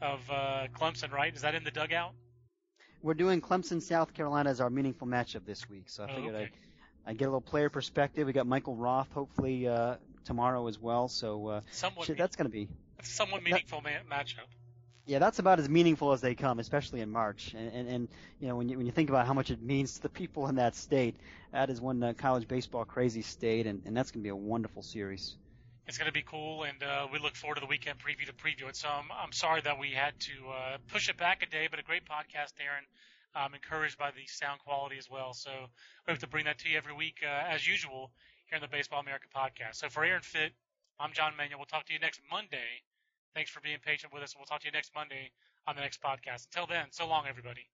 of 0.00 0.20
uh, 0.30 0.66
Clemson, 0.74 1.12
right? 1.12 1.34
Is 1.34 1.42
that 1.42 1.54
in 1.54 1.64
the 1.64 1.70
dugout? 1.70 2.12
We're 3.02 3.14
doing 3.14 3.40
Clemson, 3.40 3.82
South 3.82 4.14
Carolina 4.14 4.50
as 4.50 4.60
our 4.60 4.70
meaningful 4.70 5.06
matchup 5.06 5.44
this 5.44 5.68
week. 5.68 5.88
So 5.88 6.04
I 6.04 6.10
oh, 6.10 6.14
figured 6.14 6.34
okay. 6.34 6.44
I 6.44 6.50
I 7.04 7.14
get 7.14 7.24
a 7.24 7.28
little 7.28 7.40
player 7.40 7.68
perspective. 7.68 8.26
We 8.26 8.32
got 8.32 8.46
Michael 8.46 8.76
Roth 8.76 9.10
hopefully 9.12 9.66
uh, 9.66 9.96
tomorrow 10.24 10.66
as 10.68 10.78
well. 10.78 11.08
So 11.08 11.48
uh, 11.48 11.60
somewhat 11.70 12.06
shit, 12.06 12.18
that's 12.18 12.36
going 12.36 12.46
to 12.46 12.52
be 12.52 12.68
somewhat 13.02 13.42
meaningful 13.42 13.80
that, 13.82 14.04
ma- 14.08 14.16
matchup. 14.16 14.48
Yeah, 15.04 15.18
that's 15.18 15.40
about 15.40 15.58
as 15.58 15.68
meaningful 15.68 16.12
as 16.12 16.20
they 16.20 16.34
come, 16.34 16.60
especially 16.60 17.00
in 17.00 17.10
March. 17.10 17.54
And, 17.54 17.72
and, 17.74 17.88
and 17.88 18.08
you 18.38 18.46
know, 18.46 18.56
when 18.56 18.68
you 18.68 18.76
when 18.76 18.86
you 18.86 18.92
think 18.92 19.10
about 19.10 19.26
how 19.26 19.34
much 19.34 19.50
it 19.50 19.60
means 19.60 19.94
to 19.96 20.02
the 20.02 20.08
people 20.08 20.48
in 20.48 20.56
that 20.56 20.74
state, 20.74 21.16
that 21.52 21.70
is 21.70 21.80
one 21.80 22.02
uh, 22.02 22.12
college 22.16 22.46
baseball 22.46 22.84
crazy 22.84 23.22
state, 23.22 23.66
and, 23.66 23.82
and 23.84 23.96
that's 23.96 24.10
going 24.10 24.22
to 24.22 24.24
be 24.24 24.30
a 24.30 24.36
wonderful 24.36 24.82
series. 24.82 25.36
It's 25.88 25.98
going 25.98 26.06
to 26.06 26.12
be 26.12 26.22
cool, 26.22 26.62
and 26.62 26.80
uh, 26.82 27.08
we 27.12 27.18
look 27.18 27.34
forward 27.34 27.56
to 27.56 27.60
the 27.60 27.66
weekend 27.66 27.98
preview 27.98 28.26
to 28.26 28.32
preview 28.32 28.68
it. 28.68 28.76
So 28.76 28.88
I'm, 28.88 29.10
I'm 29.10 29.32
sorry 29.32 29.60
that 29.62 29.80
we 29.80 29.90
had 29.90 30.18
to 30.20 30.32
uh, 30.48 30.76
push 30.88 31.08
it 31.08 31.16
back 31.16 31.42
a 31.42 31.46
day, 31.46 31.66
but 31.68 31.80
a 31.80 31.82
great 31.82 32.04
podcast, 32.04 32.52
Aaron. 32.64 32.84
I'm 33.34 33.54
encouraged 33.54 33.98
by 33.98 34.10
the 34.10 34.26
sound 34.26 34.60
quality 34.60 34.98
as 34.98 35.10
well. 35.10 35.32
So 35.32 35.50
we 36.06 36.12
have 36.12 36.20
to 36.20 36.28
bring 36.28 36.44
that 36.44 36.58
to 36.58 36.68
you 36.68 36.76
every 36.76 36.92
week, 36.92 37.16
uh, 37.24 37.50
as 37.50 37.66
usual, 37.66 38.12
here 38.52 38.58
in 38.58 38.62
the 38.62 38.68
Baseball 38.68 39.00
America 39.00 39.24
podcast. 39.34 39.76
So 39.76 39.88
for 39.88 40.04
Aaron 40.04 40.20
Fitt, 40.20 40.52
I'm 41.00 41.14
John 41.14 41.32
Manuel. 41.38 41.58
We'll 41.58 41.64
talk 41.64 41.86
to 41.86 41.92
you 41.94 41.98
next 41.98 42.20
Monday. 42.30 42.84
Thanks 43.34 43.50
for 43.50 43.62
being 43.62 43.78
patient 43.82 44.12
with 44.12 44.22
us, 44.22 44.34
and 44.34 44.40
we'll 44.40 44.46
talk 44.46 44.60
to 44.60 44.66
you 44.66 44.72
next 44.72 44.92
Monday 44.94 45.32
on 45.66 45.74
the 45.74 45.80
next 45.80 46.02
podcast. 46.02 46.44
Until 46.52 46.66
then, 46.66 46.84
so 46.90 47.08
long, 47.08 47.24
everybody. 47.26 47.64